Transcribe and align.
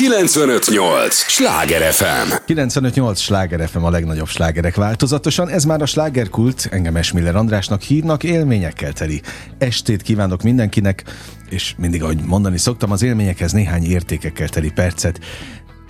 958! 0.00 1.14
Sláger 1.14 1.92
FM! 1.92 2.32
958! 2.46 3.18
Sláger 3.20 3.68
FM 3.68 3.82
a 3.82 3.90
legnagyobb 3.90 4.28
slágerek 4.28 4.74
változatosan. 4.74 5.48
Ez 5.48 5.64
már 5.64 5.82
a 5.82 5.86
slágerkult, 5.86 6.68
engem 6.70 6.96
Esmiller 6.96 7.36
Andrásnak 7.36 7.82
hírnak, 7.82 8.24
élményekkel 8.24 8.92
teli. 8.92 9.20
Estét 9.58 10.02
kívánok 10.02 10.42
mindenkinek, 10.42 11.04
és 11.48 11.74
mindig, 11.78 12.02
ahogy 12.02 12.18
mondani 12.24 12.58
szoktam, 12.58 12.90
az 12.90 13.02
élményekhez 13.02 13.52
néhány 13.52 13.84
értékekkel 13.84 14.48
teli 14.48 14.70
percet 14.70 15.20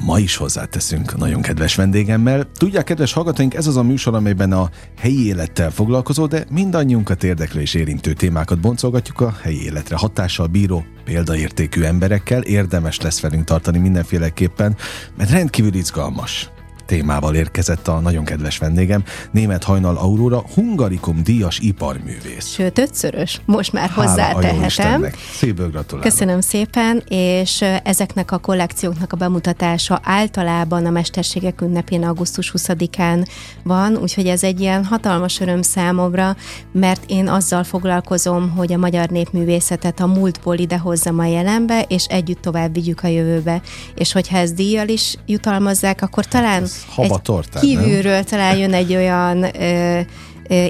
ma 0.04 0.18
is 0.18 0.36
hozzáteszünk 0.36 1.12
a 1.12 1.16
nagyon 1.16 1.42
kedves 1.42 1.74
vendégemmel. 1.74 2.50
Tudják, 2.58 2.84
kedves 2.84 3.12
hallgatóink, 3.12 3.54
ez 3.54 3.66
az 3.66 3.76
a 3.76 3.82
műsor, 3.82 4.14
amelyben 4.14 4.52
a 4.52 4.70
helyi 4.98 5.26
élettel 5.26 5.70
foglalkozó, 5.70 6.26
de 6.26 6.44
mindannyiunkat 6.50 7.24
érdeklő 7.24 7.60
és 7.60 7.74
érintő 7.74 8.12
témákat 8.12 8.60
boncolgatjuk 8.60 9.20
a 9.20 9.34
helyi 9.42 9.62
életre 9.64 9.96
hatással 9.96 10.46
bíró 10.46 10.84
példaértékű 11.04 11.82
emberekkel. 11.82 12.42
Érdemes 12.42 13.00
lesz 13.00 13.20
velünk 13.20 13.44
tartani 13.44 13.78
mindenféleképpen, 13.78 14.76
mert 15.16 15.30
rendkívül 15.30 15.74
izgalmas 15.74 16.50
témával 16.90 17.34
érkezett 17.34 17.88
a 17.88 18.00
nagyon 18.00 18.24
kedves 18.24 18.58
vendégem, 18.58 19.04
német 19.30 19.64
hajnal 19.64 19.96
Aurora, 19.96 20.44
Hungarikum 20.54 21.22
díjas 21.22 21.58
iparművész. 21.58 22.46
Sőt, 22.46 22.78
ötszörös, 22.78 23.40
most 23.44 23.72
már 23.72 23.90
hozzátehetem. 23.90 25.06
Szépből 25.32 25.70
gratulálok. 25.70 26.10
Köszönöm 26.10 26.40
szépen, 26.40 27.02
és 27.08 27.64
ezeknek 27.82 28.32
a 28.32 28.38
kollekcióknak 28.38 29.12
a 29.12 29.16
bemutatása 29.16 30.00
általában 30.02 30.86
a 30.86 30.90
Mesterségek 30.90 31.60
ünnepén 31.60 32.04
augusztus 32.04 32.52
20-án 32.56 33.26
van, 33.62 33.96
úgyhogy 33.96 34.26
ez 34.26 34.42
egy 34.42 34.60
ilyen 34.60 34.84
hatalmas 34.84 35.40
öröm 35.40 35.62
számomra, 35.62 36.36
mert 36.72 37.04
én 37.06 37.28
azzal 37.28 37.64
foglalkozom, 37.64 38.50
hogy 38.50 38.72
a 38.72 38.78
magyar 38.78 39.08
népművészetet 39.08 40.00
a 40.00 40.06
múltból 40.06 40.56
idehozzam 40.56 41.18
a 41.18 41.24
jelenbe, 41.24 41.84
és 41.88 42.04
együtt 42.04 42.40
tovább 42.40 42.74
vigyük 42.74 43.02
a 43.02 43.08
jövőbe. 43.08 43.62
És 43.94 44.12
hogyha 44.12 44.36
ez 44.36 44.52
díjjal 44.52 44.88
is 44.88 45.16
jutalmazzák, 45.26 46.02
akkor 46.02 46.26
talán 46.26 46.62
Ez 46.62 46.79
habatortán, 46.88 47.62
kívülről 47.62 48.12
nem? 48.12 48.24
talán 48.24 48.56
jön 48.56 48.72
egy 48.72 48.94
olyan 48.94 49.42
ö, 49.60 50.00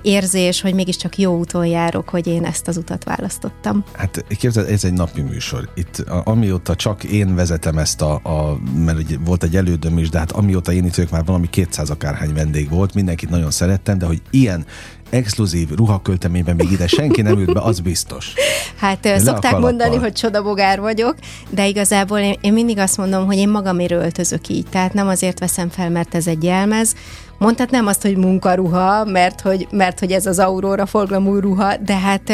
érzés, 0.03 0.61
hogy 0.61 0.75
mégiscsak 0.75 1.19
jó 1.19 1.39
úton 1.39 1.67
járok, 1.67 2.09
hogy 2.09 2.27
én 2.27 2.45
ezt 2.45 2.69
az 2.69 2.77
utat 2.77 3.05
választottam. 3.05 3.85
Hát 3.93 4.25
képzeld, 4.39 4.69
ez 4.69 4.85
egy 4.85 4.93
napi 4.93 5.21
műsor. 5.21 5.69
Itt 5.75 6.05
amióta 6.25 6.75
csak 6.75 7.05
én 7.05 7.35
vezetem 7.35 7.79
ezt 7.79 8.03
a, 8.03 8.15
a 8.15 8.59
mert 8.75 8.99
ugye 8.99 9.17
volt 9.25 9.43
egy 9.43 9.57
elődöm 9.57 9.99
is, 9.99 10.09
de 10.09 10.19
hát 10.19 10.33
amióta 10.33 10.73
én 10.73 10.85
itt 10.85 10.95
vagyok, 10.95 11.11
már 11.11 11.25
valami 11.25 11.51
200 11.51 11.91
akárhány 11.91 12.33
vendég 12.33 12.71
volt, 12.71 12.95
mindenkit 12.95 13.31
nagyon 13.31 13.51
szerettem, 13.51 13.99
de 13.99 14.07
hogy 14.07 14.23
ilyen 14.31 14.67
exkluzív 15.11 15.71
ruhakölteményben 15.71 16.57
még 16.57 16.71
ide 16.71 16.87
senki 16.87 17.23
nem 17.23 17.39
ült 17.39 17.53
be, 17.53 17.61
az 17.61 17.81
biztos. 17.81 18.33
Hát 18.77 19.05
Le 19.05 19.19
szokták 19.19 19.59
mondani, 19.59 19.97
hogy 19.97 20.13
csodabogár 20.13 20.81
vagyok, 20.81 21.15
de 21.51 21.67
igazából 21.67 22.19
én, 22.19 22.37
én 22.41 22.53
mindig 22.53 22.79
azt 22.79 22.97
mondom, 22.97 23.27
hogy 23.27 23.37
én 23.37 23.49
magamért 23.49 23.93
öltözök 23.93 24.49
így. 24.49 24.67
Tehát 24.71 24.95
nem 24.95 25.09
azért 25.09 25.39
veszem 25.39 25.69
fel, 25.69 25.91
mert 25.91 26.15
ez 26.15 26.27
egy 26.27 26.43
jelmez. 26.45 26.95
Mondhatnám 27.41 27.87
azt, 27.87 28.03
hogy 28.03 28.17
munkaruha, 28.17 29.05
mert 29.05 29.41
hogy, 29.41 29.67
mert 29.71 29.99
hogy 29.99 30.13
ez 30.13 30.27
az 30.27 30.39
Aurora 30.39 30.87
forgalmú 30.87 31.39
ruha, 31.39 31.77
de 31.77 31.97
hát 31.97 32.29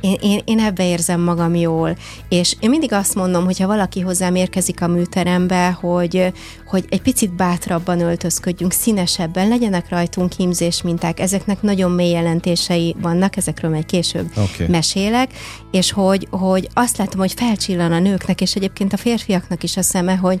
én, 0.00 0.16
én, 0.20 0.40
én 0.44 0.58
ebbe 0.58 0.88
érzem 0.88 1.20
magam 1.20 1.54
jól. 1.54 1.96
És 2.28 2.56
én 2.60 2.70
mindig 2.70 2.92
azt 2.92 3.14
mondom, 3.14 3.44
hogyha 3.44 3.66
valaki 3.66 4.00
hozzám 4.00 4.34
érkezik 4.34 4.82
a 4.82 4.86
műterembe, 4.86 5.70
hogy, 5.80 6.32
hogy 6.66 6.84
egy 6.88 7.02
picit 7.02 7.34
bátrabban 7.34 8.00
öltözködjünk, 8.00 8.72
színesebben, 8.72 9.48
legyenek 9.48 9.88
rajtunk 9.88 10.32
hímzés 10.32 10.82
minták. 10.82 11.20
Ezeknek 11.20 11.62
nagyon 11.62 11.90
mély 11.90 12.10
jelentései 12.10 12.96
vannak, 13.00 13.36
ezekről 13.36 13.70
majd 13.70 13.86
később 13.86 14.30
Oké. 14.36 14.66
mesélek, 14.68 15.30
és 15.70 15.92
hogy, 15.92 16.28
hogy 16.30 16.68
azt 16.74 16.96
látom, 16.96 17.20
hogy 17.20 17.32
felcsillan 17.32 17.92
a 17.92 17.98
nőknek, 17.98 18.40
és 18.40 18.54
egyébként 18.54 18.92
a 18.92 18.96
férfiaknak 18.96 19.62
is 19.62 19.76
a 19.76 19.82
szeme, 19.82 20.14
hogy 20.14 20.40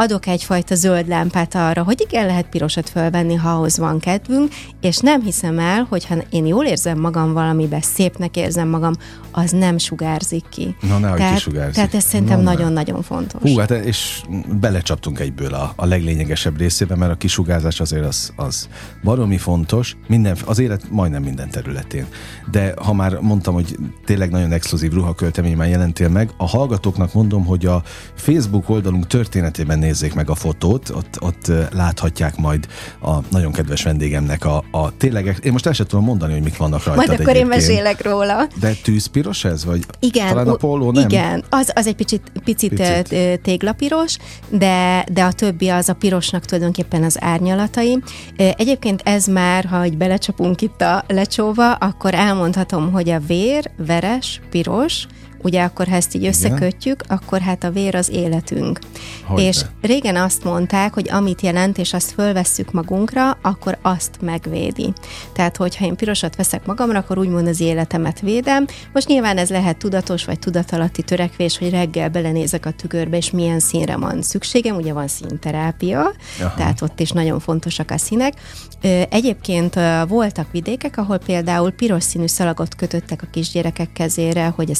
adok 0.00 0.26
egyfajta 0.26 0.74
zöld 0.74 1.08
lámpát 1.08 1.54
arra, 1.54 1.82
hogy 1.82 2.00
igen, 2.08 2.26
lehet 2.26 2.48
pirosat 2.48 2.88
fölvenni, 2.88 3.34
ha 3.34 3.50
ahhoz 3.50 3.78
van 3.78 3.98
kedvünk, 3.98 4.52
és 4.80 4.98
nem 4.98 5.22
hiszem 5.22 5.58
el, 5.58 5.86
hogyha 5.88 6.14
én 6.30 6.46
jól 6.46 6.64
érzem 6.64 6.98
magam 6.98 7.32
valamiben, 7.32 7.80
szépnek 7.80 8.36
érzem 8.36 8.68
magam, 8.68 8.92
az 9.30 9.50
nem 9.50 9.78
sugárzik 9.78 10.44
ki. 10.48 10.76
Na, 10.80 10.98
nehogy 10.98 11.18
tehát, 11.18 11.34
kisugárzik. 11.34 11.74
tehát 11.74 11.94
ez 11.94 12.04
szerintem 12.04 12.38
Na, 12.38 12.44
na. 12.44 12.50
nagyon-nagyon 12.50 13.02
fontos. 13.02 13.40
Hú, 13.42 13.58
hát 13.58 13.70
és 13.70 14.22
belecsaptunk 14.60 15.18
egyből 15.20 15.54
a, 15.54 15.72
a 15.76 15.86
leglényegesebb 15.86 16.58
részébe, 16.58 16.96
mert 16.96 17.12
a 17.12 17.16
kisugárzás 17.16 17.80
azért 17.80 18.04
az, 18.04 18.32
az 18.36 18.68
baromi 19.02 19.38
fontos, 19.38 19.96
minden, 20.06 20.36
az 20.44 20.58
élet 20.58 20.90
majdnem 20.90 21.22
minden 21.22 21.50
területén. 21.50 22.06
De 22.50 22.74
ha 22.82 22.92
már 22.92 23.18
mondtam, 23.20 23.54
hogy 23.54 23.76
tényleg 24.04 24.30
nagyon 24.30 24.52
exkluzív 24.52 24.92
ruhaköltemény 24.92 25.56
már 25.56 25.68
jelentél 25.68 26.08
meg, 26.08 26.30
a 26.36 26.46
hallgatóknak 26.46 27.12
mondom, 27.12 27.44
hogy 27.44 27.66
a 27.66 27.82
Facebook 28.14 28.68
oldalunk 28.68 29.06
történetében 29.06 29.78
nézzék 29.88 30.14
meg 30.14 30.30
a 30.30 30.34
fotót, 30.34 30.90
ott, 30.90 31.16
ott 31.20 31.52
láthatják 31.72 32.36
majd 32.36 32.66
a 33.02 33.18
nagyon 33.30 33.52
kedves 33.52 33.82
vendégemnek 33.82 34.44
a, 34.44 34.64
a 34.70 34.96
tényleg, 34.96 35.38
én 35.42 35.52
most 35.52 35.66
el 35.66 35.72
sem 35.72 35.86
tudom 35.86 36.04
mondani, 36.04 36.32
hogy 36.32 36.42
mik 36.42 36.56
vannak 36.56 36.84
rajtad 36.84 37.06
Majd 37.06 37.20
akkor 37.20 37.36
én 37.36 37.40
egyébként. 37.40 37.68
mesélek 37.68 38.02
róla. 38.04 38.46
De 38.60 38.72
tűzpiros 38.82 39.44
ez? 39.44 39.64
Vagy 39.64 39.84
Igen, 40.00 40.28
talán 40.28 40.48
a 40.48 40.54
póló 40.54 40.92
nem? 40.92 41.04
Igen, 41.08 41.44
az, 41.50 41.70
az 41.74 41.86
egy 41.86 41.94
picit, 41.94 42.22
picit, 42.44 42.74
Picit. 42.74 43.40
téglapiros, 43.42 44.16
de, 44.48 45.04
de 45.12 45.22
a 45.24 45.32
többi 45.32 45.68
az 45.68 45.88
a 45.88 45.94
pirosnak 45.94 46.44
tulajdonképpen 46.44 47.02
az 47.02 47.16
árnyalatai. 47.20 48.02
Egyébként 48.36 49.00
ez 49.04 49.26
már, 49.26 49.64
ha 49.64 49.86
így 49.86 49.96
belecsapunk 49.96 50.60
itt 50.60 50.80
a 50.80 51.04
lecsóva, 51.06 51.72
akkor 51.72 52.14
elmondhatom, 52.14 52.92
hogy 52.92 53.08
a 53.10 53.18
vér, 53.26 53.70
veres, 53.86 54.40
piros, 54.50 55.06
ugye 55.42 55.62
akkor 55.62 55.88
ha 55.88 55.94
ezt 55.94 56.14
így 56.14 56.26
összekötjük, 56.26 57.02
akkor 57.08 57.40
hát 57.40 57.64
a 57.64 57.70
vér 57.70 57.94
az 57.94 58.10
életünk. 58.10 58.78
Hogyne. 59.24 59.48
És 59.48 59.60
régen 59.80 60.16
azt 60.16 60.44
mondták, 60.44 60.94
hogy 60.94 61.08
amit 61.10 61.40
jelent, 61.40 61.78
és 61.78 61.92
azt 61.92 62.10
fölvesszük 62.10 62.72
magunkra, 62.72 63.38
akkor 63.42 63.78
azt 63.82 64.10
megvédi. 64.20 64.92
Tehát, 65.32 65.56
hogyha 65.56 65.84
én 65.84 65.96
pirosat 65.96 66.36
veszek 66.36 66.66
magamra, 66.66 66.98
akkor 66.98 67.18
úgymond 67.18 67.46
az 67.46 67.60
életemet 67.60 68.20
védem. 68.20 68.66
Most 68.92 69.08
nyilván 69.08 69.38
ez 69.38 69.50
lehet 69.50 69.76
tudatos 69.78 70.24
vagy 70.24 70.38
tudatalatti 70.38 71.02
törekvés, 71.02 71.58
hogy 71.58 71.70
reggel 71.70 72.08
belenézek 72.08 72.66
a 72.66 72.70
tükörbe, 72.70 73.16
és 73.16 73.30
milyen 73.30 73.60
színre 73.60 73.96
van 73.96 74.22
szükségem. 74.22 74.76
Ugye 74.76 74.92
van 74.92 75.08
színterápia, 75.08 76.12
Aha. 76.40 76.54
Tehát 76.56 76.82
ott 76.82 77.00
is 77.00 77.10
nagyon 77.10 77.40
fontosak 77.40 77.90
a 77.90 77.98
színek. 77.98 78.34
Egyébként 79.10 79.78
voltak 80.08 80.50
vidékek, 80.52 80.96
ahol 80.96 81.18
például 81.18 81.70
piros 81.70 82.04
színű 82.04 82.26
szalagot 82.26 82.74
kötöttek 82.74 83.22
a 83.22 83.26
kisgyerekek 83.30 83.92
kezére, 83.92 84.52
hogy 84.56 84.70
a 84.70 84.74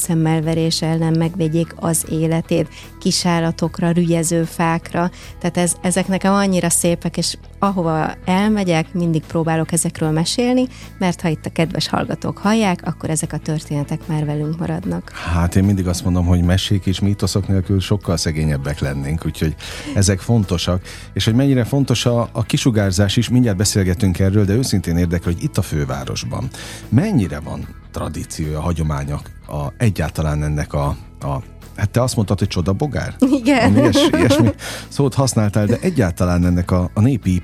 szemmelverés 0.49 0.81
ellen 0.81 1.17
megvédjék 1.17 1.73
az 1.75 2.05
életét, 2.09 2.67
kisállatokra, 2.99 3.91
rügyező 3.91 4.43
fákra. 4.43 5.09
Tehát 5.39 5.57
ez, 5.57 5.73
ezek 5.81 6.07
nekem 6.07 6.33
annyira 6.33 6.69
szépek, 6.69 7.17
és 7.17 7.37
ahova 7.59 8.13
elmegyek, 8.25 8.93
mindig 8.93 9.23
próbálok 9.27 9.71
ezekről 9.71 10.11
mesélni, 10.11 10.67
mert 10.97 11.21
ha 11.21 11.27
itt 11.27 11.45
a 11.45 11.49
kedves 11.49 11.87
hallgatók 11.87 12.37
hallják, 12.37 12.79
akkor 12.83 13.09
ezek 13.09 13.33
a 13.33 13.37
történetek 13.37 14.07
már 14.07 14.25
velünk 14.25 14.59
maradnak. 14.59 15.11
Hát 15.11 15.55
én 15.55 15.63
mindig 15.63 15.87
azt 15.87 16.03
mondom, 16.03 16.25
hogy 16.25 16.43
mesék 16.43 16.85
és 16.85 16.99
mítoszok 16.99 17.47
nélkül 17.47 17.79
sokkal 17.79 18.17
szegényebbek 18.17 18.79
lennénk, 18.79 19.25
úgyhogy 19.25 19.55
ezek 19.95 20.19
fontosak. 20.19 20.81
És 21.13 21.25
hogy 21.25 21.35
mennyire 21.35 21.63
fontos 21.63 22.05
a, 22.05 22.29
a 22.31 22.43
kisugárzás 22.43 23.17
is, 23.17 23.29
mindjárt 23.29 23.57
beszélgetünk 23.57 24.19
erről, 24.19 24.45
de 24.45 24.53
őszintén 24.53 24.97
érdekel, 24.97 25.33
hogy 25.33 25.43
itt 25.43 25.57
a 25.57 25.61
fővárosban 25.61 26.49
mennyire 26.89 27.39
van 27.39 27.67
tradíciója, 27.91 28.61
hagyománya 28.61 29.21
a, 29.49 29.73
egyáltalán 29.77 30.43
ennek 30.43 30.73
a, 30.73 30.95
a 31.19 31.41
Hát 31.75 31.89
te 31.89 32.01
azt 32.01 32.15
mondtad, 32.15 32.39
hogy 32.39 32.47
csodabogár? 32.47 33.15
Igen. 33.41 33.77
Ilyes, 33.77 33.95
ilyesmi 34.11 34.49
szót 34.87 35.13
használtál, 35.13 35.65
de 35.65 35.77
egyáltalán 35.81 36.45
ennek 36.45 36.71
a, 36.71 36.89
a 36.93 37.01
népi 37.01 37.43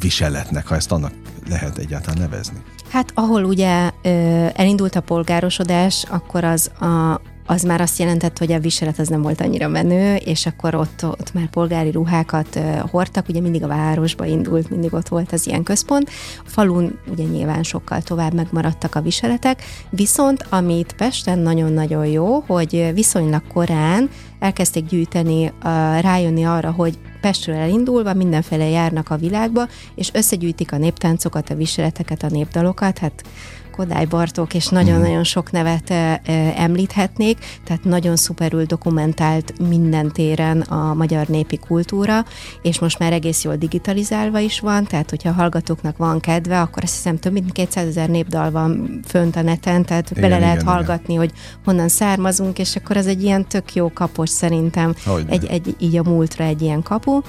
viseletnek, 0.00 0.66
ha 0.66 0.74
ezt 0.74 0.92
annak 0.92 1.12
lehet 1.48 1.78
egyáltalán 1.78 2.20
nevezni. 2.20 2.62
Hát 2.90 3.10
ahol 3.14 3.44
ugye 3.44 3.90
ö, 4.02 4.08
elindult 4.54 4.94
a 4.94 5.00
polgárosodás, 5.00 6.04
akkor 6.08 6.44
az 6.44 6.70
a 6.80 7.20
az 7.46 7.62
már 7.62 7.80
azt 7.80 7.98
jelentett, 7.98 8.38
hogy 8.38 8.52
a 8.52 8.58
viselet 8.58 8.98
az 8.98 9.08
nem 9.08 9.22
volt 9.22 9.40
annyira 9.40 9.68
menő, 9.68 10.14
és 10.14 10.46
akkor 10.46 10.74
ott, 10.74 11.04
ott 11.04 11.34
már 11.34 11.50
polgári 11.50 11.90
ruhákat 11.90 12.60
hordtak, 12.90 13.28
ugye 13.28 13.40
mindig 13.40 13.62
a 13.62 13.66
városba 13.66 14.24
indult, 14.24 14.70
mindig 14.70 14.94
ott 14.94 15.08
volt 15.08 15.32
az 15.32 15.46
ilyen 15.46 15.62
központ. 15.62 16.10
A 16.38 16.48
falun 16.48 16.98
ugye 17.10 17.24
nyilván 17.24 17.62
sokkal 17.62 18.02
tovább 18.02 18.34
megmaradtak 18.34 18.94
a 18.94 19.00
viseletek, 19.00 19.62
viszont 19.90 20.46
amit 20.48 20.92
Pesten 20.92 21.38
nagyon-nagyon 21.38 22.06
jó, 22.06 22.44
hogy 22.46 22.90
viszonylag 22.94 23.42
korán 23.52 24.10
elkezdték 24.38 24.86
gyűjteni, 24.86 25.52
rájönni 26.00 26.44
arra, 26.44 26.70
hogy 26.70 26.98
Pestről 27.20 27.56
elindulva 27.56 28.14
mindenféle 28.14 28.68
járnak 28.68 29.10
a 29.10 29.16
világba, 29.16 29.68
és 29.94 30.10
összegyűjtik 30.12 30.72
a 30.72 30.76
néptáncokat, 30.76 31.50
a 31.50 31.54
viseleteket, 31.54 32.22
a 32.22 32.28
népdalokat, 32.28 32.98
hát 32.98 33.22
Kodály 33.76 34.04
Bartók, 34.04 34.54
és 34.54 34.66
nagyon-nagyon 34.66 35.24
sok 35.24 35.50
nevet 35.50 35.90
e, 35.90 36.20
e, 36.24 36.52
említhetnék, 36.56 37.38
tehát 37.64 37.84
nagyon 37.84 38.16
szuperül 38.16 38.64
dokumentált 38.64 39.68
minden 39.68 40.12
téren 40.12 40.60
a 40.60 40.94
magyar 40.94 41.26
népi 41.26 41.56
kultúra, 41.56 42.24
és 42.62 42.78
most 42.78 42.98
már 42.98 43.12
egész 43.12 43.44
jól 43.44 43.56
digitalizálva 43.56 44.38
is 44.38 44.60
van, 44.60 44.84
tehát 44.84 45.10
hogyha 45.10 45.28
a 45.28 45.32
hallgatóknak 45.32 45.96
van 45.96 46.20
kedve, 46.20 46.60
akkor 46.60 46.82
azt 46.82 46.94
hiszem 46.94 47.18
több 47.18 47.32
mint 47.32 47.52
200 47.52 47.86
ezer 47.86 48.08
népdal 48.08 48.50
van 48.50 49.00
fönt 49.06 49.36
a 49.36 49.42
neten, 49.42 49.84
tehát 49.84 50.10
igen, 50.10 50.22
bele 50.22 50.38
lehet 50.38 50.60
igen, 50.60 50.72
hallgatni, 50.72 51.14
igen. 51.14 51.26
hogy 51.26 51.38
honnan 51.64 51.88
származunk, 51.88 52.58
és 52.58 52.76
akkor 52.76 52.96
az 52.96 53.06
egy 53.06 53.22
ilyen 53.22 53.46
tök 53.48 53.74
jó 53.74 53.90
kapos 53.92 54.28
szerintem, 54.28 54.94
egy, 55.26 55.44
egy, 55.44 55.76
így 55.78 55.96
a 55.96 56.02
múltra 56.02 56.44
egy 56.44 56.62
ilyen 56.62 56.82
kapu. 56.82 57.20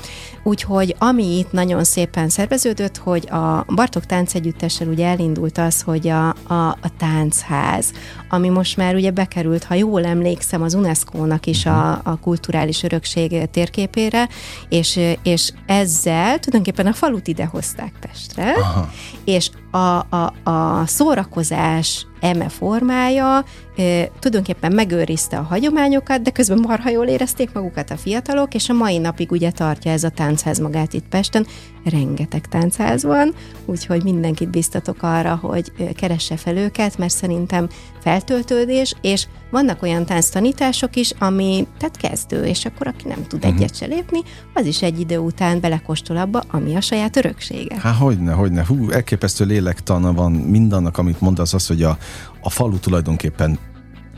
Úgyhogy 0.43 0.95
ami 0.99 1.37
itt 1.37 1.51
nagyon 1.51 1.83
szépen 1.83 2.29
szerveződött, 2.29 2.97
hogy 2.97 3.29
a 3.29 3.65
Bartok 3.75 4.05
Táncegyüttessel 4.05 4.87
ugye 4.87 5.07
elindult 5.07 5.57
az, 5.57 5.81
hogy 5.81 6.07
a, 6.07 6.32
a, 6.47 6.53
a 6.53 6.89
táncház, 6.97 7.93
ami 8.33 8.49
most 8.49 8.77
már 8.77 8.95
ugye 8.95 9.11
bekerült, 9.11 9.63
ha 9.63 9.73
jól 9.73 10.05
emlékszem, 10.05 10.61
az 10.61 10.73
UNESCO-nak 10.73 11.45
is 11.45 11.65
a, 11.65 11.99
mhm. 12.01 12.09
a 12.09 12.19
kulturális 12.19 12.83
örökség 12.83 13.49
térképére, 13.51 14.29
és, 14.69 14.99
és 15.23 15.51
ezzel 15.65 16.39
tulajdonképpen 16.39 16.87
a 16.87 16.93
falut 16.93 17.27
ide 17.27 17.45
hozták 17.45 17.93
Pestre, 17.99 18.51
Aha. 18.51 18.89
és 19.23 19.49
a, 19.71 20.05
a, 20.09 20.33
a 20.43 20.85
szórakozás 20.85 22.07
eme 22.19 22.49
formája 22.49 23.43
e, 23.75 24.07
tulajdonképpen 24.19 24.71
megőrizte 24.71 25.37
a 25.37 25.41
hagyományokat, 25.41 26.21
de 26.21 26.31
közben 26.31 26.59
marha 26.59 26.89
jól 26.89 27.05
érezték 27.05 27.53
magukat 27.53 27.91
a 27.91 27.97
fiatalok, 27.97 28.53
és 28.53 28.69
a 28.69 28.73
mai 28.73 28.97
napig 28.97 29.31
ugye 29.31 29.51
tartja 29.51 29.91
ez 29.91 30.03
a 30.03 30.09
táncház 30.09 30.59
magát 30.59 30.93
itt 30.93 31.07
Pesten. 31.07 31.47
Rengeteg 31.83 32.47
táncház 32.47 33.03
van, 33.03 33.33
úgyhogy 33.65 34.03
mindenkit 34.03 34.49
biztatok 34.49 34.97
arra, 35.03 35.39
hogy 35.41 35.71
keresse 35.95 36.37
fel 36.37 36.57
őket, 36.57 36.97
mert 36.97 37.13
szerintem 37.13 37.67
feltöltődés, 38.03 38.95
és 39.01 39.27
vannak 39.51 39.81
olyan 39.81 40.05
tánctanítások 40.05 40.95
is, 40.95 41.11
ami 41.19 41.67
tehát 41.77 41.97
kezdő, 41.97 42.45
és 42.45 42.65
akkor 42.65 42.87
aki 42.87 43.07
nem 43.07 43.27
tud 43.27 43.43
uh-huh. 43.43 43.55
egyet 43.55 43.75
se 43.75 43.85
lépni, 43.85 44.19
az 44.53 44.65
is 44.65 44.81
egy 44.81 44.99
idő 44.99 45.17
után 45.17 45.59
belekóstol 45.59 46.17
abba, 46.17 46.43
ami 46.47 46.75
a 46.75 46.81
saját 46.81 47.15
öröksége. 47.15 47.79
Hát 47.79 47.95
hogyne, 47.95 48.31
hogyne. 48.31 48.65
Hú, 48.65 48.89
elképesztő 48.89 49.45
lélektana 49.45 50.13
van 50.13 50.31
mindannak, 50.31 50.97
amit 50.97 51.21
mondasz, 51.21 51.53
az, 51.53 51.67
hogy 51.67 51.83
a, 51.83 51.97
a 52.41 52.49
falu 52.49 52.79
tulajdonképpen 52.79 53.59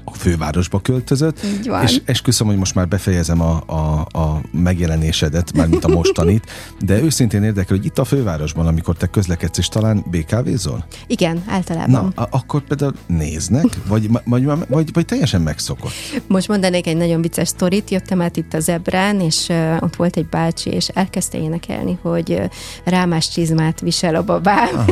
a 0.06 0.13
fővárosba 0.13 0.80
költözött, 0.80 1.40
és 1.84 2.02
esküszöm, 2.06 2.48
hogy 2.48 2.57
most 2.57 2.75
már 2.75 2.88
befejezem 2.88 3.42
a, 3.42 3.63
a, 3.66 4.19
a 4.19 4.42
megjelenésedet, 4.52 5.54
mármint 5.54 5.86
a 5.86 5.88
mostanit, 5.88 6.52
de 6.80 7.02
őszintén 7.02 7.44
érdekel, 7.44 7.75
hogy 7.78 7.86
itt 7.86 7.98
a 7.98 8.06
fővárosban, 8.06 8.68
amikor 8.68 8.96
te 8.96 9.07
közlekedsz, 9.07 9.57
és 9.57 9.68
talán 9.68 10.06
BKV-zol? 10.12 10.86
Igen, 11.07 11.44
általában. 11.48 12.13
Na, 12.16 12.28
akkor 12.30 12.62
például 12.62 12.94
néznek, 13.07 13.66
vagy, 13.88 14.10
vagy, 14.25 14.46
vagy, 14.68 14.94
vagy 14.94 15.06
teljesen 15.06 15.42
megszokott? 15.42 15.92
Most 16.28 16.48
mondanék 16.48 16.88
egy 16.88 16.98
nagyon 16.98 17.22
vicces 17.22 17.48
sztorit, 17.48 17.90
jöttem 17.90 18.22
át 18.22 18.38
itt 18.38 18.54
az 18.54 18.69
Ebrán, 18.69 19.19
és 19.19 19.48
uh, 19.50 19.78
ott 19.80 19.96
volt 19.96 20.18
egy 20.18 20.28
bácsi, 20.28 20.69
és 20.69 20.88
elkezdte 20.88 21.38
énekelni, 21.38 21.98
hogy 22.01 22.31
uh, 22.31 22.46
rámás 22.84 23.30
csizmát 23.30 23.80
visel 23.80 24.16
a 24.16 24.24
babám. 24.24 24.86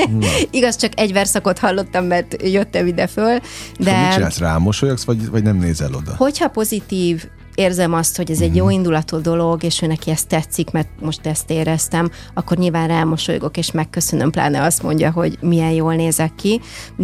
Igaz, 0.50 0.76
csak 0.76 0.92
egy 1.00 1.12
verszakot 1.12 1.58
hallottam, 1.58 2.04
mert 2.04 2.42
jöttem 2.42 2.86
ide 2.86 3.06
föl, 3.06 3.38
de... 3.78 4.00
mit 4.00 4.12
csinálsz 4.12 4.38
rá? 4.38 4.57
Mosolyogsz, 4.58 5.04
vagy, 5.04 5.30
vagy 5.30 5.42
nem 5.42 5.56
nézel 5.56 5.94
oda? 5.94 6.14
Hogyha 6.16 6.48
pozitív 6.48 7.28
érzem 7.58 7.92
azt, 7.92 8.16
hogy 8.16 8.30
ez 8.30 8.40
egy 8.40 8.56
jó 8.56 8.64
mhm. 8.64 8.72
indulatú 8.72 9.20
dolog, 9.20 9.62
és 9.62 9.82
ő 9.82 9.86
neki 9.86 10.10
ezt 10.10 10.28
tetszik, 10.28 10.70
mert 10.70 10.88
most 11.00 11.26
ezt 11.26 11.50
éreztem, 11.50 12.10
akkor 12.34 12.56
nyilván 12.56 12.88
rámosolygok, 12.88 13.56
és 13.56 13.70
megköszönöm, 13.70 14.30
pláne 14.30 14.62
azt 14.62 14.82
mondja, 14.82 15.10
hogy 15.10 15.38
milyen 15.40 15.70
jól 15.70 15.94
nézek 15.94 16.34
ki, 16.34 16.60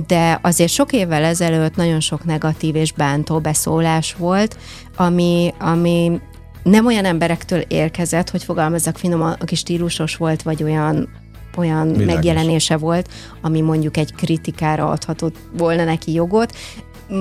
de 0.07 0.39
azért 0.43 0.73
sok 0.73 0.93
évvel 0.93 1.25
ezelőtt 1.25 1.77
nagyon 1.77 2.01
sok 2.01 2.25
negatív 2.25 2.75
és 2.75 2.93
bántó 2.93 3.41
beszólás 3.41 4.15
volt, 4.15 4.57
ami, 4.97 5.55
ami 5.59 6.21
nem 6.63 6.87
olyan 6.87 7.05
emberektől 7.05 7.61
érkezett, 7.61 8.31
hogy 8.31 8.45
fogalmazzak 8.45 8.97
finom, 8.97 9.21
aki 9.23 9.55
stílusos 9.55 10.17
volt, 10.17 10.43
vagy 10.43 10.63
olyan 10.63 11.09
olyan 11.57 11.93
Világos. 11.93 12.15
megjelenése 12.15 12.77
volt, 12.77 13.09
ami 13.41 13.61
mondjuk 13.61 13.97
egy 13.97 14.15
kritikára 14.15 14.89
adhatott 14.89 15.37
volna 15.57 15.85
neki 15.85 16.13
jogot 16.13 16.53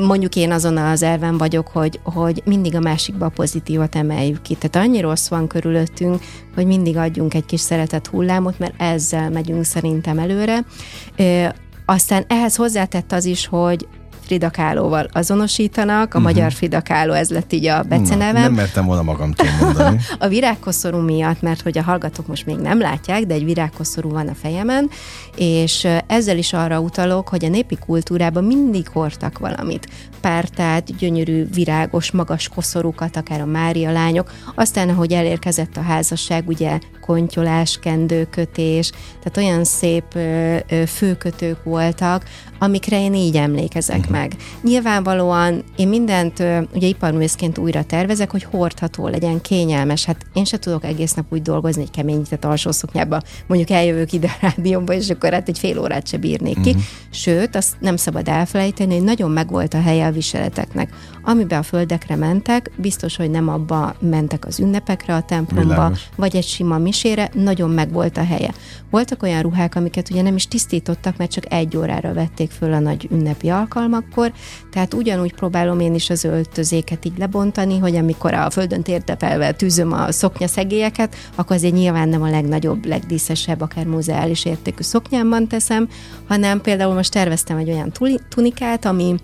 mondjuk 0.01 0.35
én 0.35 0.51
azon 0.51 0.77
az 0.77 1.03
elven 1.03 1.37
vagyok, 1.37 1.67
hogy, 1.67 1.99
hogy 2.03 2.41
mindig 2.45 2.75
a 2.75 2.79
másikba 2.79 3.25
a 3.25 3.29
pozitívat 3.29 3.95
emeljük 3.95 4.41
ki. 4.41 4.55
Tehát 4.55 4.87
annyi 4.87 4.99
rossz 4.99 5.27
van 5.27 5.47
körülöttünk, 5.47 6.21
hogy 6.55 6.65
mindig 6.65 6.97
adjunk 6.97 7.33
egy 7.33 7.45
kis 7.45 7.61
szeretet 7.61 8.07
hullámot, 8.07 8.59
mert 8.59 8.81
ezzel 8.81 9.29
megyünk 9.29 9.63
szerintem 9.63 10.19
előre. 10.19 10.65
Aztán 11.85 12.25
ehhez 12.27 12.55
hozzátett 12.55 13.11
az 13.11 13.25
is, 13.25 13.47
hogy 13.47 13.87
Frida 14.25 14.49
Kahlo-val 14.49 15.07
azonosítanak, 15.11 16.13
a 16.13 16.17
uh-huh. 16.17 16.23
magyar 16.23 16.51
Frida 16.51 16.81
Kahlo, 16.81 17.13
ez 17.13 17.29
lett 17.29 17.53
így 17.53 17.65
a 17.65 17.83
becenevem. 17.83 18.41
Nem 18.41 18.53
mertem 18.53 18.85
volna 18.85 19.01
magamtól 19.01 19.47
mondani. 19.61 19.99
a 20.19 20.27
virágkoszorú 20.27 20.97
miatt, 20.97 21.41
mert 21.41 21.61
hogy 21.61 21.77
a 21.77 21.81
hallgatók 21.81 22.27
most 22.27 22.45
még 22.45 22.55
nem 22.55 22.79
látják, 22.79 23.23
de 23.23 23.33
egy 23.33 23.45
virágkoszorú 23.45 24.09
van 24.09 24.27
a 24.27 24.33
fejemen, 24.33 24.89
és 25.35 25.87
ezzel 26.07 26.37
is 26.37 26.53
arra 26.53 26.79
utalok, 26.79 27.27
hogy 27.27 27.45
a 27.45 27.49
népi 27.49 27.77
kultúrában 27.85 28.43
mindig 28.43 28.87
hordtak 28.87 29.39
valamit. 29.39 29.87
Pártát, 30.21 30.97
gyönyörű, 30.97 31.45
virágos, 31.53 32.11
magas 32.11 32.47
koszorúkat, 32.47 33.15
akár 33.15 33.41
a 33.41 33.45
Mária 33.45 33.91
lányok. 33.91 34.31
Aztán, 34.55 34.89
ahogy 34.89 35.11
elérkezett 35.11 35.77
a 35.77 35.81
házasság, 35.81 36.47
ugye 36.47 36.79
kontyolás, 37.01 37.79
kendőkötés, 37.81 38.91
tehát 39.23 39.37
olyan 39.37 39.63
szép 39.63 40.03
ö, 40.15 40.57
ö, 40.69 40.85
főkötők 40.85 41.63
voltak, 41.63 42.23
amikre 42.59 43.01
én 43.01 43.13
így 43.13 43.35
emlékezek 43.35 43.97
uh-huh. 43.97 44.12
Meg. 44.13 44.35
Nyilvánvalóan 44.61 45.63
én 45.75 45.87
mindent 45.87 46.43
ugye 46.73 46.87
iparművészként 46.87 47.57
újra 47.57 47.83
tervezek, 47.83 48.31
hogy 48.31 48.43
hordható 48.43 49.07
legyen, 49.07 49.41
kényelmes. 49.41 50.05
Hát 50.05 50.25
én 50.33 50.45
se 50.45 50.59
tudok 50.59 50.83
egész 50.83 51.13
nap 51.13 51.25
úgy 51.29 51.41
dolgozni, 51.41 51.81
egy 51.81 51.91
keményített 51.91 52.45
alsószoknyába. 52.45 53.21
Mondjuk 53.47 53.69
eljövök 53.69 54.11
ide 54.11 54.27
a 54.27 54.37
rádióba, 54.41 54.93
és 54.93 55.09
akkor 55.09 55.31
hát 55.31 55.47
egy 55.47 55.59
fél 55.59 55.79
órát 55.79 56.07
se 56.07 56.17
bírnék 56.17 56.57
uh-huh. 56.57 56.65
ki. 56.65 56.71
Mhm. 56.71 56.81
Sőt, 57.09 57.55
azt 57.55 57.73
nem 57.79 57.95
szabad 57.95 58.27
elfelejteni, 58.27 58.93
hogy 58.93 59.03
nagyon 59.03 59.31
megvolt 59.31 59.73
a 59.73 59.81
helye 59.81 60.05
a 60.05 60.11
viseleteknek. 60.11 60.93
Amiben 61.23 61.59
a 61.59 61.63
földekre 61.63 62.15
mentek, 62.15 62.71
biztos, 62.75 63.15
hogy 63.15 63.29
nem 63.29 63.47
abba 63.49 63.95
mentek 63.99 64.45
az 64.45 64.59
ünnepekre 64.59 65.15
a 65.15 65.21
templomba, 65.21 65.73
Világos. 65.73 66.09
vagy 66.15 66.35
egy 66.35 66.47
sima 66.47 66.77
misére, 66.77 67.29
nagyon 67.33 67.69
megvolt 67.69 68.17
a 68.17 68.23
helye. 68.23 68.53
Voltak 68.89 69.23
olyan 69.23 69.41
ruhák, 69.41 69.75
amiket 69.75 70.09
ugye 70.09 70.21
nem 70.21 70.35
is 70.35 70.47
tisztítottak, 70.47 71.17
mert 71.17 71.31
csak 71.31 71.53
egy 71.53 71.77
órára 71.77 72.13
vették 72.13 72.51
föl 72.51 72.73
a 72.73 72.79
nagy 72.79 73.07
ünnepi 73.11 73.49
alkalmakkor, 74.03 74.31
tehát 74.71 74.93
ugyanúgy 74.93 75.33
próbálom 75.33 75.79
én 75.79 75.93
is 75.93 76.09
az 76.09 76.23
öltözéket 76.23 77.05
így 77.05 77.17
lebontani, 77.17 77.77
hogy 77.77 77.95
amikor 77.95 78.33
a 78.33 78.49
földön 78.49 78.83
térdepelve 78.83 79.51
tűzöm 79.51 79.91
a 79.91 80.11
szoknyaszegélyeket, 80.11 81.15
akkor 81.35 81.55
azért 81.55 81.73
nyilván 81.73 82.09
nem 82.09 82.21
a 82.21 82.29
legnagyobb, 82.29 82.85
legdíszesebb, 82.85 83.61
akár 83.61 83.85
muzeális 83.85 84.45
értékű 84.45 84.83
szoknyámban 84.83 85.47
teszem, 85.47 85.87
hanem 86.27 86.61
például 86.61 86.93
most 86.93 87.11
terveztem 87.11 87.57
egy 87.57 87.69
olyan 87.69 87.91
tunikát, 88.29 88.85
ami 88.85 89.15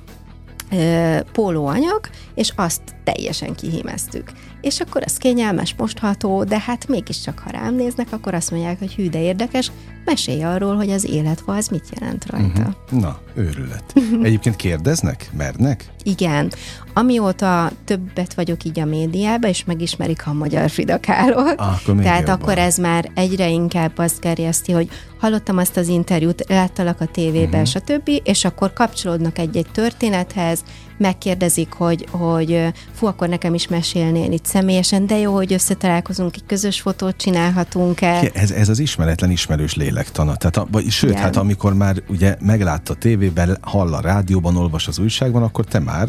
pólóanyag, 1.31 1.99
és 2.35 2.53
azt 2.55 2.81
teljesen 3.03 3.55
kihímeztük. 3.55 4.31
És 4.61 4.79
akkor 4.79 5.01
az 5.05 5.17
kényelmes, 5.17 5.75
mostható, 5.77 6.43
de 6.43 6.59
hát 6.59 6.87
mégiscsak, 6.87 7.39
ha 7.39 7.49
rám 7.49 7.75
néznek, 7.75 8.07
akkor 8.11 8.33
azt 8.33 8.51
mondják, 8.51 8.79
hogy 8.79 8.93
hű, 8.93 9.09
de 9.09 9.21
érdekes, 9.21 9.71
mesélj 10.05 10.43
arról, 10.43 10.75
hogy 10.75 10.89
az 10.89 11.05
életva 11.05 11.55
az 11.55 11.67
mit 11.67 11.89
jelent 11.99 12.25
rajta. 12.29 12.59
Uh-huh. 12.59 13.01
Na, 13.01 13.19
őrület. 13.35 13.93
Egyébként 14.27 14.55
kérdeznek? 14.55 15.29
Mernek? 15.37 15.91
Igen. 16.03 16.51
Amióta 16.93 17.71
többet 17.85 18.33
vagyok 18.33 18.63
így 18.63 18.79
a 18.79 18.85
médiában, 18.85 19.49
és 19.49 19.65
megismerik 19.65 20.27
a 20.27 20.33
magyar 20.33 20.69
Frida 20.69 20.99
Kahlo, 20.99 21.37
ah, 21.37 21.55
akkor 21.57 21.95
tehát 21.95 22.19
jobban. 22.19 22.41
akkor 22.41 22.57
ez 22.57 22.77
már 22.77 23.11
egyre 23.13 23.49
inkább 23.49 23.97
azt 23.97 24.19
gerjeszti, 24.19 24.71
hogy 24.71 24.89
hallottam 25.19 25.57
azt 25.57 25.77
az 25.77 25.87
interjút, 25.87 26.43
láttalak 26.47 27.01
a 27.01 27.05
tévében, 27.05 27.61
uh-huh. 27.61 27.83
stb., 27.83 28.09
és 28.23 28.45
akkor 28.45 28.73
kapcsolódnak 28.73 29.37
egy-egy 29.37 29.67
történethez, 29.71 30.63
megkérdezik, 30.99 31.73
hogy, 31.73 32.05
hogy 32.11 32.65
fú, 32.93 33.05
akkor 33.05 33.29
nekem 33.29 33.53
is 33.53 33.67
mesélnél 33.67 34.31
itt 34.31 34.45
személyesen, 34.45 35.07
de 35.07 35.17
jó, 35.17 35.33
hogy 35.33 35.53
összetalálkozunk, 35.53 36.35
egy 36.35 36.45
közös 36.45 36.81
fotót 36.81 37.17
csinálhatunk 37.17 38.01
el. 38.01 38.27
Ez, 38.33 38.51
ez 38.51 38.69
az 38.69 38.79
ismeretlen 38.79 39.31
ismerős 39.31 39.75
lélektana. 39.99 40.35
Tehát, 40.35 40.57
a, 40.57 40.67
vagy, 40.71 40.89
sőt, 40.89 41.09
Igen. 41.09 41.21
hát 41.21 41.35
amikor 41.35 41.73
már 41.73 42.03
ugye 42.09 42.37
meglátta 42.41 42.93
a 42.93 42.95
tévében, 42.95 43.57
hall 43.61 43.93
a 43.93 44.01
rádióban, 44.01 44.55
olvas 44.55 44.87
az 44.87 44.99
újságban, 44.99 45.43
akkor 45.43 45.65
te 45.65 45.79
már 45.79 46.07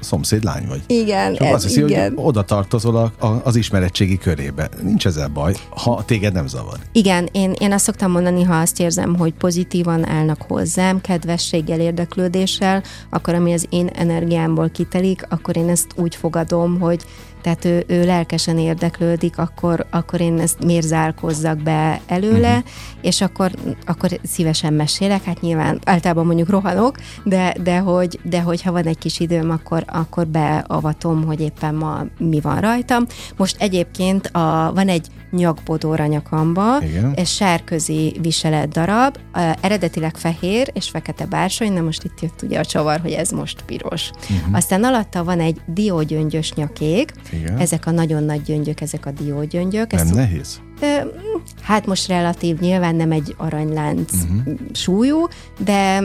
szomszéd 0.00 0.44
lány 0.44 0.66
vagy. 0.68 0.82
Igen, 0.86 1.34
Csak 1.34 1.46
ez, 1.46 1.54
azt 1.54 1.64
hiszi, 1.64 1.80
igen. 1.80 2.12
hogy 2.14 2.24
oda 2.24 2.42
tartozol 2.42 2.96
a, 2.96 3.26
a, 3.26 3.40
az 3.44 3.56
ismerettségi 3.56 4.18
körébe. 4.18 4.68
Nincs 4.82 5.06
ezzel 5.06 5.28
baj, 5.28 5.54
ha 5.70 6.02
téged 6.04 6.32
nem 6.32 6.46
zavar. 6.46 6.78
Igen, 6.92 7.28
én, 7.32 7.52
én 7.58 7.72
azt 7.72 7.84
szoktam 7.84 8.10
mondani, 8.10 8.42
ha 8.42 8.54
azt 8.54 8.80
érzem, 8.80 9.16
hogy 9.16 9.32
pozitívan 9.32 10.08
állnak 10.08 10.42
hozzám, 10.48 11.00
kedvességgel, 11.00 11.80
érdeklődéssel, 11.80 12.82
akkor 13.10 13.34
ami 13.34 13.52
az 13.52 13.66
én 13.70 13.86
energiámból 13.86 14.68
kitelik, 14.68 15.26
akkor 15.28 15.56
én 15.56 15.68
ezt 15.68 15.92
úgy 15.96 16.14
fogadom, 16.16 16.80
hogy 16.80 17.04
tehát 17.40 17.64
ő, 17.64 17.84
ő 17.86 18.04
lelkesen 18.04 18.58
érdeklődik, 18.58 19.38
akkor, 19.38 19.86
akkor 19.90 20.20
én 20.20 20.38
ezt 20.38 20.64
miért 20.64 20.86
zárkozzak 20.86 21.62
be 21.62 22.00
előle, 22.06 22.48
uh-huh. 22.48 22.64
és 23.00 23.20
akkor, 23.20 23.50
akkor 23.86 24.10
szívesen 24.22 24.72
mesélek, 24.72 25.24
hát 25.24 25.40
nyilván 25.40 25.80
általában 25.84 26.26
mondjuk 26.26 26.48
rohanok, 26.48 26.96
de, 27.24 27.54
de, 27.62 27.78
hogy, 27.78 28.20
de 28.22 28.40
hogyha 28.40 28.72
van 28.72 28.84
egy 28.84 28.98
kis 28.98 29.20
időm, 29.20 29.50
akkor, 29.50 29.84
akkor 29.86 30.26
beavatom, 30.26 31.24
hogy 31.24 31.40
éppen 31.40 31.74
ma 31.74 32.04
mi 32.18 32.40
van 32.40 32.60
rajtam. 32.60 33.06
Most 33.36 33.56
egyébként 33.60 34.26
a, 34.26 34.72
van 34.74 34.88
egy 34.88 35.06
nyakbodóra 35.30 36.06
nyakamba, 36.06 36.78
Igen. 36.82 37.12
ez 37.14 37.28
sárközi 37.28 38.16
viselet 38.20 38.68
darab, 38.68 39.16
eredetileg 39.60 40.16
fehér 40.16 40.70
és 40.72 40.88
fekete 40.88 41.26
bársony, 41.26 41.72
na 41.72 41.80
most 41.80 42.04
itt 42.04 42.20
jött 42.20 42.42
ugye 42.42 42.58
a 42.58 42.64
csavar, 42.64 43.00
hogy 43.00 43.12
ez 43.12 43.30
most 43.30 43.62
piros. 43.62 44.10
Uh-huh. 44.10 44.56
Aztán 44.56 44.84
alatta 44.84 45.24
van 45.24 45.40
egy 45.40 45.60
diógyöngyös 45.66 46.52
nyakék, 46.52 47.12
Igen. 47.32 47.58
ezek 47.58 47.86
a 47.86 47.90
nagyon 47.90 48.22
nagy 48.22 48.42
gyöngyök, 48.42 48.80
ezek 48.80 49.06
a 49.06 49.10
diógyöngyök. 49.10 49.92
Nem 49.92 50.06
ez 50.06 50.10
nehéz? 50.10 50.60
Hát 51.62 51.86
most 51.86 52.08
relatív, 52.08 52.58
nyilván 52.58 52.94
nem 52.94 53.12
egy 53.12 53.34
aranylánc 53.36 54.12
uh-huh. 54.12 54.54
súlyú, 54.72 55.26
de 55.58 56.02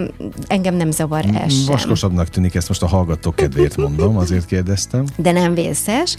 engem 0.48 0.75
nem 0.75 0.91
zavar 0.91 1.25
el 1.34 1.50
sem. 1.50 1.65
Vaskosabbnak 1.65 2.29
tűnik, 2.29 2.55
ezt 2.55 2.67
most 2.67 2.84
a 2.84 2.88
hallgató 2.88 3.32
kedvéért 3.32 3.77
mondom, 3.77 4.17
azért 4.17 4.46
kérdeztem. 4.46 5.05
De 5.15 5.32
nem 5.32 5.53
vészes. 5.53 6.17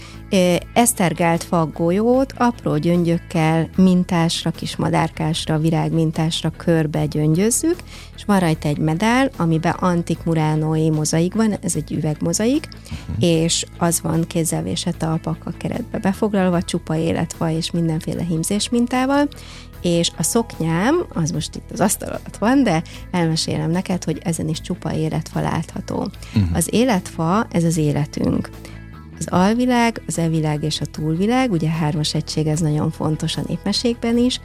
Esztergált 0.73 1.43
fagolyót 1.43 2.33
apró 2.37 2.77
gyöngyökkel, 2.77 3.69
mintásra, 3.75 4.51
kis 4.51 4.75
madárkásra, 4.75 5.57
virágmintásra 5.57 6.51
körbe 6.57 7.05
gyöngyözzük, 7.05 7.75
és 8.15 8.23
van 8.25 8.39
rajta 8.39 8.67
egy 8.67 8.77
medál, 8.77 9.29
amiben 9.37 9.75
antik 9.79 10.23
muránói 10.23 10.89
mozaik 10.89 11.33
van, 11.33 11.53
ez 11.61 11.75
egy 11.75 11.91
üvegmozaik, 11.91 12.67
uh-huh. 12.83 13.23
és 13.23 13.65
az 13.77 14.01
van 14.01 14.27
kézzelvésett 14.27 15.01
a 15.01 15.35
keretbe 15.57 15.97
befoglalva, 15.97 16.61
csupa 16.61 16.95
életva 16.95 17.49
és 17.49 17.71
mindenféle 17.71 18.23
hímz 18.23 18.46
képzés 18.47 18.69
mintával, 18.69 19.27
és 19.81 20.11
a 20.17 20.23
szoknyám, 20.23 21.05
az 21.13 21.31
most 21.31 21.55
itt 21.55 21.71
az 21.71 21.79
asztal 21.79 22.09
alatt 22.09 22.37
van, 22.37 22.63
de 22.63 22.81
elmesélem 23.11 23.71
neked, 23.71 24.03
hogy 24.03 24.21
ezen 24.23 24.47
is 24.47 24.61
csupa 24.61 24.93
életfa 24.93 25.41
látható. 25.41 25.95
Uh-huh. 26.35 26.55
Az 26.55 26.67
életfa, 26.73 27.47
ez 27.51 27.63
az 27.63 27.77
életünk. 27.77 28.49
Az 29.19 29.27
alvilág, 29.29 30.01
az 30.07 30.17
evilág 30.17 30.63
és 30.63 30.81
a 30.81 30.85
túlvilág, 30.85 31.51
ugye 31.51 31.69
hármas 31.69 32.13
egység, 32.13 32.47
ez 32.47 32.59
nagyon 32.59 32.91
fontos 32.91 33.37
a 33.37 33.41
népmesékben 33.47 34.17
is, 34.17 34.39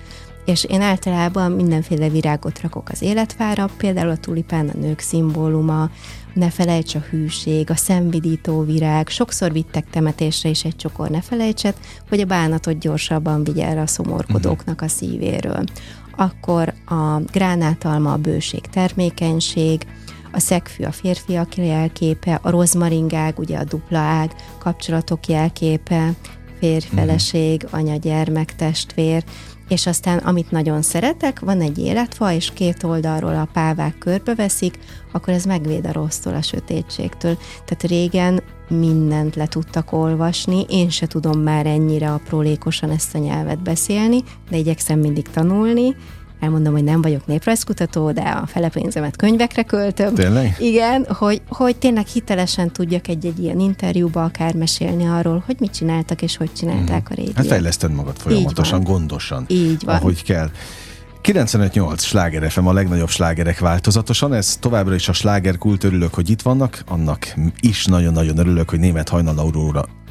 és 0.45 0.65
én 0.65 0.81
általában 0.81 1.53
mindenféle 1.53 2.09
virágot 2.09 2.61
rakok 2.61 2.89
az 2.89 3.03
életfára, 3.03 3.71
például 3.77 4.11
a 4.11 4.17
tulipán 4.17 4.69
a 4.69 4.79
nők 4.79 5.01
szimbóluma, 5.01 5.91
ne 6.35 6.51
felejts 6.51 6.95
a 6.95 6.99
hűség, 7.11 7.71
a 7.71 7.77
szemvidító 7.77 8.63
virág, 8.63 9.09
sokszor 9.09 9.53
vittek 9.53 9.91
temetésre 9.91 10.49
is 10.49 10.65
egy 10.65 10.77
csokor 10.77 11.09
ne 11.09 11.21
felejtset, 11.21 11.79
hogy 12.09 12.21
a 12.21 12.25
bánatot 12.25 12.79
gyorsabban 12.79 13.45
vigye 13.45 13.67
el 13.67 13.79
a 13.79 13.87
szomorkodóknak 13.87 14.81
a 14.81 14.89
szívéről. 14.89 15.65
Akkor 16.17 16.75
a 16.87 17.19
gránátalma 17.33 18.13
a 18.13 18.17
bőség, 18.17 18.61
termékenység, 18.61 19.87
a 20.33 20.39
szegfű 20.39 20.85
a 20.85 20.93
férfiak 20.93 21.57
jelképe, 21.57 22.39
a 22.43 22.51
rozmaringág, 22.51 23.39
ugye 23.39 23.59
a 23.59 23.65
dupla 23.65 23.99
ág, 23.99 24.31
kapcsolatok 24.59 25.27
jelképe, 25.27 26.11
férfeleség, 26.59 27.63
mhm. 27.63 27.75
anya, 27.75 27.97
gyermek, 27.97 28.55
testvér, 28.55 29.25
és 29.69 29.87
aztán 29.87 30.19
amit 30.19 30.51
nagyon 30.51 30.83
szeretek, 30.83 31.41
van 31.41 31.61
egy 31.61 31.79
életfa, 31.79 32.33
és 32.33 32.51
két 32.55 32.83
oldalról 32.83 33.35
a 33.35 33.49
pávák 33.53 33.99
körbeveszik, 33.99 34.79
akkor 35.13 35.35
ez 35.35 35.45
megvéd 35.45 35.87
a 35.87 35.93
rossztól, 35.93 36.35
a 36.35 36.43
sötétségtől. 36.43 37.37
Tehát 37.65 37.83
régen 37.83 38.43
mindent 38.69 39.37
le 39.37 39.47
tudtak 39.47 39.93
olvasni, 39.93 40.65
én 40.69 40.91
se 40.91 41.07
tudom 41.07 41.41
már 41.41 41.67
ennyire 41.67 42.13
aprólékosan 42.13 42.91
ezt 42.91 43.15
a 43.15 43.19
nyelvet 43.19 43.63
beszélni, 43.63 44.23
de 44.51 44.57
igyekszem 44.57 44.99
mindig 44.99 45.29
tanulni, 45.29 45.97
elmondom, 46.43 46.73
hogy 46.73 46.85
nem 46.85 47.03
vagyok 47.03 47.27
néprajzkutató, 47.27 48.13
de 48.13 48.21
a 48.21 48.47
fele 48.47 48.69
pénzemet 48.69 49.17
könyvekre 49.17 49.63
költöm. 49.63 50.15
Tényleg? 50.15 50.57
Igen, 50.59 51.07
hogy, 51.09 51.43
hogy 51.49 51.77
tényleg 51.77 52.07
hitelesen 52.07 52.73
tudjak 52.73 53.09
egy-egy 53.09 53.39
ilyen 53.39 53.61
interjúba 53.61 54.25
akár 54.25 54.55
mesélni 54.55 55.07
arról, 55.07 55.43
hogy 55.47 55.57
mit 55.59 55.75
csináltak 55.75 56.23
és 56.23 56.37
hogy 56.37 56.53
csinálták 56.53 57.03
mm. 57.03 57.13
a 57.13 57.15
régiót. 57.15 57.37
Hát 57.37 57.47
fejleszted 57.47 57.93
magad 57.93 58.17
folyamatosan, 58.17 58.83
gondosan. 58.83 59.45
Így 59.49 59.85
van. 59.85 59.95
Ahogy 59.95 60.23
kell. 60.23 60.51
95-8 61.23 61.99
sláger 61.99 62.51
FM 62.51 62.67
a 62.67 62.73
legnagyobb 62.73 63.09
slágerek 63.09 63.59
változatosan, 63.59 64.35
ez 64.35 64.57
továbbra 64.57 64.95
is 64.95 65.09
a 65.09 65.13
slágerkult, 65.13 65.85
örülök, 65.85 66.15
hogy 66.15 66.31
itt 66.31 66.43
vannak, 66.43 66.83
annak 66.89 67.35
is 67.61 67.85
nagyon-nagyon 67.85 68.39
örülök, 68.39 68.71
hogy 68.71 68.79
német 68.79 69.09
hajnal 69.09 69.35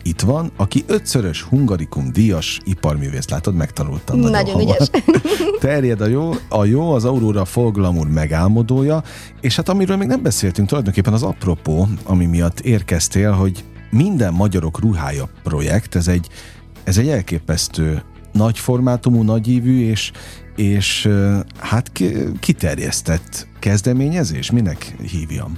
itt 0.04 0.22
van, 0.22 0.52
aki 0.56 0.84
ötszörös 0.88 1.42
hungarikum 1.42 2.12
díjas 2.12 2.60
iparművész. 2.64 3.30
Látod, 3.30 3.56
megtanultam. 3.56 4.20
Nagyon, 4.20 4.32
nagyon 4.32 4.62
ügyes. 4.62 4.90
Terjed 5.60 6.02
a 6.02 6.08
jó, 6.08 6.32
a 6.50 6.66
jó, 6.66 6.94
az 6.94 7.06
Aurora 7.06 7.46
Folglamur 7.46 8.08
megálmodója, 8.08 9.04
és 9.42 9.56
hát 9.56 9.70
amiről 9.70 9.98
még 9.98 10.08
nem 10.08 10.22
beszéltünk, 10.22 10.68
tulajdonképpen 10.68 11.14
az 11.14 11.24
apropó, 11.24 11.88
ami 12.04 12.26
miatt 12.26 12.60
érkeztél, 12.60 13.32
hogy 13.32 13.64
minden 13.90 14.34
magyarok 14.34 14.80
ruhája 14.80 15.30
projekt, 15.44 15.96
ez 15.96 16.08
egy, 16.08 16.28
ez 16.84 16.98
egy 16.98 17.08
elképesztő 17.08 18.04
nagy 18.32 18.60
formátumú, 18.60 19.22
nagyívű 19.22 19.90
és, 19.90 20.12
és 20.56 21.10
hát 21.58 21.92
kiterjesztett 22.40 23.48
kezdeményezés, 23.60 24.52
minek 24.52 24.96
hívjam? 25.12 25.58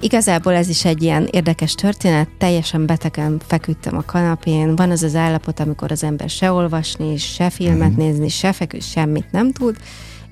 Igazából 0.00 0.52
ez 0.52 0.68
is 0.68 0.84
egy 0.84 1.02
ilyen 1.02 1.28
érdekes 1.30 1.74
történet, 1.74 2.28
teljesen 2.38 2.86
betegen 2.86 3.40
feküdtem 3.46 3.96
a 3.96 4.02
kanapén, 4.02 4.76
van 4.76 4.90
az 4.90 5.02
az 5.02 5.14
állapot, 5.14 5.60
amikor 5.60 5.90
az 5.90 6.04
ember 6.04 6.28
se 6.28 6.52
olvasni, 6.52 7.16
se 7.16 7.50
filmet 7.50 7.88
uh-huh. 7.88 8.04
nézni, 8.04 8.28
se 8.28 8.52
feküdt, 8.52 8.90
semmit 8.90 9.30
nem 9.30 9.52
tud, 9.52 9.76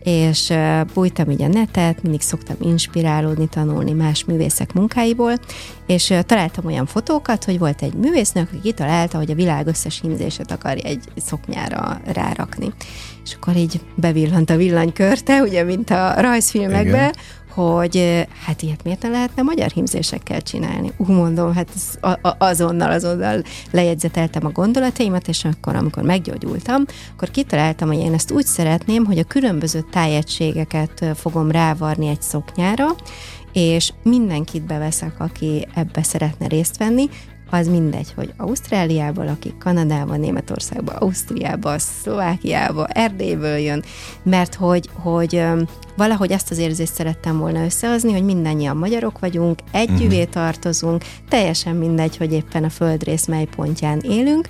és 0.02 0.52
bújtam 0.94 1.30
így 1.30 1.42
a 1.42 1.46
netet, 1.46 2.02
mindig 2.02 2.20
szoktam 2.20 2.56
inspirálódni, 2.60 3.48
tanulni 3.48 3.92
más 3.92 4.24
művészek 4.24 4.72
munkáiból, 4.72 5.34
és 5.86 6.14
találtam 6.26 6.66
olyan 6.66 6.86
fotókat, 6.86 7.44
hogy 7.44 7.58
volt 7.58 7.82
egy 7.82 7.94
művésznő, 7.94 8.40
aki 8.40 8.60
kitalálta, 8.62 9.18
hogy 9.18 9.30
a 9.30 9.34
világ 9.34 9.66
összes 9.66 10.00
hímzését 10.00 10.50
akarja 10.50 10.88
egy 10.88 11.04
szoknyára 11.16 12.00
rárakni. 12.04 12.72
És 13.24 13.34
akkor 13.34 13.56
így 13.56 13.80
bevillant 13.94 14.50
a 14.50 14.56
villanykörte, 14.56 15.42
ugye, 15.42 15.62
mint 15.62 15.90
a 15.90 16.14
rajzfilmekben, 16.20 17.10
Igen 17.10 17.14
hogy 17.54 18.26
hát 18.44 18.62
ilyet 18.62 18.84
miért 18.84 19.02
ne 19.02 19.08
lehetne 19.08 19.42
magyar 19.42 19.70
hímzésekkel 19.70 20.42
csinálni? 20.42 20.92
Ú, 20.96 21.12
mondom, 21.12 21.54
hát 21.54 21.68
azonnal, 22.38 22.90
azonnal 22.90 23.42
lejegyzeteltem 23.70 24.46
a 24.46 24.50
gondolataimat, 24.50 25.28
és 25.28 25.44
akkor, 25.44 25.76
amikor 25.76 26.02
meggyógyultam, 26.02 26.84
akkor 27.14 27.30
kitaláltam, 27.30 27.88
hogy 27.88 27.98
én 27.98 28.12
ezt 28.12 28.30
úgy 28.30 28.46
szeretném, 28.46 29.04
hogy 29.04 29.18
a 29.18 29.24
különböző 29.24 29.84
tájegységeket 29.90 31.04
fogom 31.14 31.50
rávarni 31.50 32.06
egy 32.08 32.22
szoknyára, 32.22 32.86
és 33.52 33.92
mindenkit 34.02 34.66
beveszek, 34.66 35.20
aki 35.20 35.66
ebbe 35.74 36.02
szeretne 36.02 36.46
részt 36.46 36.76
venni, 36.76 37.08
az 37.50 37.68
mindegy, 37.68 38.12
hogy 38.14 38.32
Ausztráliából, 38.36 39.28
aki 39.28 39.54
Kanadában, 39.58 40.20
Németországba, 40.20 40.92
Ausztriába, 40.92 41.78
Szlovákiába, 41.78 42.86
Erdélyből 42.86 43.56
jön, 43.56 43.84
mert 44.22 44.54
hogy, 44.54 44.88
hogy 44.92 45.42
valahogy 45.96 46.30
ezt 46.30 46.50
az 46.50 46.58
érzést 46.58 46.94
szerettem 46.94 47.38
volna 47.38 47.64
összehozni, 47.64 48.12
hogy 48.12 48.24
mindannyian 48.24 48.76
magyarok 48.76 49.18
vagyunk, 49.18 49.58
együvé 49.72 50.18
uh-huh. 50.18 50.32
tartozunk, 50.32 51.04
teljesen 51.28 51.76
mindegy, 51.76 52.16
hogy 52.16 52.32
éppen 52.32 52.64
a 52.64 52.70
földrész 52.70 53.26
mely 53.26 53.44
pontján 53.56 54.00
élünk, 54.00 54.48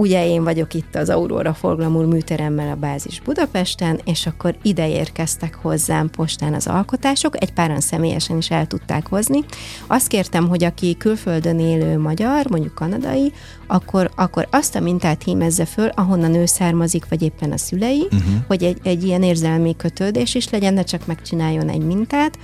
Ugye 0.00 0.26
én 0.26 0.44
vagyok 0.44 0.74
itt 0.74 0.94
az 0.94 1.08
Aurora 1.08 1.54
Forglamur 1.54 2.04
műteremmel 2.04 2.70
a 2.70 2.74
bázis 2.74 3.20
Budapesten, 3.20 4.00
és 4.04 4.26
akkor 4.26 4.54
ide 4.62 4.88
érkeztek 4.88 5.54
hozzám 5.54 6.10
postán 6.10 6.54
az 6.54 6.66
alkotások, 6.66 7.42
egy 7.42 7.52
páran 7.52 7.80
személyesen 7.80 8.36
is 8.36 8.50
el 8.50 8.66
tudták 8.66 9.06
hozni. 9.08 9.44
Azt 9.86 10.08
kértem, 10.08 10.48
hogy 10.48 10.64
aki 10.64 10.96
külföldön 10.96 11.58
élő 11.58 11.98
magyar, 11.98 12.46
mondjuk 12.50 12.74
kanadai, 12.74 13.32
akkor, 13.66 14.10
akkor 14.16 14.48
azt 14.50 14.74
a 14.74 14.80
mintát 14.80 15.22
hímezze 15.22 15.64
föl, 15.64 15.88
ahonnan 15.88 16.34
ő 16.34 16.46
származik, 16.46 17.08
vagy 17.08 17.22
éppen 17.22 17.52
a 17.52 17.58
szülei, 17.58 18.02
uh-huh. 18.04 18.42
hogy 18.46 18.62
egy, 18.62 18.78
egy 18.82 19.04
ilyen 19.04 19.22
érzelmi 19.22 19.76
kötődés 19.76 20.34
is 20.34 20.50
legyen, 20.50 20.74
ne 20.74 20.82
csak 20.82 21.06
megcsináljon 21.06 21.68
egy 21.68 21.84
mintát, 21.84 22.38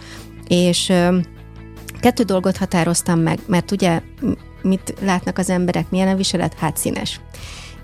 és 0.49 0.92
kettő 2.00 2.23
dolgot 2.23 2.56
határoztam 2.56 3.20
meg, 3.20 3.38
mert 3.46 3.70
ugye 3.70 4.00
mit 4.64 4.94
látnak 5.00 5.38
az 5.38 5.50
emberek, 5.50 5.90
milyen 5.90 6.09
a 6.09 6.14
viselet? 6.14 6.54
Hát 6.54 6.76
színes. 6.76 7.21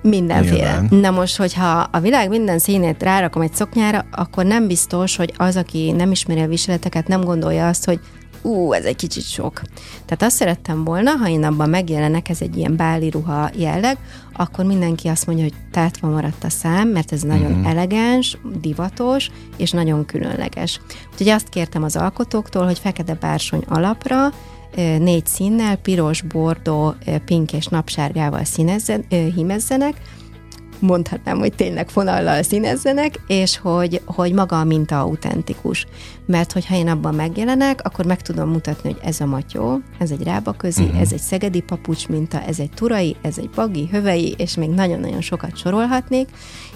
Mindenféle. 0.03 0.57
Nyilván. 0.57 0.89
Na 1.01 1.11
most, 1.11 1.37
hogyha 1.37 1.89
a 1.91 2.01
világ 2.01 2.29
minden 2.29 2.59
színét 2.59 3.03
rárakom 3.03 3.43
egy 3.43 3.55
szoknyára, 3.55 4.05
akkor 4.11 4.45
nem 4.45 4.67
biztos, 4.67 5.17
hogy 5.17 5.33
az, 5.37 5.57
aki 5.57 5.91
nem 5.91 6.11
ismeri 6.11 6.41
a 6.41 6.47
viseleteket, 6.47 7.09
nem 7.09 7.21
gondolja 7.21 7.69
azt, 7.69 7.85
hogy 7.85 8.01
ú, 8.43 8.73
ez 8.73 8.85
egy 8.85 8.97
kicsit 8.97 9.25
sok. 9.25 9.63
Tehát 10.05 10.23
azt 10.23 10.37
szerettem 10.37 10.85
volna, 10.85 11.11
ha 11.11 11.29
én 11.29 11.45
abban 11.45 11.69
megjelenek, 11.69 12.29
ez 12.29 12.41
egy 12.41 12.57
ilyen 12.57 12.77
báli 12.77 13.11
ruha 13.11 13.51
jelleg, 13.57 13.99
akkor 14.33 14.65
mindenki 14.65 15.09
azt 15.09 15.27
mondja, 15.27 15.45
hogy 15.45 15.55
tátva 15.71 16.09
maradt 16.09 16.45
a 16.45 16.51
szám, 16.51 16.89
mert 16.89 17.13
ez 17.13 17.23
nagyon 17.23 17.53
mm-hmm. 17.53 17.65
elegáns, 17.65 18.39
divatos, 18.61 19.31
és 19.57 19.71
nagyon 19.71 20.05
különleges. 20.05 20.81
Úgyhogy 21.13 21.29
azt 21.29 21.49
kértem 21.49 21.83
az 21.83 21.97
alkotóktól, 21.97 22.65
hogy 22.65 22.79
fekete 22.79 23.15
bársony 23.15 23.65
alapra 23.69 24.33
négy 24.77 25.27
színnel, 25.27 25.77
piros, 25.77 26.23
bordó, 26.23 26.95
pink 27.25 27.53
és 27.53 27.67
napsárgával 27.67 28.45
színezzen, 28.45 29.05
hímezzenek, 29.09 29.95
mondhatnám, 30.81 31.39
hogy 31.39 31.53
tényleg 31.55 31.89
fonallal 31.89 32.43
színezzenek, 32.43 33.21
és 33.27 33.59
hogy, 33.59 34.01
hogy 34.05 34.33
maga 34.33 34.59
a 34.59 34.65
minta 34.65 35.01
autentikus. 35.01 35.87
Mert 36.31 36.53
hogyha 36.53 36.75
én 36.75 36.89
abban 36.89 37.15
megjelenek, 37.15 37.81
akkor 37.83 38.05
meg 38.05 38.23
tudom 38.23 38.51
mutatni, 38.51 38.93
hogy 38.93 39.01
ez 39.09 39.21
a 39.21 39.27
matyó, 39.27 39.81
ez 39.99 40.11
egy 40.11 40.23
rábaközi, 40.23 40.83
uh-huh. 40.83 41.01
ez 41.01 41.13
egy 41.13 41.21
szegedi 41.21 41.61
papucs 41.61 42.09
minta, 42.09 42.43
ez 42.43 42.59
egy 42.59 42.71
turai, 42.71 43.17
ez 43.23 43.39
egy 43.39 43.51
bagi, 43.55 43.89
hövei, 43.91 44.35
és 44.39 44.55
még 44.55 44.69
nagyon-nagyon 44.69 45.21
sokat 45.21 45.57
sorolhatnék, 45.57 46.29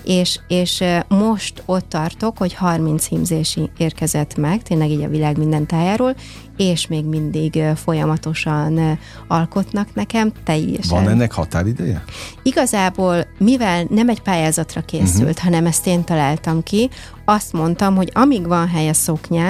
és, 0.05 0.41
és 0.49 0.85
most 1.09 1.63
ott 1.67 1.89
tartok, 1.89 2.39
hogy 2.39 2.55
30 2.55 3.07
hímzési 3.07 3.71
érkezett 3.77 4.37
meg, 4.37 4.63
tényleg 4.63 4.91
így 4.91 5.03
a 5.03 5.09
világ 5.09 5.39
minden 5.39 5.67
tájáról, 5.67 6.15
és 6.57 6.87
még 6.87 7.05
mindig 7.05 7.63
folyamatosan 7.75 8.99
alkotnak 9.29 9.95
nekem, 9.95 10.33
teljesen. 10.45 11.03
Van 11.05 11.13
ennek 11.13 11.33
határideje? 11.33 12.05
Igazából, 12.43 13.27
mivel 13.39 13.87
nem 13.91 14.09
egy 14.09 14.21
pályázatra 14.21 14.81
készült, 14.81 15.29
uh-huh. 15.29 15.45
hanem 15.45 15.67
ezt 15.67 15.87
én 15.87 16.05
találtam 16.05 16.63
ki, 16.63 16.91
azt 17.25 17.53
mondtam, 17.53 17.97
hogy 17.97 18.11
amíg 18.15 18.47
van 18.47 18.69
hely 18.69 18.89
a 18.89 18.93
szoknyán, 18.93 19.44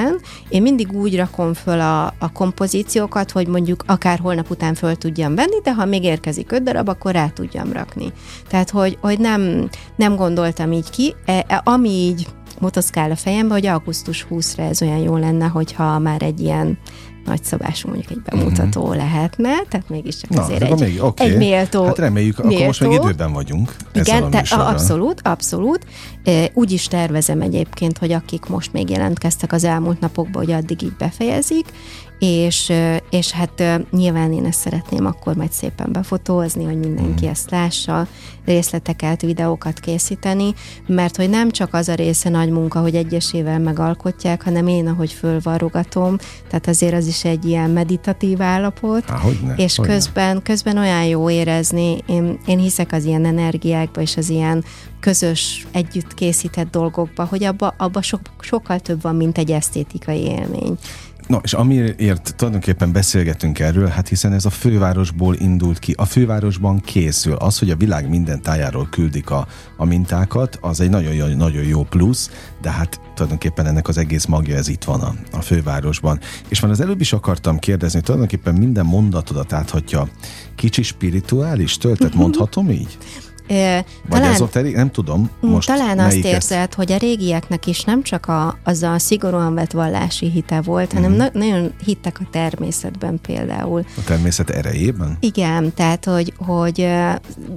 én 0.49 0.63
mindig 0.63 0.93
úgy 0.93 1.17
rakom 1.17 1.55
föl 1.55 1.81
a, 1.81 2.05
a 2.05 2.33
kompozíciókat, 2.33 3.31
hogy 3.31 3.47
mondjuk 3.47 3.85
akár 3.87 4.19
holnap 4.19 4.51
után 4.51 4.75
föl 4.75 4.97
tudjam 4.97 5.35
venni, 5.35 5.61
de 5.63 5.75
ha 5.75 5.85
még 5.85 6.05
érkezik 6.05 6.53
öt 6.53 6.63
darab, 6.63 6.89
akkor 6.89 7.13
rá 7.13 7.29
tudjam 7.29 7.73
rakni. 7.73 8.13
Tehát, 8.49 8.71
hogy, 8.71 8.99
hogy 9.01 9.19
nem, 9.19 9.69
nem 9.97 10.17
gondoltam 10.17 10.73
így 10.73 10.91
ki, 10.91 11.15
e, 11.25 11.45
e, 11.49 11.61
ami 11.65 11.91
így 11.91 12.27
motoszkál 12.61 13.11
a 13.11 13.17
fejembe, 13.17 13.55
hogy 13.55 13.67
augusztus 13.67 14.27
20-ra 14.31 14.69
ez 14.69 14.83
olyan 14.83 14.99
jó 14.99 15.17
lenne, 15.17 15.47
hogyha 15.47 15.99
már 15.99 16.23
egy 16.23 16.41
ilyen 16.41 16.79
nagyszabású 17.27 17.89
mondjuk 17.89 18.11
egy 18.11 18.23
bemutató 18.23 18.81
uh-huh. 18.81 18.97
lehetne, 18.97 19.53
tehát 19.69 19.89
mégiscsak 19.89 20.31
Na, 20.31 20.43
azért 20.43 20.63
egy, 20.63 20.81
még, 20.81 21.03
okay. 21.03 21.31
egy 21.31 21.37
méltó. 21.37 21.85
Hát 21.85 21.99
reméljük, 21.99 22.37
méltó. 22.37 22.55
akkor 22.55 22.67
most 22.67 22.81
még 22.81 22.93
időben 22.93 23.33
vagyunk. 23.33 23.77
Igen, 23.93 24.31
te, 24.31 24.45
abszolút, 24.51 25.21
abszolút. 25.25 25.87
Úgy 26.53 26.73
is 26.73 26.87
tervezem 26.87 27.41
egyébként, 27.41 27.99
hogy 27.99 28.13
akik 28.13 28.47
most 28.47 28.73
még 28.73 28.91
jelentkeztek 28.91 29.53
az 29.53 29.65
elmúlt 29.65 30.01
napokban, 30.01 30.45
hogy 30.45 30.53
addig 30.53 30.83
így 30.83 30.97
befejezik, 30.99 31.67
és, 32.19 32.73
és 33.11 33.31
hát 33.31 33.63
nyilván 33.91 34.33
én 34.33 34.45
ezt 34.45 34.61
szeretném 34.61 35.07
akkor 35.07 35.37
majd 35.37 35.53
szépen 35.53 35.93
befotózni, 35.93 36.65
hogy 36.65 36.79
mindenki 36.79 37.27
mm. 37.27 37.29
ezt 37.29 37.51
lássa, 37.51 38.07
részleteket, 38.45 39.21
videókat 39.21 39.81
készíteni, 39.81 40.55
mert 40.87 41.17
hogy 41.17 41.29
nem 41.29 41.51
csak 41.51 41.75
az 41.75 41.89
a 41.89 41.95
része 41.95 42.29
nagy 42.29 42.51
munka, 42.51 42.81
hogy 42.81 42.95
egyesével 42.95 43.59
megalkotják, 43.59 44.43
hanem 44.43 44.67
én, 44.67 44.87
ahogy 44.87 45.13
fölvarrogatom, 45.13 46.17
tehát 46.49 46.67
azért 46.67 46.95
az 46.95 47.07
is 47.07 47.25
egy 47.25 47.45
ilyen 47.45 47.71
meditatív 47.71 48.43
állapot, 48.43 49.05
Há, 49.11 49.17
hogyne, 49.17 49.55
és 49.57 49.77
hogyne. 49.77 49.93
közben, 49.93 50.43
közben 50.43 50.79
olyan 50.79 51.05
jó 51.05 51.31
érezni, 51.31 51.99
én, 52.07 52.39
én 52.47 52.59
hiszek 52.59 52.93
az 52.93 53.05
ilyen 53.05 53.25
energiákba, 53.25 54.01
és 54.01 54.17
az 54.17 54.29
ilyen 54.29 54.65
közös, 55.01 55.67
együtt 55.73 56.15
készített 56.15 56.71
dolgokba, 56.71 57.25
hogy 57.25 57.45
abba, 57.45 57.75
abba 57.79 58.03
so, 58.03 58.17
sokkal 58.41 58.81
több 58.81 59.03
van, 59.03 59.17
mint 59.17 59.39
egy 59.39 59.51
esztétikai 59.51 60.21
élmény. 60.21 60.79
No, 61.27 61.39
és 61.43 61.53
amiért 61.53 62.35
tulajdonképpen 62.37 62.93
beszélgetünk 62.93 63.59
erről, 63.59 63.87
hát 63.87 64.09
hiszen 64.09 64.33
ez 64.33 64.45
a 64.45 64.51
fővárosból 64.51 65.35
indult 65.35 65.79
ki. 65.79 65.95
A 65.97 66.05
fővárosban 66.05 66.81
készül. 66.81 67.35
Az, 67.35 67.59
hogy 67.59 67.71
a 67.71 67.77
világ 67.77 68.09
minden 68.09 68.43
tájáról 68.43 68.89
küldik 68.91 69.31
a, 69.31 69.47
a 69.77 69.85
mintákat, 69.85 70.59
az 70.61 70.81
egy 70.81 70.91
nagyon, 70.91 71.37
nagyon 71.37 71.65
jó 71.65 71.83
plusz, 71.83 72.31
de 72.63 72.71
hát 72.71 73.01
tulajdonképpen 73.15 73.67
ennek 73.67 73.89
az 73.89 73.99
egész 73.99 74.25
magja 74.25 74.57
ez 74.57 74.69
itt 74.69 74.85
van 74.85 75.01
a, 75.01 75.15
a 75.33 75.41
fővárosban. 75.41 76.21
És 76.49 76.61
már 76.61 76.71
az 76.71 76.81
előbb 76.81 77.01
is 77.01 77.13
akartam 77.13 77.59
kérdezni, 77.59 78.01
tulajdonképpen 78.01 78.55
minden 78.55 78.87
mondatodat 78.87 79.53
áthatja 79.53 80.09
kicsi 80.55 80.83
spirituális 80.83 81.77
töltet, 81.77 82.15
mondhatom 82.15 82.71
így? 82.71 82.99
Vagy 83.49 83.85
talán, 84.09 84.33
ezoterik? 84.33 84.75
Nem 84.75 84.91
tudom. 84.91 85.31
Mm, 85.47 85.51
most 85.51 85.67
talán 85.67 85.99
azt 85.99 86.17
érzed, 86.17 86.59
ezt... 86.59 86.75
hogy 86.75 86.93
a 86.93 86.97
régieknek 86.97 87.67
is 87.67 87.85
nem 87.85 88.03
csak 88.03 88.27
a, 88.27 88.59
az 88.65 88.83
a 88.83 88.99
szigorúan 88.99 89.55
vett 89.55 89.73
vallási 89.73 90.31
hite 90.31 90.61
volt, 90.61 90.93
hanem 90.93 91.13
mm. 91.13 91.17
na- 91.17 91.31
nagyon 91.33 91.73
hittek 91.85 92.21
a 92.21 92.27
természetben 92.31 93.21
például. 93.23 93.85
A 93.97 94.05
természet 94.05 94.51
erejében? 94.51 95.17
Igen, 95.21 95.75
tehát 95.75 96.05
hogy, 96.05 96.33
hogy 96.37 96.89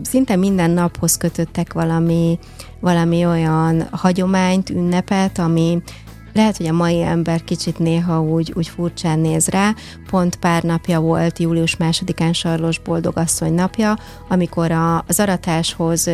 szinte 0.04 0.36
minden 0.36 0.72
naphoz 0.72 1.18
kötöttek 1.18 1.74
valami, 1.74 2.40
valami 2.80 3.26
olyan 3.26 3.88
hagyományt, 3.92 4.70
ünnepet, 4.70 5.40
ami 5.40 5.82
lehet, 6.38 6.58
hogy 6.58 6.68
a 6.68 6.74
mai 6.74 7.02
ember 7.02 7.44
kicsit 7.44 7.80
néha 7.80 8.22
úgy, 8.22 8.54
úgy 8.56 8.68
furcsán 8.68 9.20
néz 9.20 9.48
rá. 9.48 9.76
Pont 10.10 10.36
pár 10.36 10.64
napja 10.64 11.00
volt, 11.00 11.40
július 11.40 11.78
másodikán 11.78 12.34
Sarlos 12.34 12.80
Boldogasszony 12.80 13.54
napja, 13.54 13.98
amikor 14.30 14.72
a, 14.72 15.04
az 15.08 15.20
aratáshoz 15.20 16.10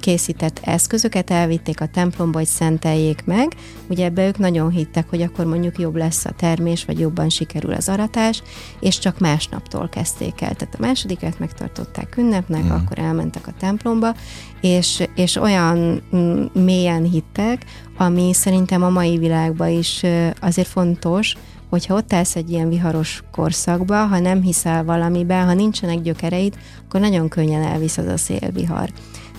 készített 0.00 0.60
eszközöket 0.64 1.30
elvitték 1.30 1.80
a 1.80 1.86
templomba, 1.86 2.38
hogy 2.38 2.46
szenteljék 2.46 3.24
meg. 3.24 3.52
Ugye 3.88 4.04
ebbe 4.04 4.26
ők 4.26 4.38
nagyon 4.38 4.70
hittek, 4.70 5.08
hogy 5.08 5.22
akkor 5.22 5.44
mondjuk 5.44 5.78
jobb 5.78 5.96
lesz 5.96 6.24
a 6.24 6.32
termés, 6.36 6.84
vagy 6.84 6.98
jobban 6.98 7.28
sikerül 7.28 7.72
az 7.72 7.88
aratás, 7.88 8.42
és 8.80 8.98
csak 8.98 9.18
másnaptól 9.18 9.88
kezdték 9.88 10.40
el. 10.40 10.54
Tehát 10.54 10.74
a 10.74 10.80
másodikat 10.80 11.38
megtartották 11.38 12.16
ünnepnek, 12.16 12.64
mm. 12.64 12.70
akkor 12.70 12.98
elmentek 12.98 13.46
a 13.46 13.54
templomba, 13.58 14.14
és, 14.60 15.08
és 15.14 15.36
olyan 15.36 16.02
mm, 16.16 16.44
mélyen 16.52 17.02
hittek, 17.02 17.64
ami 17.96 18.32
szerintem 18.32 18.82
a 18.82 18.90
mai 18.90 19.18
világban 19.18 19.68
is 19.68 20.02
azért 20.40 20.68
fontos, 20.68 21.36
hogyha 21.76 21.94
ott 21.94 22.12
állsz 22.12 22.36
egy 22.36 22.50
ilyen 22.50 22.68
viharos 22.68 23.22
korszakba, 23.32 24.06
ha 24.06 24.18
nem 24.18 24.42
hiszel 24.42 24.84
valamiben, 24.84 25.46
ha 25.46 25.54
nincsenek 25.54 26.00
gyökereid, 26.00 26.54
akkor 26.86 27.00
nagyon 27.00 27.28
könnyen 27.28 27.62
elvisz 27.62 27.98
az 27.98 28.06
a 28.06 28.16
szélvihar. 28.16 28.88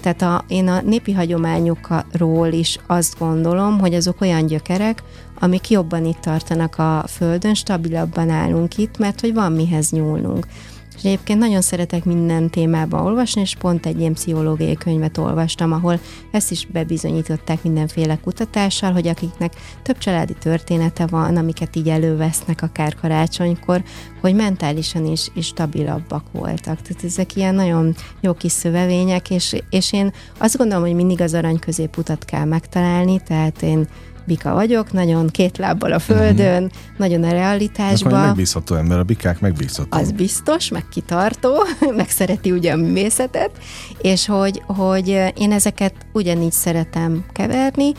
Tehát 0.02 0.22
a, 0.22 0.44
én 0.48 0.68
a 0.68 0.82
népi 0.82 1.12
hagyományokról 1.12 2.48
is 2.48 2.80
azt 2.88 3.20
gondolom, 3.20 3.80
hogy 3.80 3.94
azok 3.94 4.22
olyan 4.22 4.46
gyökerek, 4.46 5.04
amik 5.40 5.70
jobban 5.70 6.06
itt 6.06 6.20
tartanak 6.20 6.78
a 6.78 7.04
földön, 7.08 7.54
stabilabban 7.54 8.30
állunk 8.30 8.78
itt, 8.78 8.98
mert 8.98 9.22
hogy 9.22 9.34
van 9.34 9.52
mihez 9.52 9.92
nyúlnunk. 9.92 10.48
És 10.98 11.04
egyébként 11.04 11.40
nagyon 11.40 11.62
szeretek 11.62 12.06
minden 12.06 12.50
témában 12.50 13.06
olvasni, 13.06 13.42
és 13.42 13.56
pont 13.56 13.86
egy 13.86 14.00
ilyen 14.00 14.14
pszichológiai 14.14 14.76
könyvet 14.76 15.18
olvastam, 15.18 15.72
ahol 15.72 16.00
ezt 16.32 16.52
is 16.52 16.66
bebizonyították 16.66 17.64
mindenféle 17.64 18.18
kutatással, 18.24 18.92
hogy 18.92 19.08
akiknek 19.08 19.54
több 19.82 19.98
családi 19.98 20.34
története 20.34 21.06
van, 21.06 21.38
amiket 21.38 21.76
így 21.76 21.90
elővesznek 21.90 22.62
akár 22.62 22.96
karácsonykor, 22.96 23.84
hogy 24.22 24.36
mentálisan 24.36 25.06
is, 25.06 25.28
is 25.34 25.46
stabilabbak 25.46 26.24
voltak. 26.32 26.82
Tehát 26.82 27.04
ezek 27.04 27.36
ilyen 27.36 27.56
nagyon 27.56 27.96
jó 28.22 28.34
kis 28.34 28.52
szövevények, 28.52 29.30
és, 29.30 29.56
és 29.70 29.94
én 29.94 30.14
azt 30.38 30.58
gondolom, 30.58 30.84
hogy 30.84 30.96
mindig 30.96 31.22
az 31.22 31.34
arany 31.34 31.60
középutat 31.60 32.26
kell 32.26 32.46
megtalálni, 32.46 33.22
tehát 33.28 33.62
én 33.62 33.88
bika 34.28 34.54
vagyok, 34.54 34.92
nagyon 34.92 35.28
két 35.28 35.58
lábbal 35.58 35.92
a 35.92 36.00
földön, 36.00 36.64
uh-huh. 36.64 36.98
nagyon 36.98 37.24
a 37.24 37.32
realitásban. 37.32 38.14
Akkor 38.14 38.26
megbízható 38.26 38.76
ember, 38.76 39.00
a 39.00 39.04
bikák 39.04 39.40
megbízható. 39.40 39.98
Az 39.98 40.12
biztos, 40.12 40.70
meg 40.70 40.88
kitartó, 40.90 41.54
meg 41.98 42.10
szereti 42.10 42.52
ugye 42.52 42.72
a 42.72 42.76
művészetet, 42.76 43.52
és 44.02 44.26
hogy, 44.26 44.62
hogy 44.66 45.08
én 45.38 45.52
ezeket 45.52 45.94
ugyanígy 46.14 46.52
szeretem 46.52 47.26
keverni, 47.34 47.92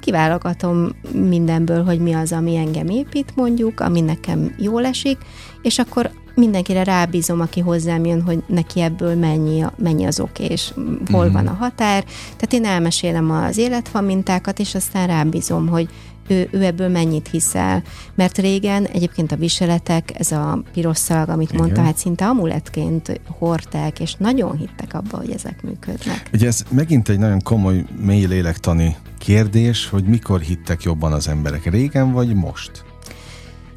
kiválogatom 0.00 0.88
mindenből, 1.12 1.84
hogy 1.84 2.00
mi 2.00 2.12
az, 2.12 2.32
ami 2.32 2.56
engem 2.56 2.88
épít 2.88 3.32
mondjuk, 3.36 3.80
ami 3.80 4.00
nekem 4.00 4.54
jól 4.58 4.84
esik, 4.84 5.18
és 5.62 5.78
akkor 5.78 6.10
mindenkire 6.38 6.84
rábízom, 6.84 7.40
aki 7.40 7.60
hozzám 7.60 8.04
jön, 8.04 8.22
hogy 8.22 8.42
neki 8.46 8.80
ebből 8.80 9.14
mennyi, 9.14 9.64
mennyi 9.76 10.04
az 10.04 10.20
oké, 10.20 10.44
és 10.44 10.72
hol 11.10 11.28
mm. 11.28 11.32
van 11.32 11.46
a 11.46 11.52
határ. 11.52 12.04
Tehát 12.36 12.52
én 12.52 12.64
elmesélem 12.64 13.30
az 13.30 13.56
életfamintákat, 13.56 14.58
és 14.58 14.74
aztán 14.74 15.06
rábízom, 15.06 15.68
hogy 15.68 15.88
ő, 16.28 16.48
ő 16.50 16.64
ebből 16.64 16.88
mennyit 16.88 17.28
hiszel. 17.28 17.82
Mert 18.14 18.38
régen 18.38 18.86
egyébként 18.86 19.32
a 19.32 19.36
viseletek, 19.36 20.12
ez 20.18 20.32
a 20.32 20.62
piros 20.72 20.98
szalag, 20.98 21.28
amit 21.28 21.48
Igen. 21.52 21.60
mondta, 21.60 21.82
hát 21.82 21.96
szinte 21.96 22.26
amuletként 22.26 23.20
hordták, 23.38 24.00
és 24.00 24.14
nagyon 24.14 24.56
hittek 24.56 24.94
abba, 24.94 25.16
hogy 25.16 25.30
ezek 25.30 25.62
működnek. 25.62 26.30
Ugye 26.32 26.46
ez 26.46 26.62
megint 26.70 27.08
egy 27.08 27.18
nagyon 27.18 27.42
komoly, 27.42 27.84
mély 28.00 28.26
lélektani 28.26 28.96
kérdés, 29.18 29.88
hogy 29.88 30.04
mikor 30.04 30.40
hittek 30.40 30.82
jobban 30.82 31.12
az 31.12 31.28
emberek, 31.28 31.70
régen 31.70 32.12
vagy 32.12 32.34
most? 32.34 32.84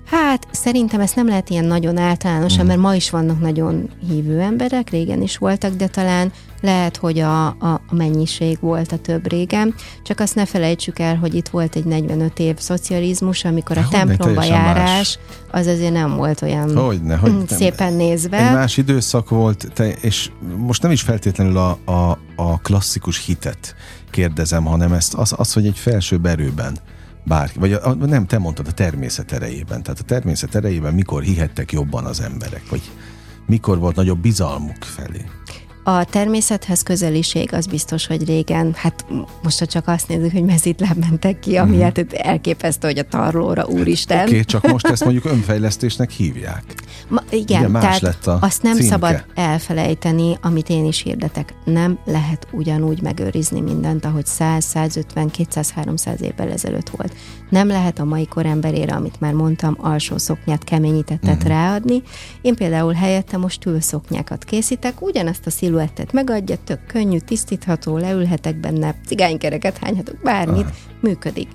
Hát 0.05 0.47
szerintem 0.61 0.99
ezt 0.99 1.15
nem 1.15 1.27
lehet 1.27 1.49
ilyen 1.49 1.65
nagyon 1.65 1.97
általánosan, 1.97 2.63
mm. 2.63 2.67
mert 2.67 2.79
ma 2.79 2.95
is 2.95 3.09
vannak 3.09 3.39
nagyon 3.39 3.89
hívő 4.09 4.39
emberek, 4.39 4.89
régen 4.89 5.21
is 5.21 5.37
voltak, 5.37 5.73
de 5.73 5.87
talán 5.87 6.31
lehet, 6.61 6.97
hogy 6.97 7.19
a, 7.19 7.45
a, 7.47 7.81
a 7.87 7.95
mennyiség 7.95 8.57
volt 8.59 8.91
a 8.91 8.97
több 8.97 9.29
régen. 9.29 9.75
Csak 10.03 10.19
azt 10.19 10.35
ne 10.35 10.45
felejtsük 10.45 10.99
el, 10.99 11.15
hogy 11.15 11.33
itt 11.33 11.47
volt 11.47 11.75
egy 11.75 11.83
45 11.83 12.39
év 12.39 12.57
szocializmus, 12.57 13.43
amikor 13.43 13.77
a 13.77 13.87
templomba 13.87 14.43
járás 14.43 14.85
más. 14.85 15.19
az 15.51 15.67
azért 15.67 15.93
nem 15.93 16.15
volt 16.15 16.41
olyan 16.41 16.77
hogyne, 16.77 17.15
hogy 17.15 17.33
szépen 17.59 17.93
nézve. 17.93 18.47
Egy 18.47 18.53
más 18.53 18.77
időszak 18.77 19.29
volt, 19.29 19.67
te, 19.73 19.89
és 19.89 20.29
most 20.57 20.81
nem 20.81 20.91
is 20.91 21.01
feltétlenül 21.01 21.57
a, 21.57 21.77
a, 21.85 22.17
a 22.35 22.59
klasszikus 22.61 23.25
hitet 23.25 23.75
kérdezem, 24.09 24.65
hanem 24.65 24.93
ezt 24.93 25.13
az, 25.13 25.33
az 25.37 25.53
hogy 25.53 25.65
egy 25.65 25.77
felső 25.77 26.19
erőben 26.23 26.77
bárki, 27.23 27.59
vagy 27.59 27.73
a, 27.73 27.93
nem, 27.93 28.25
te 28.25 28.37
mondtad 28.37 28.67
a 28.67 28.71
természet 28.71 29.31
erejében. 29.31 29.83
Tehát 29.83 29.99
a 29.99 30.03
természet 30.03 30.55
erejében 30.55 30.93
mikor 30.93 31.23
hihettek 31.23 31.71
jobban 31.71 32.05
az 32.05 32.21
emberek, 32.21 32.69
vagy 32.69 32.91
mikor 33.45 33.79
volt 33.79 33.95
nagyobb 33.95 34.19
bizalmuk 34.19 34.83
felé? 34.83 35.25
A 35.83 36.03
természethez 36.03 36.81
közeliség 36.83 37.53
az 37.53 37.65
biztos, 37.65 38.07
hogy 38.07 38.25
régen, 38.25 38.73
hát 38.75 39.05
most 39.43 39.59
ha 39.59 39.65
csak 39.65 39.87
azt 39.87 40.07
nézzük, 40.07 40.31
hogy 40.31 40.43
mezitláb 40.43 40.97
mentek 40.97 41.39
ki, 41.39 41.57
ami 41.57 41.75
mm. 41.75 41.81
hát 41.81 42.13
elképesztő, 42.13 42.87
hogy 42.87 42.97
a 42.97 43.03
tarlóra, 43.03 43.65
úristen. 43.65 44.19
Oké, 44.21 44.29
okay, 44.29 44.43
csak 44.43 44.67
most 44.67 44.87
ezt 44.87 45.03
mondjuk 45.03 45.25
önfejlesztésnek 45.25 46.11
hívják. 46.11 46.63
Ma, 47.07 47.21
igen, 47.29 47.59
Ugye 47.59 47.67
más 47.67 47.81
tehát 47.83 48.01
lett 48.01 48.27
a 48.27 48.37
azt 48.41 48.61
nem 48.61 48.73
címke. 48.73 48.89
szabad 48.89 49.23
elfelejteni, 49.35 50.37
amit 50.41 50.69
én 50.69 50.85
is 50.85 51.01
hirdetek. 51.01 51.53
Nem 51.65 51.99
lehet 52.05 52.47
ugyanúgy 52.51 53.01
megőrizni 53.01 53.61
mindent, 53.61 54.05
ahogy 54.05 54.25
100, 54.25 54.65
150, 54.65 55.29
200, 55.29 55.71
300 55.71 56.21
évvel 56.21 56.51
ezelőtt 56.51 56.89
volt. 56.89 57.15
Nem 57.49 57.67
lehet 57.67 57.99
a 57.99 58.05
mai 58.05 58.25
kor 58.27 58.45
emberére, 58.45 58.93
amit 58.93 59.19
már 59.19 59.33
mondtam, 59.33 59.77
alsó 59.79 60.17
szoknyát, 60.17 60.63
keményítettet 60.63 61.43
mm. 61.43 61.47
ráadni. 61.47 62.01
Én 62.41 62.55
például 62.55 62.93
helyette 62.93 63.37
most 63.37 63.59
tülszoknyákat 63.59 64.43
készítek, 64.43 65.01
ugyanezt 65.01 65.45
a 65.45 65.49
sziluettet 65.71 66.11
megadja, 66.11 66.55
tök 66.63 66.85
könnyű, 66.85 67.17
tisztítható, 67.17 67.97
leülhetek 67.97 68.55
benne, 68.55 68.95
cigánykereket 69.05 69.77
hányhatok, 69.77 70.21
bármit, 70.23 70.65
ah. 70.65 70.71
működik. 70.99 71.47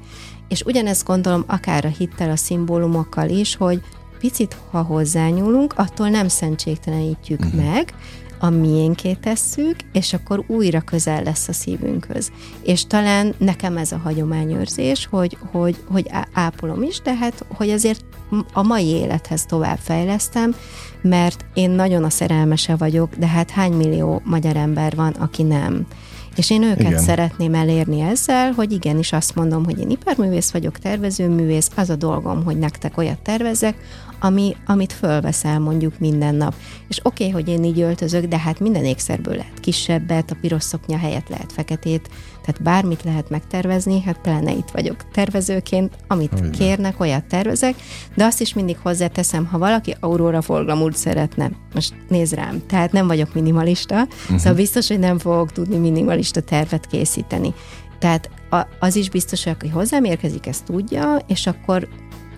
És 0.49 0.63
ugyanezt 0.63 1.07
gondolom 1.07 1.45
akár 1.47 1.85
a 1.85 1.89
hittel, 1.89 2.31
a 2.31 2.37
szimbólumokkal 2.37 3.29
is, 3.29 3.57
hogy 3.57 3.81
picit, 4.19 4.57
ha 4.71 4.83
hozzányúlunk, 4.83 5.75
attól 5.77 6.09
nem 6.09 6.29
szentségtelenítjük 6.29 7.41
uh-huh. 7.41 7.65
meg, 7.65 7.95
a 8.39 8.51
miénké 8.51 9.13
tesszük, 9.13 9.77
és 9.93 10.13
akkor 10.13 10.45
újra 10.47 10.81
közel 10.81 11.23
lesz 11.23 11.49
a 11.49 11.53
szívünkhöz. 11.53 12.33
És 12.63 12.87
talán 12.87 13.35
nekem 13.39 13.77
ez 13.77 13.93
a 13.93 14.01
hagyományőrzés, 14.05 15.07
hogy, 15.07 15.39
hogy, 15.51 15.77
hogy 15.89 16.11
ápolom 16.33 16.83
is, 16.83 17.01
de 17.01 17.15
hát, 17.15 17.45
hogy 17.55 17.71
azért 17.71 18.05
a 18.53 18.63
mai 18.63 18.87
élethez 18.87 19.47
tovább 19.47 19.79
fejlesztem, 19.79 20.55
mert 21.01 21.45
én 21.55 21.71
nagyon 21.71 22.05
a 22.05 22.11
szerelmese 22.11 22.77
vagyok, 22.77 23.15
de 23.15 23.27
hát 23.27 23.51
hány 23.51 23.73
millió 23.73 24.21
magyar 24.25 24.57
ember 24.57 24.95
van, 24.95 25.13
aki 25.13 25.43
nem. 25.43 25.87
És 26.37 26.51
én 26.51 26.63
őket 26.63 26.81
igen. 26.81 26.99
szeretném 26.99 27.55
elérni 27.55 28.01
ezzel, 28.01 28.53
hogy 28.53 28.73
igenis 28.73 29.13
azt 29.13 29.35
mondom, 29.35 29.65
hogy 29.65 29.79
én 29.79 29.91
iparművész 29.91 30.51
vagyok, 30.51 30.79
tervezőművész, 30.79 31.71
az 31.75 31.91
a 31.91 31.97
dolgom, 31.97 32.45
hogy 32.45 32.59
nektek 32.59 32.99
olyat 32.99 33.19
tervezek, 33.19 33.77
ami, 34.21 34.57
amit 34.67 34.93
fölveszel 34.93 35.59
mondjuk 35.59 35.99
minden 35.99 36.35
nap. 36.35 36.55
És 36.89 37.01
oké, 37.03 37.29
okay, 37.29 37.43
hogy 37.43 37.53
én 37.53 37.65
így 37.65 37.81
öltözök, 37.81 38.25
de 38.25 38.39
hát 38.39 38.61
minden 38.61 38.85
ékszerből 38.85 39.35
lehet 39.35 39.61
kisebbet, 39.61 40.31
a 40.31 40.37
piros 40.41 40.63
szoknya 40.63 40.99
helyett 40.99 41.29
lehet 41.29 41.53
feketét, 41.53 42.09
tehát 42.47 42.63
bármit 42.63 43.03
lehet 43.03 43.31
megtervezni, 43.31 44.03
hát 44.03 44.19
pláne 44.19 44.53
itt 44.53 44.71
vagyok 44.73 44.97
tervezőként, 45.13 45.97
amit 46.07 46.33
Olyan. 46.33 46.51
kérnek, 46.51 47.01
olyat 47.01 47.25
tervezek, 47.25 47.75
de 48.15 48.25
azt 48.25 48.41
is 48.41 48.55
mindig 48.55 48.77
hozzáteszem, 48.83 49.45
ha 49.45 49.59
valaki 49.59 49.97
Aurora 50.01 50.43
Folglamúrt 50.43 50.97
szeretne, 50.97 51.51
most 51.75 51.95
néz 52.09 52.33
rám, 52.33 52.63
tehát 52.67 52.93
nem 52.93 53.07
vagyok 53.07 53.35
minimalista, 53.35 54.03
uh-huh. 54.03 54.39
szóval 54.39 54.55
biztos, 54.55 54.89
hogy 54.89 54.99
nem 54.99 55.19
fogok 55.19 55.53
tudni 55.53 55.77
minimalista 55.77 56.41
tervet 56.41 56.87
készíteni. 56.87 57.55
Tehát 57.99 58.31
az 58.79 58.97
is 58.97 59.11
biztos, 59.11 59.45
hogy 59.45 59.53
aki 59.53 59.69
hozzám 59.69 60.05
érkezik, 60.05 60.47
ezt 60.47 60.65
tudja, 60.65 61.19
és 61.27 61.47
akkor 61.47 61.89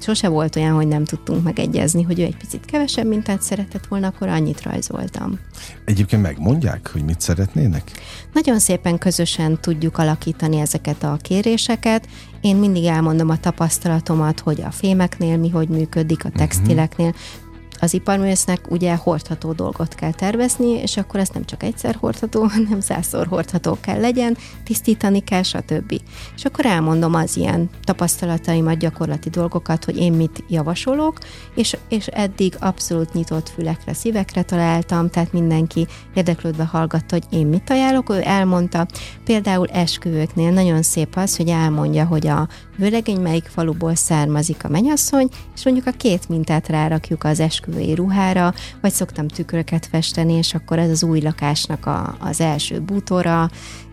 sose 0.02 0.28
volt 0.28 0.56
olyan, 0.56 0.74
hogy 0.74 0.86
nem 0.86 1.04
tudtunk 1.04 1.42
megegyezni, 1.42 2.02
hogy 2.02 2.20
ő 2.20 2.22
egy 2.22 2.36
picit 2.36 2.64
kevesebb 2.64 3.06
mintát 3.06 3.42
szeretett 3.42 3.86
volna, 3.86 4.06
akkor 4.06 4.28
annyit 4.28 4.62
rajzoltam. 4.62 5.38
Egyébként 5.84 6.22
megmondják, 6.22 6.90
hogy 6.92 7.04
mit 7.04 7.20
szeretnének? 7.20 7.90
Nagyon 8.32 8.58
szépen 8.58 8.98
közösen 8.98 9.60
tudjuk 9.60 9.98
alakítani 9.98 10.60
ezeket 10.60 11.02
a 11.02 11.18
kéréseket. 11.22 12.08
Én 12.40 12.56
mindig 12.56 12.84
elmondom 12.84 13.28
a 13.28 13.40
tapasztalatomat, 13.40 14.40
hogy 14.40 14.60
a 14.60 14.70
fémeknél 14.70 15.36
mi 15.36 15.48
hogy 15.48 15.68
működik, 15.68 16.24
a 16.24 16.30
textileknél, 16.30 17.14
az 17.80 17.94
iparművésznek 17.94 18.70
ugye 18.70 18.96
hordható 18.96 19.52
dolgot 19.52 19.94
kell 19.94 20.12
tervezni, 20.12 20.68
és 20.68 20.96
akkor 20.96 21.20
ez 21.20 21.28
nem 21.28 21.44
csak 21.44 21.62
egyszer 21.62 21.94
hordható, 21.94 22.42
hanem 22.54 22.80
százszor 22.80 23.26
hordható 23.26 23.78
kell 23.80 24.00
legyen, 24.00 24.36
tisztítani 24.64 25.20
kell, 25.20 25.42
stb. 25.42 26.00
És 26.36 26.44
akkor 26.44 26.66
elmondom 26.66 27.14
az 27.14 27.36
ilyen 27.36 27.70
tapasztalataimat, 27.84 28.78
gyakorlati 28.78 29.28
dolgokat, 29.30 29.84
hogy 29.84 29.96
én 29.96 30.12
mit 30.12 30.44
javasolok, 30.48 31.18
és, 31.54 31.76
és 31.88 32.06
eddig 32.06 32.56
abszolút 32.58 33.12
nyitott 33.12 33.48
fülekre, 33.48 33.92
szívekre 33.94 34.42
találtam, 34.42 35.10
tehát 35.10 35.32
mindenki 35.32 35.86
érdeklődve 36.14 36.64
hallgatta, 36.64 37.14
hogy 37.14 37.38
én 37.38 37.46
mit 37.46 37.70
ajánlok, 37.70 38.10
ő 38.10 38.20
elmondta, 38.24 38.86
például 39.24 39.66
esküvőknél 39.66 40.50
nagyon 40.50 40.82
szép 40.82 41.16
az, 41.16 41.36
hogy 41.36 41.48
elmondja, 41.48 42.04
hogy 42.04 42.26
a 42.26 42.48
vőlegény 42.76 43.20
melyik 43.20 43.44
faluból 43.44 43.94
származik 43.94 44.64
a 44.64 44.68
menyasszony, 44.68 45.28
és 45.54 45.64
mondjuk 45.64 45.86
a 45.86 45.90
két 45.90 46.28
mintát 46.28 46.68
rárakjuk 46.68 47.24
az 47.24 47.40
esküvői 47.68 47.94
ruhára, 47.94 48.54
vagy 48.80 48.92
szoktam 48.92 49.28
tükröket 49.28 49.86
festeni, 49.86 50.32
és 50.32 50.54
akkor 50.54 50.78
ez 50.78 50.90
az 50.90 51.02
új 51.02 51.20
lakásnak 51.20 51.86
a, 51.86 52.16
az 52.20 52.40
első 52.40 52.80
bútora, 52.80 53.50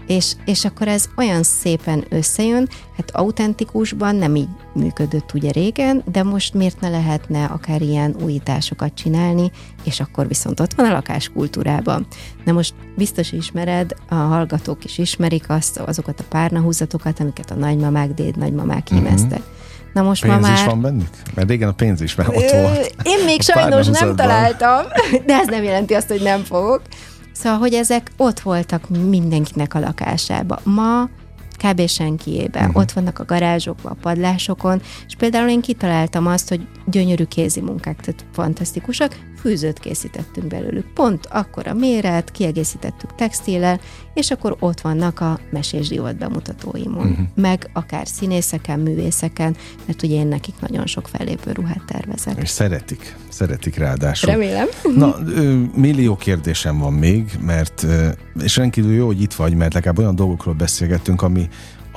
és, 0.07 0.33
és 0.45 0.65
akkor 0.65 0.87
ez 0.87 1.09
olyan 1.17 1.43
szépen 1.43 2.05
összejön, 2.09 2.69
hát 2.95 3.11
autentikusban 3.11 4.15
nem 4.15 4.35
így 4.35 4.47
működött 4.73 5.33
ugye 5.33 5.51
régen, 5.51 6.03
de 6.11 6.23
most 6.23 6.53
miért 6.53 6.79
ne 6.79 6.89
lehetne 6.89 7.45
akár 7.45 7.81
ilyen 7.81 8.15
újításokat 8.23 8.93
csinálni, 8.93 9.51
és 9.83 9.99
akkor 9.99 10.27
viszont 10.27 10.59
ott 10.59 10.73
van 10.73 10.85
a 10.85 10.91
lakáskultúrában. 10.91 12.07
Na 12.43 12.51
most 12.51 12.73
biztos 12.95 13.31
ismered, 13.31 13.91
a 14.09 14.15
hallgatók 14.15 14.83
is 14.85 14.97
ismerik 14.97 15.49
azt, 15.49 15.77
azokat 15.77 16.19
a 16.19 16.25
párnahúzatokat, 16.29 17.19
amiket 17.19 17.51
a 17.51 17.55
nagymamák, 17.55 18.13
déd 18.13 18.37
nagymamák 18.37 18.87
uh-huh. 18.91 19.39
Na 19.95 20.01
most 20.01 20.21
pénz 20.21 20.33
ma 20.33 20.39
már... 20.39 20.53
is 20.57 20.65
van 20.65 20.81
bennük? 20.81 21.09
Mert 21.33 21.49
régen 21.49 21.69
a 21.69 21.71
pénz 21.71 22.01
is 22.01 22.15
már 22.15 22.27
ott 22.27 22.51
volt. 22.51 22.95
Én 23.03 23.25
még 23.25 23.41
sajnos 23.41 23.87
nem 23.87 24.15
találtam, 24.15 24.85
de 25.25 25.33
ez 25.33 25.47
nem 25.47 25.63
jelenti 25.63 25.93
azt, 25.93 26.07
hogy 26.07 26.21
nem 26.21 26.43
fogok. 26.43 26.81
Szóval, 27.31 27.59
hogy 27.59 27.73
ezek 27.73 28.11
ott 28.17 28.39
voltak 28.39 28.89
mindenkinek 28.89 29.73
a 29.73 29.79
lakásába. 29.79 30.59
Ma 30.63 31.09
kb. 31.63 31.87
senkiében. 31.87 32.63
Uh-huh. 32.63 32.81
Ott 32.81 32.91
vannak 32.91 33.19
a 33.19 33.25
garázsokban, 33.25 33.91
a 33.91 33.97
padlásokon, 34.01 34.81
és 35.07 35.15
például 35.15 35.49
én 35.49 35.61
kitaláltam 35.61 36.27
azt, 36.27 36.49
hogy 36.49 36.67
gyönyörű 36.85 37.23
kézi 37.23 37.61
munkák, 37.61 37.99
tehát 37.99 38.25
fantasztikusak, 38.31 39.19
fűzőt 39.39 39.79
készítettünk 39.79 40.47
belőlük. 40.47 40.85
Pont 40.93 41.25
akkor 41.25 41.67
a 41.67 41.73
méret, 41.73 42.31
kiegészítettük 42.31 43.15
textillel, 43.15 43.79
és 44.13 44.31
akkor 44.31 44.55
ott 44.59 44.81
vannak 44.81 45.19
a 45.19 45.39
mesés 45.51 45.87
divat 45.87 46.17
bemutatóimon. 46.17 47.07
Uh-huh. 47.07 47.25
Meg 47.35 47.69
akár 47.73 48.07
színészeken, 48.07 48.79
művészeken, 48.79 49.55
mert 49.85 50.03
ugye 50.03 50.15
én 50.15 50.27
nekik 50.27 50.55
nagyon 50.59 50.85
sok 50.85 51.07
fellépő 51.07 51.51
ruhát 51.51 51.81
tervezek. 51.87 52.41
És 52.41 52.49
szeretik, 52.49 53.15
szeretik 53.29 53.77
ráadásul. 53.77 54.31
Remélem. 54.31 54.67
Na, 54.95 55.15
millió 55.75 56.15
kérdésem 56.15 56.77
van 56.77 56.93
még, 56.93 57.31
mert, 57.41 57.85
és 58.43 58.57
rendkívül 58.57 58.93
jó, 58.93 59.05
hogy 59.05 59.21
itt 59.21 59.33
vagy, 59.33 59.55
mert 59.55 59.73
legalább 59.73 59.97
olyan 59.99 60.15
dolgokról 60.15 60.53
beszélgettünk, 60.53 61.21
ami, 61.21 61.47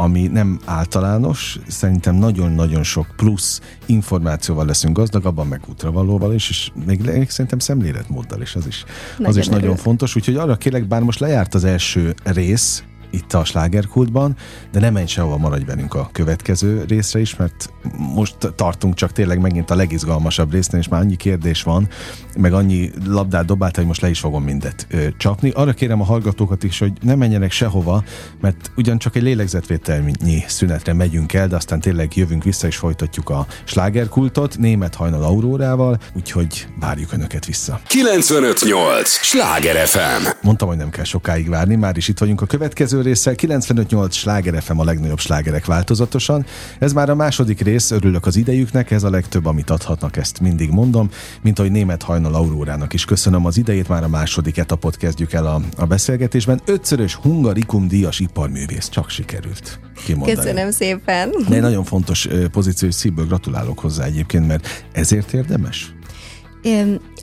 ami 0.00 0.26
nem 0.26 0.58
általános, 0.64 1.58
szerintem 1.66 2.14
nagyon-nagyon 2.14 2.82
sok 2.82 3.06
plusz 3.16 3.60
információval 3.86 4.66
leszünk 4.66 4.96
gazdagabban, 4.96 5.46
meg 5.46 5.60
útravalóval 5.68 6.34
is, 6.34 6.48
és 6.48 6.70
még, 6.86 7.30
szerintem 7.30 7.58
szemléletmóddal 7.58 8.40
is, 8.40 8.54
az 8.54 8.66
is, 8.66 8.84
nagyon 9.10 9.30
az 9.30 9.36
is 9.36 9.46
nagyon 9.46 9.76
fontos. 9.76 10.16
Úgyhogy 10.16 10.36
arra 10.36 10.56
kérlek, 10.56 10.88
bár 10.88 11.02
most 11.02 11.18
lejárt 11.18 11.54
az 11.54 11.64
első 11.64 12.14
rész, 12.24 12.84
itt 13.10 13.32
a 13.32 13.44
slágerkultban, 13.44 14.36
de 14.72 14.80
nem 14.80 14.92
menj 14.92 15.06
sehova, 15.06 15.36
maradj 15.36 15.64
velünk 15.64 15.94
a 15.94 16.08
következő 16.12 16.84
részre 16.88 17.20
is, 17.20 17.36
mert 17.36 17.72
most 17.96 18.36
tartunk 18.54 18.94
csak 18.94 19.12
tényleg 19.12 19.40
megint 19.40 19.70
a 19.70 19.74
legizgalmasabb 19.74 20.52
résznél, 20.52 20.80
és 20.80 20.88
már 20.88 21.00
annyi 21.00 21.16
kérdés 21.16 21.62
van, 21.62 21.88
meg 22.36 22.52
annyi 22.52 22.90
labdát 23.06 23.44
dobált, 23.44 23.76
hogy 23.76 23.86
most 23.86 24.00
le 24.00 24.08
is 24.08 24.20
fogom 24.20 24.42
mindet 24.42 24.86
ö, 24.90 25.06
csapni. 25.16 25.50
Arra 25.50 25.72
kérem 25.72 26.00
a 26.00 26.04
hallgatókat 26.04 26.64
is, 26.64 26.78
hogy 26.78 26.92
ne 27.00 27.14
menjenek 27.14 27.50
sehova, 27.50 28.04
mert 28.40 28.70
ugyancsak 28.76 29.16
egy 29.16 29.22
lélegzetvételnyi 29.22 30.44
szünetre 30.46 30.92
megyünk 30.92 31.32
el, 31.32 31.48
de 31.48 31.56
aztán 31.56 31.80
tényleg 31.80 32.16
jövünk 32.16 32.44
vissza, 32.44 32.66
és 32.66 32.76
folytatjuk 32.76 33.30
a 33.30 33.46
slágerkultot 33.64 34.58
német 34.58 34.94
hajnal 34.94 35.22
aurórával, 35.22 35.98
úgyhogy 36.14 36.66
várjuk 36.80 37.12
Önöket 37.12 37.44
vissza. 37.44 37.80
958! 37.86 39.08
Sláger 39.10 39.86
FM! 39.86 40.26
Mondtam, 40.42 40.68
hogy 40.68 40.76
nem 40.76 40.90
kell 40.90 41.04
sokáig 41.04 41.48
várni, 41.48 41.74
már 41.74 41.96
is 41.96 42.08
itt 42.08 42.18
vagyunk 42.18 42.40
a 42.40 42.46
következő 42.46 42.97
résszel. 43.02 43.34
95-8 43.36 44.10
sláger 44.10 44.62
FM 44.62 44.78
a 44.78 44.84
legnagyobb 44.84 45.18
slágerek 45.18 45.66
változatosan. 45.66 46.46
Ez 46.78 46.92
már 46.92 47.10
a 47.10 47.14
második 47.14 47.60
rész, 47.60 47.90
örülök 47.90 48.26
az 48.26 48.36
idejüknek, 48.36 48.90
ez 48.90 49.02
a 49.02 49.10
legtöbb, 49.10 49.46
amit 49.46 49.70
adhatnak, 49.70 50.16
ezt 50.16 50.40
mindig 50.40 50.70
mondom. 50.70 51.10
Mint 51.42 51.58
ahogy 51.58 51.70
német 51.70 52.02
hajnal 52.02 52.34
Aurórának 52.34 52.92
is 52.92 53.04
köszönöm 53.04 53.46
az 53.46 53.56
idejét, 53.56 53.88
már 53.88 54.02
a 54.02 54.08
második 54.08 54.56
etapot 54.56 54.96
kezdjük 54.96 55.32
el 55.32 55.46
a, 55.46 55.60
a 55.76 55.84
beszélgetésben. 55.84 56.60
Ötszörös 56.64 57.14
Hungarikum 57.14 57.88
díjas 57.88 58.20
iparművész, 58.20 58.88
csak 58.88 59.10
sikerült. 59.10 59.80
Kimondani. 60.04 60.36
Köszönöm 60.36 60.70
szépen. 60.70 61.30
De 61.48 61.54
egy 61.54 61.60
nagyon 61.60 61.84
fontos 61.84 62.28
pozíció, 62.52 62.88
és 62.88 62.94
szívből 62.94 63.26
gratulálok 63.26 63.78
hozzá 63.78 64.04
egyébként, 64.04 64.46
mert 64.46 64.86
ezért 64.92 65.32
érdemes? 65.32 65.92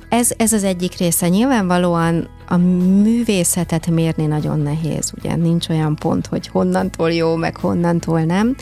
Ez, 0.10 0.32
ez 0.38 0.54
az 0.54 0.64
egyik 0.64 0.98
része. 0.98 1.28
Nyilvánvalóan 1.28 2.28
a 2.48 2.58
művészetet 2.58 3.88
mérni 3.88 4.26
nagyon 4.26 4.60
nehéz, 4.60 5.12
ugye 5.18 5.36
nincs 5.36 5.70
olyan 5.70 5.96
pont, 5.96 6.28
hogy 6.28 6.48
honnantól 6.48 7.12
jó, 7.12 7.36
meg 7.36 7.58
honnantól 7.58 8.22
nem. 8.22 8.56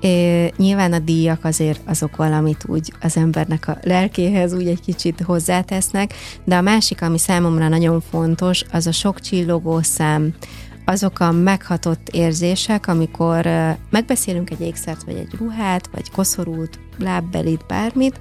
É, 0.00 0.52
nyilván 0.56 0.92
a 0.92 0.98
díjak 0.98 1.44
azért 1.44 1.80
azok 1.86 2.16
valamit 2.16 2.64
úgy 2.66 2.92
az 3.00 3.16
embernek 3.16 3.68
a 3.68 3.78
lelkéhez 3.82 4.52
úgy 4.52 4.66
egy 4.66 4.80
kicsit 4.80 5.20
hozzátesznek, 5.20 6.14
de 6.44 6.56
a 6.56 6.60
másik, 6.60 7.02
ami 7.02 7.18
számomra 7.18 7.68
nagyon 7.68 8.02
fontos, 8.10 8.64
az 8.72 8.86
a 8.86 8.92
sok 8.92 9.20
csillogó 9.20 9.82
szám, 9.82 10.34
azok 10.84 11.20
a 11.20 11.32
meghatott 11.32 12.08
érzések, 12.08 12.86
amikor 12.86 13.48
megbeszélünk 13.90 14.50
egy 14.50 14.60
ékszert, 14.60 15.02
vagy 15.02 15.16
egy 15.16 15.34
ruhát, 15.38 15.88
vagy 15.92 16.10
koszorút, 16.10 16.78
lábbelit, 16.98 17.66
bármit, 17.66 18.20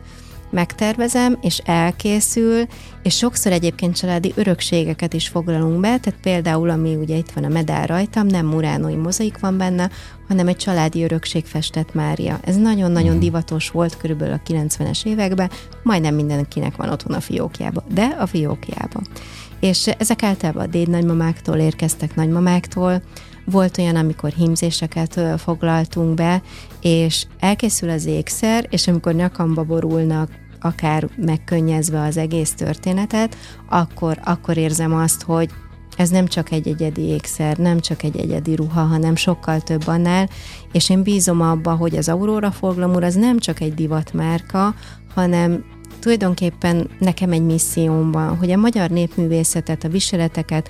megtervezem, 0.49 1.37
és 1.41 1.57
elkészül, 1.65 2.65
és 3.03 3.17
sokszor 3.17 3.51
egyébként 3.51 3.95
családi 3.95 4.33
örökségeket 4.35 5.13
is 5.13 5.27
foglalunk 5.27 5.79
be, 5.79 5.97
tehát 5.99 6.19
például, 6.21 6.69
ami 6.69 6.95
ugye 6.95 7.15
itt 7.15 7.31
van 7.31 7.43
a 7.43 7.47
medál 7.47 7.87
rajtam, 7.87 8.27
nem 8.27 8.45
muránói 8.45 8.95
mozaik 8.95 9.39
van 9.39 9.57
benne, 9.57 9.89
hanem 10.27 10.47
egy 10.47 10.55
családi 10.55 11.03
örökség 11.03 11.45
festett 11.45 11.93
Mária. 11.93 12.39
Ez 12.43 12.55
nagyon-nagyon 12.55 13.15
mm. 13.15 13.19
divatos 13.19 13.69
volt 13.69 13.97
körülbelül 13.97 14.33
a 14.33 14.51
90-es 14.51 15.05
években, 15.05 15.51
majdnem 15.83 16.15
mindenkinek 16.15 16.75
van 16.75 16.89
otthon 16.89 17.15
a 17.15 17.21
fiókjába, 17.21 17.83
de 17.93 18.15
a 18.19 18.25
fiókjába. 18.25 19.01
És 19.59 19.87
ezek 19.87 20.23
általában 20.23 20.63
a 20.63 20.67
dédnagymamáktól 20.67 21.57
érkeztek 21.57 22.15
nagymamáktól, 22.15 23.01
volt 23.51 23.77
olyan, 23.77 23.95
amikor 23.95 24.29
hímzéseket 24.29 25.19
foglaltunk 25.37 26.13
be, 26.13 26.41
és 26.81 27.25
elkészül 27.39 27.89
az 27.89 28.05
ékszer, 28.05 28.67
és 28.69 28.87
amikor 28.87 29.13
nyakamba 29.13 29.63
borulnak 29.63 30.29
akár 30.61 31.09
megkönnyezve 31.15 32.01
az 32.01 32.17
egész 32.17 32.53
történetet, 32.53 33.37
akkor, 33.69 34.19
akkor 34.23 34.57
érzem 34.57 34.93
azt, 34.93 35.23
hogy 35.23 35.49
ez 35.97 36.09
nem 36.09 36.27
csak 36.27 36.51
egy 36.51 36.67
egyedi 36.67 37.01
ékszer, 37.01 37.57
nem 37.57 37.79
csak 37.79 38.03
egy 38.03 38.17
egyedi 38.17 38.55
ruha, 38.55 38.81
hanem 38.81 39.15
sokkal 39.15 39.61
több 39.61 39.87
annál, 39.87 40.29
és 40.71 40.89
én 40.89 41.03
bízom 41.03 41.41
abba, 41.41 41.75
hogy 41.75 41.95
az 41.97 42.09
Aurora 42.09 42.51
Forglamur 42.51 43.03
az 43.03 43.15
nem 43.15 43.39
csak 43.39 43.59
egy 43.59 43.73
divatmárka, 43.73 44.75
hanem 45.13 45.63
tulajdonképpen 45.99 46.89
nekem 46.99 47.31
egy 47.31 47.41
misszióm 47.41 48.11
van, 48.11 48.37
hogy 48.37 48.51
a 48.51 48.57
magyar 48.57 48.89
népművészetet, 48.89 49.83
a 49.83 49.89
viseleteket 49.89 50.69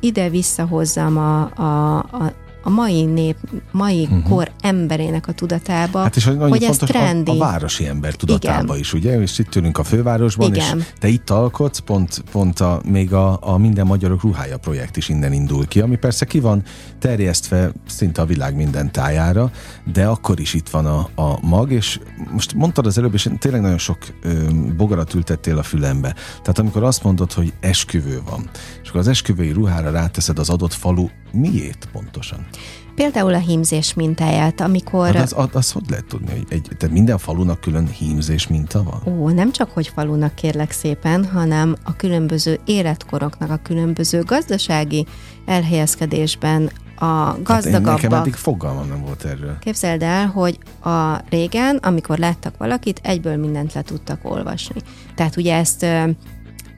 ide 0.00 0.28
visszahozzam 0.28 1.16
a, 1.16 1.40
a, 1.54 1.96
a, 1.96 2.32
a 2.66 2.70
mai 2.70 3.04
nép, 3.04 3.36
mai 3.70 4.02
uh-huh. 4.02 4.28
kor 4.28 4.50
emberének 4.60 5.28
a 5.28 5.32
tudatába, 5.32 6.02
hát 6.02 6.16
és 6.16 6.24
hogy 6.24 6.62
ez 6.62 6.76
trendi. 6.76 7.30
A, 7.30 7.34
a 7.34 7.38
városi 7.38 7.86
ember 7.86 8.14
tudatába 8.14 8.62
Igen. 8.64 8.78
is, 8.78 8.92
ugye? 8.92 9.20
És 9.20 9.38
itt 9.38 9.54
ülünk 9.54 9.78
a 9.78 9.84
fővárosban, 9.84 10.54
Igen. 10.54 10.78
és 10.78 10.84
te 10.98 11.08
itt 11.08 11.30
alkotsz, 11.30 11.78
pont, 11.78 12.24
pont 12.30 12.60
a, 12.60 12.80
még 12.84 13.12
a, 13.12 13.38
a 13.40 13.58
Minden 13.58 13.86
Magyarok 13.86 14.22
Ruhája 14.22 14.58
projekt 14.58 14.96
is 14.96 15.08
innen 15.08 15.32
indul 15.32 15.66
ki, 15.66 15.80
ami 15.80 15.96
persze 15.96 16.24
ki 16.24 16.40
van 16.40 16.62
terjesztve 16.98 17.72
szinte 17.86 18.22
a 18.22 18.26
világ 18.26 18.56
minden 18.56 18.92
tájára, 18.92 19.50
de 19.92 20.06
akkor 20.06 20.40
is 20.40 20.54
itt 20.54 20.68
van 20.68 20.86
a, 20.86 21.08
a 21.14 21.38
mag, 21.40 21.72
és 21.72 21.98
most 22.32 22.54
mondtad 22.54 22.86
az 22.86 22.98
előbb, 22.98 23.14
és 23.14 23.30
tényleg 23.38 23.60
nagyon 23.60 23.78
sok 23.78 23.98
ö, 24.22 24.32
bogarat 24.76 25.14
ültettél 25.14 25.58
a 25.58 25.62
fülembe. 25.62 26.14
Tehát 26.28 26.58
amikor 26.58 26.82
azt 26.82 27.02
mondod, 27.02 27.32
hogy 27.32 27.52
esküvő 27.60 28.22
van, 28.30 28.50
és 28.82 28.88
akkor 28.88 29.00
az 29.00 29.08
esküvői 29.08 29.50
ruhára 29.50 29.90
ráteszed 29.90 30.38
az 30.38 30.50
adott 30.50 30.72
falu, 30.72 31.08
miért 31.32 31.88
pontosan? 31.92 32.46
Például 32.94 33.34
a 33.34 33.38
hímzés 33.38 33.94
mintáját, 33.94 34.60
amikor... 34.60 35.14
Hát 35.14 35.22
az, 35.22 35.32
az, 35.36 35.48
az 35.52 35.72
hogy 35.72 35.82
lehet 35.88 36.04
tudni, 36.04 36.30
hogy 36.30 36.44
egy, 36.48 36.68
tehát 36.78 36.94
minden 36.94 37.18
falunak 37.18 37.60
külön 37.60 37.88
hímzés 37.88 38.46
minta 38.46 38.82
van? 38.82 39.14
Ó, 39.14 39.28
nem 39.28 39.52
csak 39.52 39.70
hogy 39.70 39.88
falunak 39.94 40.34
kérlek 40.34 40.70
szépen, 40.70 41.24
hanem 41.24 41.76
a 41.84 41.96
különböző 41.96 42.60
életkoroknak, 42.64 43.50
a 43.50 43.60
különböző 43.62 44.22
gazdasági 44.22 45.06
elhelyezkedésben 45.44 46.70
a 46.98 47.36
gazdagabbak... 47.42 47.90
Hát 47.90 48.02
nekem 48.02 48.18
eddig 48.18 48.34
fogalmam 48.34 48.88
nem 48.88 49.00
volt 49.00 49.24
erről. 49.24 49.58
Képzeld 49.60 50.02
el, 50.02 50.26
hogy 50.26 50.58
a 50.82 51.20
régen, 51.30 51.76
amikor 51.76 52.18
láttak 52.18 52.56
valakit, 52.56 53.00
egyből 53.02 53.36
mindent 53.36 53.72
le 53.72 53.82
tudtak 53.82 54.18
olvasni. 54.22 54.80
Tehát 55.14 55.36
ugye 55.36 55.56
ezt 55.56 55.86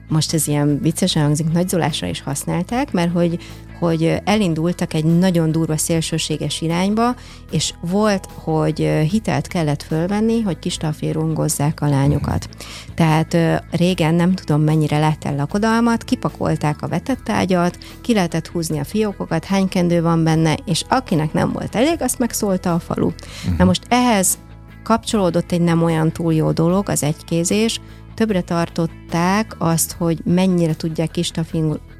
most 0.07 0.33
ez 0.33 0.47
ilyen 0.47 0.79
viccesen 0.81 1.23
hangzik, 1.23 1.51
nagyzolásra 1.51 2.07
is 2.07 2.21
használták, 2.21 2.91
mert 2.91 3.11
hogy 3.11 3.39
hogy 3.79 4.21
elindultak 4.23 4.93
egy 4.93 5.05
nagyon 5.05 5.51
durva 5.51 5.77
szélsőséges 5.77 6.61
irányba, 6.61 7.15
és 7.51 7.73
volt, 7.81 8.27
hogy 8.33 8.79
hitelt 9.09 9.47
kellett 9.47 9.83
fölvenni, 9.83 10.41
hogy 10.41 10.59
kistalférungozzák 10.59 11.81
a 11.81 11.89
lányokat. 11.89 12.49
Tehát 12.95 13.37
régen 13.71 14.13
nem 14.13 14.33
tudom 14.33 14.61
mennyire 14.61 14.99
lett 14.99 15.23
el 15.23 15.35
lakodalmat, 15.35 16.03
kipakolták 16.03 16.81
a 16.81 16.87
vetett 16.87 17.29
ágyat, 17.29 17.77
ki 18.01 18.13
lehetett 18.13 18.47
húzni 18.47 18.79
a 18.79 18.83
fiókokat, 18.83 19.45
hány 19.45 19.67
kendő 19.67 20.01
van 20.01 20.23
benne, 20.23 20.57
és 20.65 20.83
akinek 20.89 21.33
nem 21.33 21.51
volt 21.51 21.75
elég, 21.75 22.01
azt 22.01 22.19
megszólta 22.19 22.73
a 22.73 22.79
falu. 22.79 23.11
Na 23.57 23.65
most 23.65 23.85
ehhez 23.89 24.37
kapcsolódott 24.83 25.51
egy 25.51 25.61
nem 25.61 25.83
olyan 25.83 26.11
túl 26.11 26.33
jó 26.33 26.51
dolog, 26.51 26.89
az 26.89 27.03
egykézés, 27.03 27.81
többre 28.17 28.41
tartották 28.41 29.55
azt, 29.57 29.91
hogy 29.91 30.19
mennyire 30.25 30.75
tudják 30.75 31.11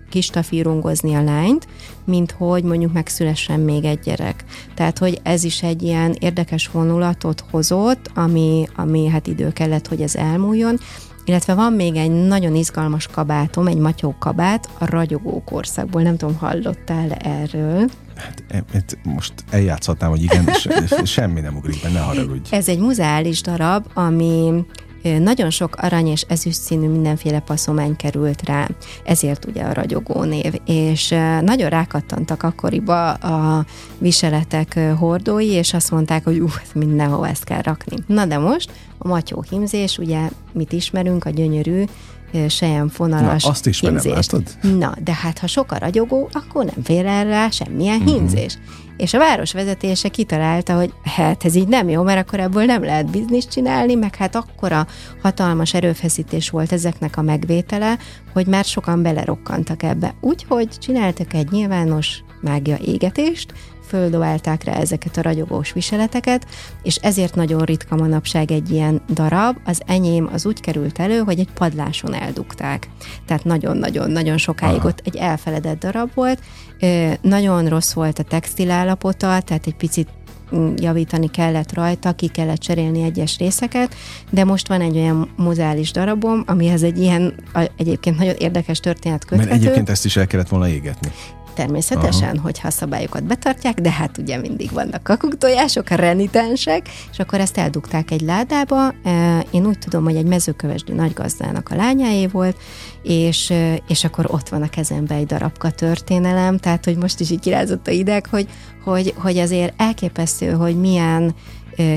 kistafírungozni 0.09 1.13
a 1.13 1.23
lányt, 1.23 1.67
mint 2.05 2.31
hogy 2.31 2.63
mondjuk 2.63 2.93
megszülessen 2.93 3.59
még 3.59 3.83
egy 3.83 3.99
gyerek. 3.99 4.43
Tehát, 4.73 4.97
hogy 4.97 5.19
ez 5.23 5.43
is 5.43 5.63
egy 5.63 5.81
ilyen 5.81 6.15
érdekes 6.19 6.67
vonulatot 6.67 7.43
hozott, 7.51 8.11
ami, 8.15 8.67
ami 8.75 9.07
hát 9.07 9.27
idő 9.27 9.51
kellett, 9.51 9.87
hogy 9.87 10.01
ez 10.01 10.15
elmúljon, 10.15 10.79
illetve 11.25 11.53
van 11.53 11.73
még 11.73 11.95
egy 11.95 12.11
nagyon 12.11 12.55
izgalmas 12.55 13.07
kabátom, 13.07 13.67
egy 13.67 13.77
matyó 13.77 14.15
kabát 14.19 14.69
a 14.77 14.85
ragyogó 14.85 15.43
korszakból. 15.45 16.01
Nem 16.01 16.17
tudom, 16.17 16.35
hallottál 16.35 17.11
erről? 17.11 17.89
Hát, 18.15 18.43
e, 18.47 18.63
hát 18.73 18.97
most 19.03 19.33
eljátszhatnám, 19.49 20.09
hogy 20.09 20.23
igen, 20.23 20.49
semmi 21.03 21.39
nem 21.39 21.55
ugrik 21.55 21.81
be, 21.81 21.89
ne 21.89 21.99
haragudj. 21.99 22.55
Ez 22.55 22.67
egy 22.67 22.79
muzeális 22.79 23.41
darab, 23.41 23.85
ami 23.93 24.65
nagyon 25.01 25.49
sok 25.49 25.75
arany 25.75 26.07
és 26.07 26.21
ezüst 26.21 26.61
színű 26.61 26.87
mindenféle 26.87 27.39
paszomány 27.39 27.95
került 27.95 28.45
rá, 28.45 28.67
ezért 29.03 29.45
ugye 29.45 29.63
a 29.63 29.73
ragyogó 29.73 30.23
név, 30.23 30.53
és 30.65 31.09
nagyon 31.41 31.69
rákattantak 31.69 32.43
akkoriba 32.43 33.11
a 33.13 33.65
viseletek 33.97 34.79
hordói, 34.97 35.49
és 35.49 35.73
azt 35.73 35.91
mondták, 35.91 36.23
hogy 36.23 36.39
uh, 36.39 36.51
mindenhova 36.73 37.27
ezt 37.27 37.43
kell 37.43 37.61
rakni. 37.61 37.97
Na 38.07 38.25
de 38.25 38.37
most 38.37 38.71
a 38.97 39.07
matyó 39.07 39.43
hímzés, 39.49 39.97
ugye 39.97 40.29
mit 40.53 40.71
ismerünk, 40.71 41.25
a 41.25 41.29
gyönyörű 41.29 41.83
sejem 42.47 42.89
fonalas 42.89 43.43
Na, 43.43 43.49
azt 43.49 43.65
hímzést. 43.65 44.31
Látod? 44.31 44.43
Na, 44.77 44.93
de 45.03 45.13
hát 45.13 45.39
ha 45.39 45.47
sok 45.47 45.71
a 45.71 45.77
ragyogó, 45.77 46.29
akkor 46.31 46.65
nem 46.65 46.83
fér 46.83 47.05
el 47.05 47.25
rá 47.25 47.49
semmilyen 47.49 47.99
uh-huh. 47.99 48.13
hímzés. 48.13 48.57
És 48.97 49.13
a 49.13 49.17
város 49.17 49.53
vezetése 49.53 50.09
kitalálta, 50.09 50.75
hogy 50.75 50.93
hát 51.03 51.45
ez 51.45 51.55
így 51.55 51.67
nem 51.67 51.89
jó, 51.89 52.03
mert 52.03 52.27
akkor 52.27 52.39
ebből 52.39 52.65
nem 52.65 52.83
lehet 52.83 53.11
bizniszt 53.11 53.51
csinálni, 53.51 53.95
meg 53.95 54.15
hát 54.15 54.35
akkora 54.35 54.87
hatalmas 55.21 55.73
erőfeszítés 55.73 56.49
volt 56.49 56.71
ezeknek 56.71 57.17
a 57.17 57.21
megvétele, 57.21 57.97
hogy 58.33 58.47
már 58.47 58.65
sokan 58.65 59.01
belerokkantak 59.01 59.83
ebbe. 59.83 60.13
Úgyhogy 60.21 60.67
csináltak 60.79 61.33
egy 61.33 61.51
nyilvános 61.51 62.23
mágia 62.41 62.77
égetést, 62.85 63.53
földobálták 63.87 64.63
rá 64.63 64.73
ezeket 64.73 65.17
a 65.17 65.21
ragyogós 65.21 65.73
viseleteket, 65.73 66.47
és 66.83 66.95
ezért 66.95 67.35
nagyon 67.35 67.61
ritka 67.61 67.95
manapság 67.95 68.51
egy 68.51 68.71
ilyen 68.71 69.01
darab. 69.09 69.57
Az 69.65 69.81
enyém 69.85 70.29
az 70.33 70.45
úgy 70.45 70.61
került 70.61 70.99
elő, 70.99 71.19
hogy 71.19 71.39
egy 71.39 71.49
padláson 71.53 72.13
eldugták. 72.13 72.89
Tehát 73.25 73.43
nagyon-nagyon-nagyon 73.43 74.37
sokáig 74.37 74.77
Aha. 74.77 74.87
ott 74.87 75.01
egy 75.03 75.15
elfeledett 75.15 75.79
darab 75.79 76.09
volt. 76.13 76.39
Nagyon 77.21 77.67
rossz 77.67 77.93
volt 77.93 78.19
a 78.19 78.23
textil 78.23 78.71
állapota, 78.71 79.41
tehát 79.41 79.67
egy 79.67 79.75
picit 79.75 80.07
mm, 80.55 80.73
javítani 80.75 81.29
kellett 81.29 81.73
rajta, 81.73 82.11
ki 82.11 82.27
kellett 82.27 82.59
cserélni 82.59 83.01
egyes 83.01 83.37
részeket, 83.37 83.95
de 84.29 84.43
most 84.43 84.67
van 84.67 84.81
egy 84.81 84.97
olyan 84.97 85.29
muzeális 85.37 85.91
darabom, 85.91 86.43
amihez 86.45 86.83
egy 86.83 86.99
ilyen 86.99 87.33
egyébként 87.77 88.17
nagyon 88.17 88.35
érdekes 88.37 88.79
történet 88.79 89.25
köthető. 89.25 89.49
Mert 89.49 89.61
egyébként 89.61 89.89
ezt 89.89 90.05
is 90.05 90.17
el 90.17 90.27
kellett 90.27 90.49
volna 90.49 90.67
égetni 90.67 91.11
természetesen, 91.57 92.29
Aha. 92.29 92.41
hogyha 92.41 92.67
a 92.67 92.71
szabályokat 92.71 93.23
betartják, 93.23 93.81
de 93.81 93.91
hát 93.91 94.17
ugye 94.17 94.37
mindig 94.37 94.71
vannak 94.71 95.03
kakuktojások, 95.03 95.89
renitensek, 95.89 96.89
és 97.11 97.19
akkor 97.19 97.39
ezt 97.39 97.57
eldugták 97.57 98.11
egy 98.11 98.21
ládába. 98.21 98.93
E, 99.03 99.45
én 99.51 99.65
úgy 99.65 99.79
tudom, 99.79 100.03
hogy 100.03 100.15
egy 100.15 100.25
mezőkövesdi 100.25 100.93
nagygazdának 100.93 101.69
a 101.69 101.75
lányáé 101.75 102.27
volt, 102.27 102.57
és, 103.03 103.49
e, 103.49 103.79
és 103.87 104.03
akkor 104.03 104.25
ott 104.29 104.49
van 104.49 104.61
a 104.61 104.69
kezembe 104.69 105.15
egy 105.15 105.25
darabka 105.25 105.71
történelem, 105.71 106.57
tehát 106.57 106.85
hogy 106.85 106.97
most 106.97 107.19
is 107.19 107.31
így 107.31 107.39
kirázott 107.39 107.87
a 107.87 107.91
ideg, 107.91 108.25
hogy, 108.25 108.47
hogy, 108.83 109.13
hogy 109.17 109.37
azért 109.37 109.81
elképesztő, 109.81 110.51
hogy 110.51 110.79
milyen 110.79 111.35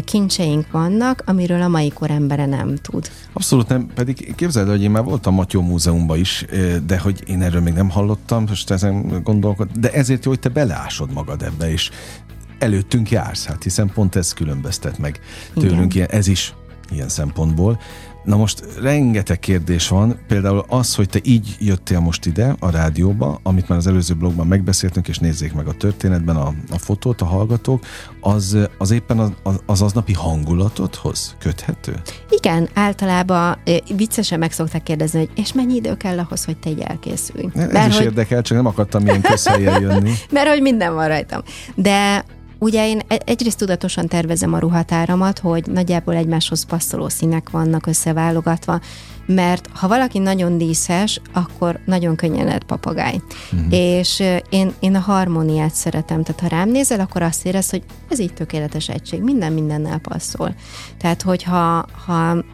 kincseink 0.05 0.71
vannak, 0.71 1.23
amiről 1.27 1.63
a 1.63 1.69
mai 1.69 1.89
kor 1.89 2.11
embere 2.11 2.47
nem 2.47 2.77
tud. 2.77 3.11
Abszolút 3.33 3.69
nem, 3.69 3.87
pedig 3.95 4.35
képzeld, 4.35 4.69
hogy 4.69 4.83
én 4.83 4.91
már 4.91 5.05
voltam 5.05 5.35
Matyó 5.35 5.63
Múzeumban 5.63 6.19
is, 6.19 6.45
de 6.87 6.99
hogy 6.99 7.23
én 7.27 7.43
erről 7.43 7.61
még 7.61 7.73
nem 7.73 7.91
hallottam, 7.91 8.45
most 8.49 8.71
ezen 8.71 9.23
gondolkod, 9.23 9.69
de 9.79 9.93
ezért 9.93 10.25
jó, 10.25 10.31
hogy 10.31 10.41
te 10.41 10.49
beleásod 10.49 11.13
magad 11.13 11.43
ebbe, 11.43 11.71
és 11.71 11.91
előttünk 12.59 13.11
jársz, 13.11 13.47
hát 13.47 13.63
hiszen 13.63 13.91
pont 13.95 14.17
ez 14.17 14.33
különböztet 14.33 14.99
meg 14.99 15.21
tőlünk, 15.55 15.95
Igen. 15.95 16.09
ez 16.11 16.27
is 16.27 16.55
ilyen 16.91 17.09
szempontból. 17.09 17.81
Na 18.25 18.37
most 18.37 18.65
rengeteg 18.81 19.39
kérdés 19.39 19.89
van, 19.89 20.19
például 20.27 20.65
az, 20.69 20.95
hogy 20.95 21.09
te 21.09 21.19
így 21.23 21.57
jöttél 21.59 22.01
most 22.01 22.27
ide 22.27 22.57
a 22.59 22.71
rádióba, 22.71 23.41
amit 23.43 23.69
már 23.69 23.79
az 23.79 23.87
előző 23.87 24.15
blogban 24.15 24.47
megbeszéltünk, 24.47 25.09
és 25.09 25.19
nézzék 25.19 25.53
meg 25.53 25.67
a 25.67 25.73
történetben 25.73 26.37
a, 26.37 26.55
a 26.71 26.79
fotót, 26.79 27.21
a 27.21 27.25
hallgatók, 27.25 27.85
az, 28.21 28.57
az 28.79 28.91
éppen 28.91 29.19
az, 29.19 29.61
az 29.67 29.83
aznapi 29.83 30.13
hangulatodhoz 30.13 31.37
köthető? 31.39 32.01
Igen, 32.31 32.69
általában 32.75 33.59
viccesen 33.97 34.39
meg 34.39 34.53
szokták 34.53 34.83
kérdezni, 34.83 35.19
hogy 35.19 35.31
és 35.35 35.53
mennyi 35.53 35.75
idő 35.75 35.97
kell 35.97 36.19
ahhoz, 36.19 36.45
hogy 36.45 36.57
te 36.57 36.71
így 36.71 36.81
elkészülj. 36.81 37.49
Ez 37.55 37.73
Mert, 37.73 37.89
is 37.89 37.97
hogy... 37.97 38.05
érdekel, 38.05 38.43
csak 38.43 38.57
nem 38.57 38.67
akartam 38.67 39.07
ilyen 39.07 39.21
közhelyen 39.21 39.81
jönni. 39.81 40.13
Mert 40.31 40.49
hogy 40.49 40.63
minden 40.63 40.95
van 40.95 41.09
rajtam. 41.09 41.43
De 41.75 42.25
Ugye 42.63 42.89
én 42.89 43.01
e- 43.09 43.23
egyrészt 43.25 43.59
tudatosan 43.59 44.07
tervezem 44.07 44.53
a 44.53 44.59
ruhatáramat, 44.59 45.39
hogy 45.39 45.67
nagyjából 45.67 46.15
egymáshoz 46.15 46.65
passzoló 46.65 47.09
színek 47.09 47.51
vannak 47.51 47.87
összeválogatva, 47.87 48.81
mert 49.27 49.69
ha 49.73 49.89
valaki 49.89 50.19
nagyon 50.19 50.59
díszes, 50.59 51.21
akkor 51.33 51.81
nagyon 51.85 52.17
könnyen 52.17 52.45
lehet 52.45 52.65
papagáj. 52.65 53.21
Uh-huh. 53.53 53.73
És 53.73 54.23
én, 54.49 54.73
én 54.81 54.95
a 54.95 54.99
harmóniát 54.99 55.75
szeretem, 55.75 56.23
tehát 56.23 56.41
ha 56.41 56.49
rám 56.49 56.71
nézel, 56.71 57.01
akkor 57.01 57.23
azt 57.23 57.47
érez, 57.47 57.71
hogy 57.71 57.83
ez 58.09 58.19
így 58.19 58.35
tökéletes 58.35 58.89
egység, 58.89 59.23
minden 59.23 59.53
mindennel 59.53 59.99
passzol. 59.99 60.55
Tehát, 60.99 61.23
hogyha 61.23 61.87
ha 62.07 62.45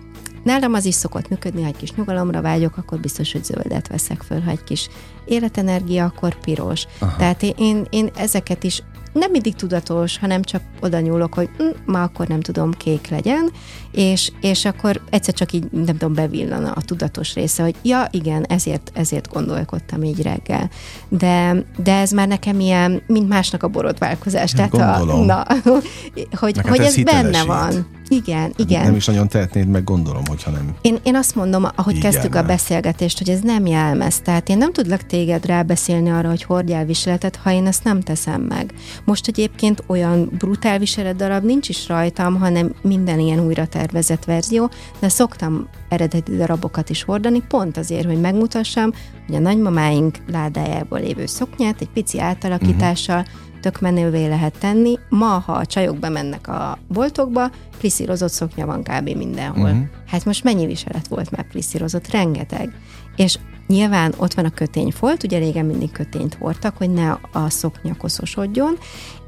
Nálam 0.45 0.75
az 0.75 0.85
is 0.85 0.95
szokott 0.95 1.29
működni, 1.29 1.62
ha 1.62 1.69
egy 1.69 1.77
kis 1.77 1.92
nyugalomra 1.92 2.40
vágyok, 2.40 2.77
akkor 2.77 2.99
biztos, 2.99 3.33
hogy 3.33 3.45
zöldet 3.45 3.88
veszek 3.88 4.23
föl, 4.23 4.40
ha 4.40 4.51
egy 4.51 4.64
kis 4.64 4.88
életenergia, 5.25 6.05
akkor 6.05 6.40
piros. 6.40 6.87
Aha. 6.99 7.16
Tehát 7.16 7.42
én, 7.42 7.55
én, 7.59 7.87
én 7.90 8.11
ezeket 8.16 8.64
is 8.64 8.83
nem 9.17 9.31
mindig 9.31 9.55
tudatos, 9.55 10.19
hanem 10.19 10.43
csak 10.43 10.63
oda 10.81 11.01
nyúlok, 11.01 11.35
hogy 11.35 11.49
hm, 11.57 11.93
ma 11.93 12.03
akkor 12.03 12.27
nem 12.27 12.41
tudom, 12.41 12.73
kék 12.73 13.09
legyen, 13.09 13.51
és, 13.93 14.33
és 14.41 14.65
akkor 14.65 15.01
egyszer 15.11 15.35
csak 15.35 15.53
így, 15.53 15.71
nem 15.71 15.97
tudom, 15.97 16.15
bevillan 16.15 16.65
a 16.65 16.81
tudatos 16.81 17.35
része, 17.35 17.63
hogy 17.63 17.75
ja, 17.83 18.09
igen, 18.11 18.45
ezért, 18.49 18.91
ezért 18.95 19.33
gondolkodtam 19.33 20.03
így 20.03 20.23
reggel. 20.23 20.71
De, 21.09 21.65
de 21.77 21.97
ez 21.97 22.11
már 22.11 22.29
nekem 22.29 22.61
ilyen, 22.61 23.03
mint 23.07 23.29
másnak 23.29 23.63
a 23.63 23.69
borotválkozás. 23.69 24.53
Tehát 24.53 24.75
a, 24.75 25.05
na, 25.05 25.47
hogy, 26.41 26.61
hogy 26.69 26.81
ez, 26.81 26.97
ez 26.97 27.03
benne 27.03 27.45
van. 27.45 27.87
Igen, 28.09 28.40
hát 28.40 28.59
igen. 28.59 28.85
Nem 28.85 28.97
is 28.97 29.07
nagyon 29.07 29.29
tehetnéd 29.29 29.69
meg, 29.69 29.85
gondolom, 29.85 30.23
hogyha 30.27 30.51
nem. 30.51 30.75
Én, 30.81 30.99
én 31.03 31.16
azt 31.16 31.35
mondom, 31.35 31.66
ahogy 31.75 31.97
igen, 31.97 32.11
kezdtük 32.11 32.35
a 32.35 32.42
beszélgetést, 32.42 33.19
hogy 33.19 33.31
ez 33.31 33.40
nem 33.40 33.66
jelmez. 33.66 34.21
Tehát 34.21 34.49
én 34.49 34.59
nem 34.59 34.73
tudlak 34.73 35.07
téged 35.07 35.47
rábeszélni 35.47 36.11
arra, 36.11 36.29
hogy 36.29 36.42
hordjál 36.42 36.85
viseletet, 36.85 37.37
ha 37.37 37.53
én 37.53 37.66
ezt 37.66 37.85
nem 37.85 38.01
teszem 38.01 38.40
meg. 38.40 38.75
Most 39.05 39.29
egyébként 39.29 39.83
olyan 39.87 40.31
brutál 40.38 40.79
viselet 40.79 41.16
darab 41.16 41.45
nincs 41.45 41.69
is 41.69 41.88
rajtam, 41.88 42.35
hanem 42.35 42.75
minden 42.83 43.19
ilyen 43.19 43.40
újra 43.40 43.66
tervezett 43.66 44.25
verzió, 44.25 44.71
de 44.99 45.09
szoktam 45.09 45.69
eredeti 45.88 46.37
darabokat 46.37 46.90
is 46.90 47.03
hordani, 47.03 47.42
pont 47.49 47.77
azért, 47.77 48.07
hogy 48.07 48.21
megmutassam, 48.21 48.90
hogy 49.27 49.35
a 49.35 49.38
nagymamáink 49.38 50.16
ládájából 50.33 51.01
lévő 51.01 51.27
szoknyát 51.27 51.81
egy 51.81 51.88
pici 51.88 52.21
átalakítással 52.21 53.19
uh-huh 53.19 53.46
tök 53.67 53.81
menővé 53.81 54.27
lehet 54.27 54.59
tenni. 54.59 54.99
Ma, 55.09 55.43
ha 55.47 55.53
a 55.53 55.67
csajok 55.67 55.99
bemennek 55.99 56.49
a 56.49 56.79
boltokba, 56.89 57.51
pliszírozott 57.79 58.31
szoknya 58.31 58.67
van 58.67 58.83
kb. 58.83 59.09
mindenhol. 59.09 59.71
Uh-huh. 59.71 59.87
Hát 60.07 60.25
most 60.25 60.45
mennyi 60.45 60.67
viselet 60.67 61.07
volt 61.07 61.31
már 61.31 61.49
pliszírozott? 61.49 62.11
Rengeteg. 62.11 62.73
És 63.17 63.39
Nyilván 63.67 64.15
ott 64.17 64.35
van 64.35 64.45
a 64.45 64.51
kötényfolt, 64.51 65.23
ugye 65.23 65.39
régen 65.39 65.65
mindig 65.65 65.91
kötényt 65.91 66.35
hordtak, 66.35 66.77
hogy 66.77 66.91
ne 66.91 67.11
a 67.33 67.51
szoknya 67.51 67.97
koszosodjon, 67.97 68.79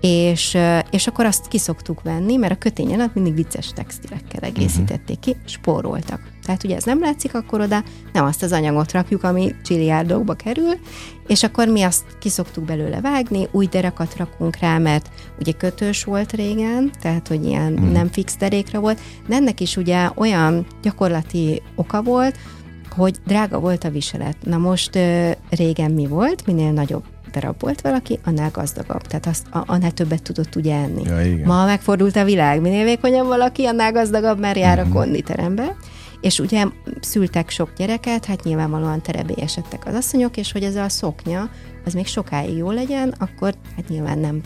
és, 0.01 0.59
és 0.91 1.07
akkor 1.07 1.25
azt 1.25 1.49
kiszoktuk 1.49 2.03
venni, 2.03 2.37
mert 2.37 2.53
a 2.53 2.59
kötény 2.59 2.95
alatt 2.95 3.15
mindig 3.15 3.35
vicces 3.35 3.73
textilekkel 3.73 4.41
egészítették 4.41 5.19
ki, 5.19 5.37
spóroltak. 5.45 6.21
Tehát 6.49 6.65
ugye 6.65 6.77
ez 6.77 6.85
nem 6.85 7.01
látszik 7.01 7.35
akkor 7.35 7.61
oda, 7.61 7.83
nem 8.13 8.25
azt 8.25 8.43
az 8.43 8.53
anyagot 8.53 8.93
rakjuk, 8.93 9.25
ami 9.25 9.55
csiliárdokba 9.65 10.35
kerül, 10.35 10.73
és 11.27 11.43
akkor 11.43 11.69
mi 11.69 11.83
azt 11.83 12.05
kiszoktuk 12.19 12.65
belőle 12.65 13.01
vágni, 13.01 13.49
új 13.51 13.67
derakat 13.67 14.17
rakunk 14.17 14.57
rá, 14.57 14.79
mert 14.79 15.11
ugye 15.41 15.53
kötős 15.53 16.05
volt 16.05 16.33
régen, 16.33 16.91
tehát 17.01 17.29
hogy 17.29 17.45
ilyen 17.45 17.73
mm. 17.73 17.93
nem 17.93 18.09
fix 18.09 18.37
derékre 18.37 18.79
volt, 18.79 19.01
de 19.27 19.35
ennek 19.35 19.61
is 19.61 19.77
ugye 19.77 20.09
olyan 20.15 20.67
gyakorlati 20.83 21.63
oka 21.75 22.03
volt, 22.03 22.37
hogy 22.91 23.17
drága 23.27 23.59
volt 23.59 23.85
a 23.85 23.91
viselet. 23.91 24.37
Na 24.43 24.57
most 24.57 24.97
ö, 24.97 25.31
régen 25.51 25.91
mi 25.91 26.07
volt? 26.07 26.47
Minél 26.47 26.73
nagyobb 26.73 27.05
darab 27.33 27.61
volt 27.61 27.81
valaki, 27.81 28.19
annál 28.25 28.51
gazdagabb. 28.53 29.03
Tehát 29.03 29.27
azt, 29.27 29.47
a, 29.51 29.63
annál 29.67 29.91
többet 29.91 30.23
tudott 30.23 30.57
ugye 30.57 30.75
enni. 30.75 31.03
Ja, 31.05 31.21
igen. 31.21 31.47
Ma 31.47 31.65
megfordult 31.65 32.17
a 32.17 32.25
világ. 32.25 32.61
Minél 32.61 32.85
vékonyabb 32.85 33.27
valaki, 33.27 33.65
annál 33.65 33.93
gazdagabb, 33.93 34.39
mert 34.39 34.59
jár 34.59 34.79
a 34.79 34.85
mhm. 34.85 34.93
konditerembe. 34.93 35.77
És 36.21 36.39
ugye 36.39 36.67
szültek 37.01 37.51
sok 37.51 37.73
gyereket, 37.77 38.25
hát 38.25 38.45
nyilvánvalóan 38.45 39.03
terebélyesedtek 39.03 39.87
az 39.87 39.95
asszonyok, 39.95 40.37
és 40.37 40.53
hogy 40.53 40.63
ez 40.63 40.77
a 40.77 40.89
szoknya, 40.89 41.51
az 41.85 41.95
még 41.95 42.07
sokáig 42.07 42.57
jó 42.57 42.71
legyen, 42.71 43.15
akkor 43.19 43.55
hát 43.77 43.89
nyilván 43.89 44.19
nem 44.19 44.41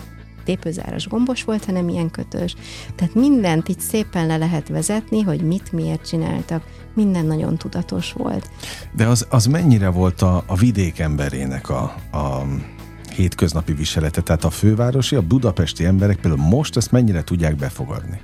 tépőzáras 0.44 1.08
gombos 1.08 1.44
volt, 1.44 1.64
hanem 1.64 1.88
ilyen 1.88 2.10
kötős. 2.10 2.54
Tehát 2.94 3.14
mindent 3.14 3.68
így 3.68 3.80
szépen 3.80 4.26
le 4.26 4.36
lehet 4.36 4.68
vezetni, 4.68 5.20
hogy 5.20 5.40
mit 5.40 5.72
miért 5.72 6.06
csináltak. 6.06 6.62
Minden 6.94 7.26
nagyon 7.26 7.56
tudatos 7.56 8.12
volt. 8.12 8.50
De 8.96 9.06
az, 9.06 9.26
az 9.30 9.46
mennyire 9.46 9.88
volt 9.88 10.22
a, 10.22 10.42
a 10.46 10.56
vidék 10.56 10.98
emberének 10.98 11.70
a, 11.70 11.82
a 12.12 12.46
hétköznapi 13.14 13.72
viselete? 13.72 14.20
Tehát 14.20 14.44
a 14.44 14.50
fővárosi, 14.50 15.16
a 15.16 15.22
budapesti 15.22 15.84
emberek 15.84 16.16
például 16.16 16.48
most 16.48 16.76
ezt 16.76 16.92
mennyire 16.92 17.24
tudják 17.24 17.56
befogadni? 17.56 18.20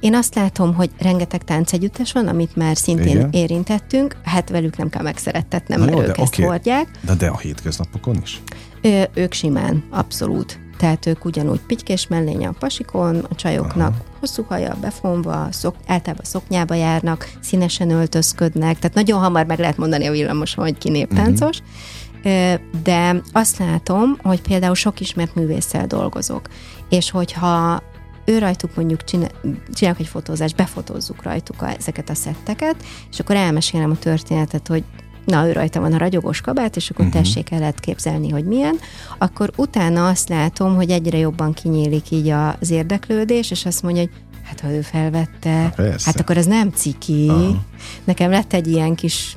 Én 0.00 0.14
azt 0.14 0.34
látom, 0.34 0.74
hogy 0.74 0.90
rengeteg 0.98 1.44
táncegyüttes 1.44 2.12
van, 2.12 2.26
amit 2.28 2.56
már 2.56 2.76
szintén 2.76 3.16
Igen. 3.16 3.30
érintettünk, 3.32 4.16
hát 4.24 4.50
velük 4.50 4.76
nem 4.76 4.88
kell 4.88 5.02
megszerettetnem, 5.02 5.80
mert 5.80 5.92
jó, 5.92 6.02
ők 6.02 6.18
ezt 6.18 6.34
okay. 6.34 6.44
hordják. 6.44 6.88
De, 7.00 7.14
de 7.14 7.26
a 7.26 7.38
hétköznapokon 7.38 8.18
is? 8.22 8.42
Ö, 8.82 9.02
ők 9.14 9.32
simán, 9.32 9.84
abszolút 9.90 10.58
tehát 10.78 11.06
ők 11.06 11.24
ugyanúgy 11.24 11.60
pitykés 11.66 12.06
mellény 12.06 12.46
a 12.46 12.54
pasikon, 12.58 13.16
a 13.30 13.34
csajoknak 13.34 13.88
Aha. 13.88 14.04
hosszú 14.20 14.44
haja 14.48 14.76
befonva, 14.80 15.48
szok, 15.50 15.74
általában 15.86 16.24
szoknyába 16.24 16.74
járnak, 16.74 17.30
színesen 17.40 17.90
öltözködnek, 17.90 18.78
tehát 18.78 18.96
nagyon 18.96 19.20
hamar 19.20 19.46
meg 19.46 19.58
lehet 19.58 19.76
mondani 19.76 20.06
a 20.06 20.10
villamoson, 20.10 20.64
hogy 20.64 20.78
ki 20.78 20.90
néptáncos. 20.90 21.58
Uh-huh. 21.58 22.60
De 22.82 23.22
azt 23.32 23.58
látom, 23.58 24.18
hogy 24.22 24.40
például 24.40 24.74
sok 24.74 25.00
ismert 25.00 25.34
művésszel 25.34 25.86
dolgozok, 25.86 26.48
és 26.88 27.10
hogyha 27.10 27.82
ő 28.28 28.38
rajtuk 28.38 28.74
mondjuk 28.74 29.04
csinál, 29.04 29.30
csinálok 29.72 30.00
egy 30.00 30.06
fotózást, 30.06 30.56
befotózzuk 30.56 31.22
rajtuk 31.22 31.62
a, 31.62 31.74
ezeket 31.78 32.10
a 32.10 32.14
szetteket, 32.14 32.76
és 33.10 33.20
akkor 33.20 33.36
elmesélem 33.36 33.90
a 33.90 33.98
történetet, 33.98 34.66
hogy 34.66 34.84
na, 35.24 35.48
ő 35.48 35.52
rajta 35.52 35.80
van 35.80 35.92
a 35.92 35.98
ragyogós 35.98 36.40
kabát, 36.40 36.76
és 36.76 36.90
akkor 36.90 37.04
uh-huh. 37.04 37.22
tessék 37.22 37.50
el 37.50 37.58
lehet 37.58 37.80
képzelni, 37.80 38.28
hogy 38.28 38.44
milyen, 38.44 38.78
akkor 39.18 39.50
utána 39.56 40.08
azt 40.08 40.28
látom, 40.28 40.74
hogy 40.74 40.90
egyre 40.90 41.18
jobban 41.18 41.52
kinyílik 41.52 42.10
így 42.10 42.28
az 42.60 42.70
érdeklődés, 42.70 43.50
és 43.50 43.66
azt 43.66 43.82
mondja, 43.82 44.02
hogy 44.02 44.10
hát 44.44 44.60
ha 44.60 44.70
ő 44.70 44.80
felvette, 44.80 45.72
ha, 45.76 45.82
hát 46.04 46.20
akkor 46.20 46.36
ez 46.36 46.46
nem 46.46 46.70
ciki. 46.70 47.26
Aha. 47.28 47.62
Nekem 48.04 48.30
lett 48.30 48.52
egy 48.52 48.66
ilyen 48.66 48.94
kis 48.94 49.36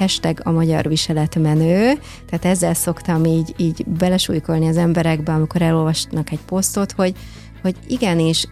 hashtag 0.00 0.40
a 0.42 0.50
magyar 0.50 0.88
viselet 0.88 1.38
menő, 1.38 1.92
tehát 2.26 2.44
ezzel 2.44 2.74
szoktam 2.74 3.24
így, 3.24 3.54
így 3.56 3.84
belesújkolni 3.86 4.68
az 4.68 4.76
emberekbe, 4.76 5.32
amikor 5.32 5.62
elolvasnak 5.62 6.30
egy 6.30 6.40
posztot, 6.46 6.92
hogy, 6.92 7.14
hogy 7.62 7.74
igenis, 7.86 8.46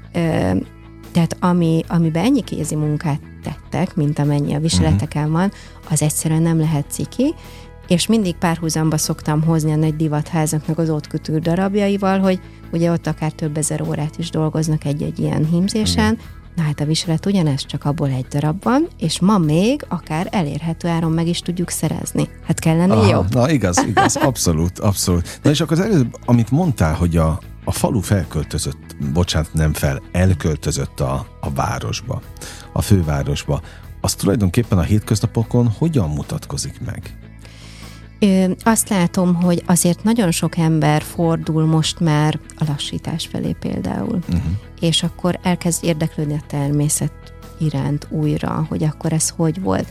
tehát 1.12 1.37
ami, 1.40 1.82
amiben 1.87 2.24
ennyi 2.24 2.42
kézi 2.42 2.74
munkát 2.74 3.20
tettek, 3.42 3.94
mint 3.94 4.18
amennyi 4.18 4.54
a 4.54 4.61
viseleteken 4.61 5.32
van, 5.32 5.52
az 5.90 6.02
egyszerűen 6.02 6.42
nem 6.42 6.58
lehet 6.58 6.90
ciki, 6.90 7.34
és 7.87 8.06
mindig 8.06 8.34
párhuzamba 8.34 8.96
szoktam 8.96 9.42
hozni 9.42 9.72
a 9.72 9.76
nagy 9.76 9.96
divatházaknak 9.96 10.78
az 10.78 10.90
ott 10.90 11.06
kötő 11.06 11.38
darabjaival, 11.38 12.18
hogy 12.18 12.40
ugye 12.72 12.90
ott 12.90 13.06
akár 13.06 13.32
több 13.32 13.56
ezer 13.56 13.82
órát 13.82 14.18
is 14.18 14.30
dolgoznak 14.30 14.84
egy-egy 14.84 15.18
ilyen 15.18 15.46
hímzésen, 15.46 16.12
Igen. 16.12 16.18
Na 16.59 16.64
hát 16.64 16.81
a 16.81 16.85
viselet 16.85 17.27
ugyanez, 17.27 17.66
csak 17.66 17.85
abból 17.85 18.09
egy 18.09 18.27
darab 18.27 18.62
van, 18.62 18.88
és 18.99 19.21
ma 19.21 19.38
még 19.38 19.85
akár 19.88 20.29
elérhető 20.31 20.88
áron 20.88 21.12
meg 21.12 21.27
is 21.27 21.40
tudjuk 21.40 21.71
szerezni. 21.71 22.29
Hát 22.47 22.59
kellene 22.59 22.94
Aha, 22.94 23.09
jobb. 23.09 23.35
Na 23.35 23.51
igaz, 23.51 23.85
igaz, 23.87 24.16
abszolút, 24.31 24.79
abszolút. 24.79 25.40
Na 25.42 25.51
és 25.51 25.61
akkor 25.61 25.79
az 25.79 25.85
előbb, 25.85 26.16
amit 26.25 26.51
mondtál, 26.51 26.94
hogy 26.94 27.16
a, 27.16 27.40
a 27.64 27.73
falu 27.73 28.01
felköltözött, 28.01 28.97
bocsánat, 29.12 29.53
nem 29.53 29.73
fel, 29.73 30.03
elköltözött 30.12 31.01
a, 31.01 31.27
a 31.40 31.51
városba, 31.51 32.23
a 32.73 32.83
fővárosba. 32.83 33.62
Az 34.01 34.14
tulajdonképpen 34.14 34.79
a 34.79 34.83
hétköznapokon 34.83 35.68
hogyan 35.79 36.11
mutatkozik 36.11 36.81
meg? 36.85 37.27
Ö, 38.18 38.50
azt 38.62 38.88
látom, 38.88 39.35
hogy 39.35 39.62
azért 39.66 40.02
nagyon 40.02 40.31
sok 40.31 40.57
ember 40.57 41.02
fordul 41.02 41.66
most 41.66 42.00
már 42.00 42.38
a 42.59 42.64
lassítás 42.68 43.26
felé 43.26 43.57
például, 43.61 44.18
uh-huh. 44.28 44.42
és 44.81 45.02
akkor 45.02 45.38
elkezd 45.42 45.85
érdeklődni 45.85 46.35
a 46.35 46.46
természet 46.46 47.12
iránt 47.61 48.07
újra, 48.11 48.66
hogy 48.68 48.85
akkor 48.85 49.12
ez 49.12 49.28
hogy 49.28 49.61
volt. 49.61 49.87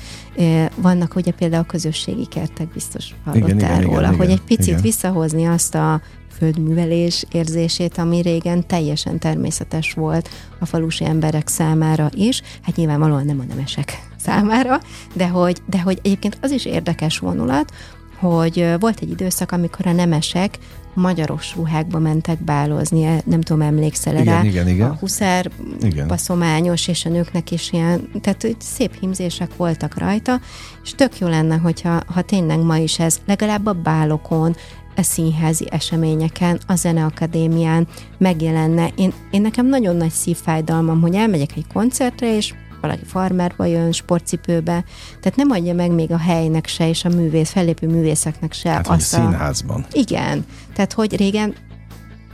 Vannak 0.76 1.16
ugye 1.16 1.32
például 1.32 1.63
a 1.63 1.66
közösségi 1.66 2.26
kertek, 2.26 2.68
biztos 2.68 3.16
hallottál 3.24 3.50
igen, 3.50 3.60
igen, 3.60 3.82
róla, 3.82 4.00
igen, 4.00 4.16
hogy 4.16 4.30
egy 4.30 4.42
picit 4.42 4.68
igen. 4.68 4.82
visszahozni 4.82 5.46
azt 5.46 5.76
a 5.76 6.02
földművelés 6.38 7.26
érzését, 7.32 7.98
ami 7.98 8.22
régen 8.22 8.68
teljesen 8.68 9.20
természetes 9.20 9.94
volt 9.94 10.30
a 10.60 10.66
falusi 10.66 11.06
emberek 11.06 11.48
számára 11.48 12.10
is. 12.13 12.42
Hát 12.62 12.76
nyilvánvalóan 12.76 13.26
nem 13.26 13.40
a 13.40 13.44
nemesek 13.44 14.08
számára, 14.26 14.80
de 15.13 15.28
hogy, 15.28 15.62
de 15.66 15.82
hogy 15.82 16.00
egyébként 16.04 16.38
az 16.42 16.52
is 16.52 16.65
érdekes 16.65 17.19
vonulat, 17.19 17.71
hogy 18.20 18.74
volt 18.80 19.00
egy 19.02 19.10
időszak, 19.10 19.52
amikor 19.52 19.88
a 19.88 19.92
nemesek 19.92 20.58
magyaros 20.94 21.56
ruhákba 21.56 22.00
mentek 22.00 22.44
bálozni, 22.44 23.22
nem 23.26 23.42
tudom, 23.42 23.62
emlékszel 23.62 24.13
igen, 24.13 24.36
rá? 24.36 24.44
Igen, 24.44 24.68
igen. 24.68 24.90
A 24.90 24.98
huszár 25.00 25.52
igen. 25.82 26.08
baszományos, 26.08 26.88
és 26.88 27.06
a 27.06 27.10
nőknek 27.10 27.52
is 27.52 27.72
ilyen, 27.72 28.10
tehát 28.22 28.56
szép 28.60 29.00
himzések 29.00 29.56
voltak 29.56 29.98
rajta, 29.98 30.40
és 30.84 30.92
tök 30.96 31.20
jó 31.20 31.28
lenne, 31.28 31.56
hogyha 31.56 32.02
ha 32.06 32.22
tényleg 32.22 32.60
ma 32.60 32.78
is 32.78 33.00
ez 33.00 33.20
legalább 33.26 33.65
a 33.65 33.74
bálokon, 33.74 34.56
a 34.96 35.02
színházi 35.02 35.68
eseményeken, 35.70 36.60
a 36.68 36.76
zeneakadémián 36.76 37.88
megjelenne. 38.18 38.92
Én, 38.96 39.13
én 39.32 39.42
nekem 39.42 39.65
nagyon 39.65 39.96
nagy 39.96 40.12
szívfájdalmam, 40.12 41.02
hogy 41.02 41.15
elmegyek 41.15 41.56
egy 41.56 41.65
koncertre, 41.74 42.36
és 42.36 42.54
valaki 42.88 43.06
farmerba 43.06 43.65
jön, 43.65 43.92
sportcipőbe, 43.92 44.83
tehát 45.19 45.35
nem 45.35 45.52
adja 45.52 45.73
meg 45.73 45.92
még 45.92 46.12
a 46.12 46.17
helynek 46.17 46.67
se, 46.67 46.90
és 46.90 47.06
a 47.06 47.10
művész, 47.10 47.52
fellépő 47.52 47.88
művészeknek 47.88 48.54
se. 48.54 48.69
Hát, 48.69 48.88
azt 48.88 49.13
a 49.13 49.17
színházban. 49.17 49.85
Igen, 49.92 50.46
tehát 50.73 50.94
hogy 50.94 51.15
régen 51.15 51.56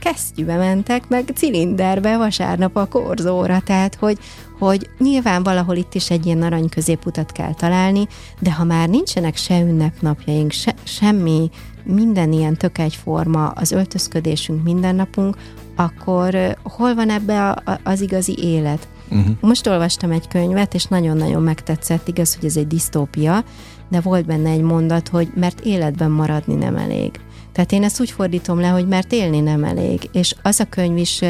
kesztyűbe 0.04 0.56
mentek, 0.56 1.08
meg 1.08 1.30
cilinderbe 1.34 2.16
vasárnap 2.16 2.76
a 2.76 2.86
korzóra, 2.86 3.60
tehát 3.60 3.94
hogy, 3.94 4.18
hogy 4.58 4.90
nyilván 4.98 5.42
valahol 5.42 5.76
itt 5.76 5.94
is 5.94 6.10
egy 6.10 6.26
ilyen 6.26 6.42
arany 6.42 6.68
középutat 6.68 7.32
kell 7.32 7.54
találni, 7.54 8.08
de 8.38 8.52
ha 8.52 8.64
már 8.64 8.88
nincsenek 8.88 9.36
se 9.36 9.60
ünnepnapjaink, 9.60 10.52
se, 10.52 10.74
semmi, 10.82 11.50
minden 11.84 12.32
ilyen 12.32 12.56
tök 12.56 12.78
egyforma, 12.78 13.46
az 13.48 13.72
öltözködésünk, 13.72 14.62
mindennapunk, 14.62 15.36
akkor 15.76 16.56
hol 16.62 16.94
van 16.94 17.10
ebbe 17.10 17.48
a, 17.48 17.62
a, 17.64 17.80
az 17.84 18.00
igazi 18.00 18.38
élet? 18.38 18.88
Uh-huh. 19.10 19.36
Most 19.40 19.66
olvastam 19.66 20.10
egy 20.10 20.28
könyvet, 20.28 20.74
és 20.74 20.84
nagyon-nagyon 20.84 21.42
megtetszett, 21.42 22.08
igaz, 22.08 22.34
hogy 22.34 22.44
ez 22.44 22.56
egy 22.56 22.66
disztópia, 22.66 23.44
de 23.88 24.00
volt 24.00 24.26
benne 24.26 24.50
egy 24.50 24.62
mondat, 24.62 25.08
hogy 25.08 25.28
mert 25.34 25.60
életben 25.60 26.10
maradni 26.10 26.54
nem 26.54 26.76
elég. 26.76 27.20
Tehát 27.52 27.72
én 27.72 27.84
ezt 27.84 28.00
úgy 28.00 28.10
fordítom 28.10 28.60
le, 28.60 28.68
hogy 28.68 28.88
mert 28.88 29.12
élni 29.12 29.40
nem 29.40 29.64
elég. 29.64 30.08
És 30.12 30.34
az 30.42 30.60
a 30.60 30.64
könyv 30.64 30.96
is 30.96 31.20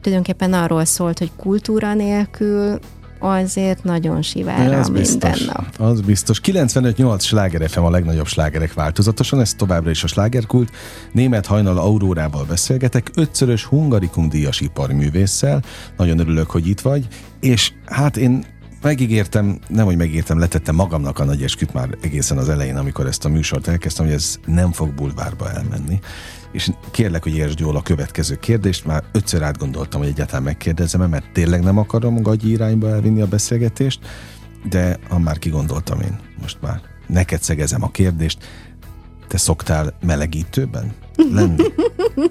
tulajdonképpen 0.00 0.52
arról 0.52 0.84
szólt, 0.84 1.18
hogy 1.18 1.30
kultúra 1.36 1.94
nélkül 1.94 2.78
azért 3.20 3.84
nagyon 3.84 4.22
sivára 4.22 4.78
az 4.78 4.88
minden 4.88 5.02
biztos, 5.02 5.44
nap. 5.44 5.66
Az 5.78 6.00
biztos. 6.00 6.40
95-8 6.44 7.20
sláger 7.20 7.70
FM 7.70 7.80
a 7.80 7.90
legnagyobb 7.90 8.26
slágerek 8.26 8.74
változatosan, 8.74 9.40
ez 9.40 9.54
továbbra 9.54 9.90
is 9.90 10.04
a 10.04 10.06
slágerkult. 10.06 10.70
Német 11.12 11.46
hajnal 11.46 11.78
Aurórával 11.78 12.44
beszélgetek, 12.44 13.10
ötszörös 13.14 13.64
hungarikum 13.64 14.28
díjas 14.28 14.60
iparművésszel. 14.60 15.62
Nagyon 15.96 16.18
örülök, 16.18 16.50
hogy 16.50 16.68
itt 16.68 16.80
vagy. 16.80 17.06
És 17.40 17.72
hát 17.86 18.16
én 18.16 18.44
megígértem, 18.82 19.58
nem 19.68 19.84
hogy 19.84 19.96
megígértem, 19.96 20.38
letettem 20.38 20.74
magamnak 20.74 21.18
a 21.18 21.24
nagy 21.24 21.42
esküt 21.42 21.72
már 21.72 21.88
egészen 22.00 22.38
az 22.38 22.48
elején, 22.48 22.76
amikor 22.76 23.06
ezt 23.06 23.24
a 23.24 23.28
műsort 23.28 23.68
elkezdtem, 23.68 24.04
hogy 24.04 24.14
ez 24.14 24.38
nem 24.46 24.72
fog 24.72 24.94
bulvárba 24.94 25.50
elmenni 25.50 26.00
és 26.52 26.70
kérlek, 26.90 27.22
hogy 27.22 27.36
értsd 27.36 27.58
jól 27.58 27.76
a 27.76 27.82
következő 27.82 28.34
kérdést, 28.34 28.84
már 28.84 29.04
ötször 29.12 29.42
átgondoltam, 29.42 30.00
hogy 30.00 30.08
egyáltalán 30.08 30.42
megkérdezem 30.42 31.10
mert 31.10 31.32
tényleg 31.32 31.62
nem 31.62 31.78
akarom 31.78 32.22
gagyi 32.22 32.50
irányba 32.50 32.88
elvinni 32.88 33.20
a 33.20 33.26
beszélgetést, 33.26 34.00
de 34.68 34.98
ha 35.08 35.18
már 35.18 35.38
kigondoltam 35.38 36.00
én, 36.00 36.18
most 36.40 36.58
már 36.60 36.80
neked 37.06 37.42
szegezem 37.42 37.82
a 37.82 37.90
kérdést, 37.90 38.38
te 39.28 39.36
szoktál 39.36 39.96
melegítőben 40.00 40.94
lenni? 41.32 41.62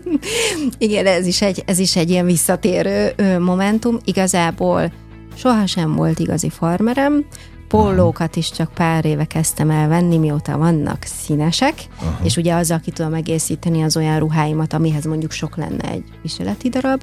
Igen, 0.77 1.05
ez 1.05 1.25
is, 1.25 1.41
egy, 1.41 1.63
ez 1.65 1.79
is 1.79 1.95
egy 1.95 2.09
ilyen 2.09 2.25
visszatérő 2.25 3.13
momentum. 3.39 3.97
Igazából 4.03 4.91
sohasem 5.35 5.95
volt 5.95 6.19
igazi 6.19 6.49
farmerem, 6.49 7.25
Pólókat 7.69 8.35
is 8.35 8.51
csak 8.51 8.73
pár 8.73 9.05
éve 9.05 9.25
kezdtem 9.25 9.69
el 9.69 9.87
venni, 9.87 10.17
mióta 10.17 10.57
vannak 10.57 11.03
színesek, 11.03 11.73
Aha. 12.01 12.19
és 12.23 12.37
ugye 12.37 12.53
azzal 12.53 12.79
ki 12.79 12.91
tudom 12.91 13.13
egészíteni 13.13 13.83
az 13.83 13.97
olyan 13.97 14.19
ruháimat, 14.19 14.73
amihez 14.73 15.05
mondjuk 15.05 15.31
sok 15.31 15.57
lenne 15.57 15.89
egy 15.89 16.03
viseleti 16.21 16.69
darab. 16.69 17.01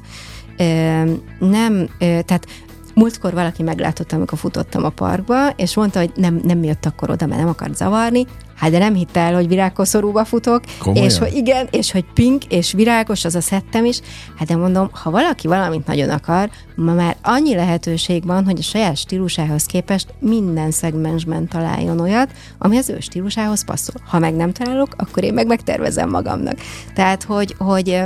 Ö, 0.56 0.64
nem, 1.38 1.88
ö, 1.98 2.18
tehát 2.22 2.46
múltkor 2.96 3.32
valaki 3.32 3.62
meglátott, 3.62 4.12
amikor 4.12 4.38
futottam 4.38 4.84
a 4.84 4.88
parkba, 4.88 5.48
és 5.48 5.76
mondta, 5.76 5.98
hogy 5.98 6.10
nem, 6.14 6.40
nem 6.44 6.62
jött 6.62 6.86
akkor 6.86 7.10
oda, 7.10 7.26
mert 7.26 7.40
nem 7.40 7.48
akart 7.48 7.76
zavarni, 7.76 8.26
Hát 8.56 8.70
de 8.70 8.78
nem 8.78 8.94
hitte 8.94 9.20
el, 9.20 9.34
hogy 9.34 9.48
virágkoszorúba 9.48 10.24
futok, 10.24 10.62
Komolyan? 10.78 11.04
és 11.04 11.18
hogy 11.18 11.34
igen, 11.34 11.68
és 11.70 11.92
hogy 11.92 12.04
pink 12.14 12.44
és 12.44 12.72
virágos 12.72 13.24
az 13.24 13.34
a 13.34 13.40
szettem 13.40 13.84
is. 13.84 14.00
Hát 14.36 14.48
de 14.48 14.56
mondom, 14.56 14.88
ha 14.92 15.10
valaki 15.10 15.48
valamit 15.48 15.86
nagyon 15.86 16.10
akar, 16.10 16.50
ma 16.74 16.92
már 16.92 17.16
annyi 17.22 17.54
lehetőség 17.54 18.26
van, 18.26 18.44
hogy 18.44 18.58
a 18.58 18.62
saját 18.62 18.96
stílusához 18.96 19.64
képest 19.64 20.14
minden 20.18 20.70
szegmensben 20.70 21.48
találjon 21.48 22.00
olyat, 22.00 22.32
ami 22.58 22.76
az 22.76 22.88
ő 22.88 23.00
stílusához 23.00 23.64
passzol. 23.64 24.00
Ha 24.06 24.18
meg 24.18 24.34
nem 24.34 24.52
találok, 24.52 24.88
akkor 24.96 25.24
én 25.24 25.34
meg 25.34 25.46
megtervezem 25.46 26.10
magamnak. 26.10 26.58
Tehát, 26.94 27.22
hogy, 27.22 27.54
hogy 27.58 28.02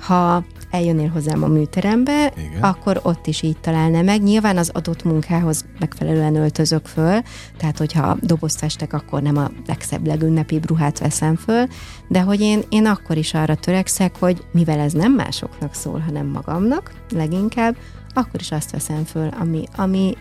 ha 0.00 0.44
eljönnél 0.74 1.08
hozzám 1.08 1.42
a 1.42 1.46
műterembe, 1.46 2.32
Igen. 2.36 2.62
akkor 2.62 3.00
ott 3.02 3.26
is 3.26 3.42
így 3.42 3.58
találna 3.60 4.02
meg. 4.02 4.22
Nyilván 4.22 4.56
az 4.56 4.70
adott 4.72 5.04
munkához 5.04 5.64
megfelelően 5.78 6.36
öltözök 6.36 6.86
föl, 6.86 7.20
tehát 7.56 7.78
hogyha 7.78 8.16
dobozt 8.20 8.58
festek, 8.58 8.92
akkor 8.92 9.22
nem 9.22 9.36
a 9.36 9.50
legszebb, 9.66 10.06
legünnepibb 10.06 10.68
ruhát 10.68 10.98
veszem 10.98 11.36
föl, 11.36 11.66
de 12.08 12.20
hogy 12.20 12.40
én, 12.40 12.62
én 12.68 12.86
akkor 12.86 13.16
is 13.16 13.34
arra 13.34 13.54
törekszek, 13.54 14.16
hogy 14.18 14.44
mivel 14.52 14.78
ez 14.78 14.92
nem 14.92 15.12
másoknak 15.12 15.74
szól, 15.74 15.98
hanem 15.98 16.26
magamnak 16.26 16.92
leginkább, 17.10 17.76
akkor 18.14 18.40
is 18.40 18.52
azt 18.52 18.70
veszem 18.70 19.04
föl, 19.04 19.28
ami, 19.40 19.64
ami 19.76 20.14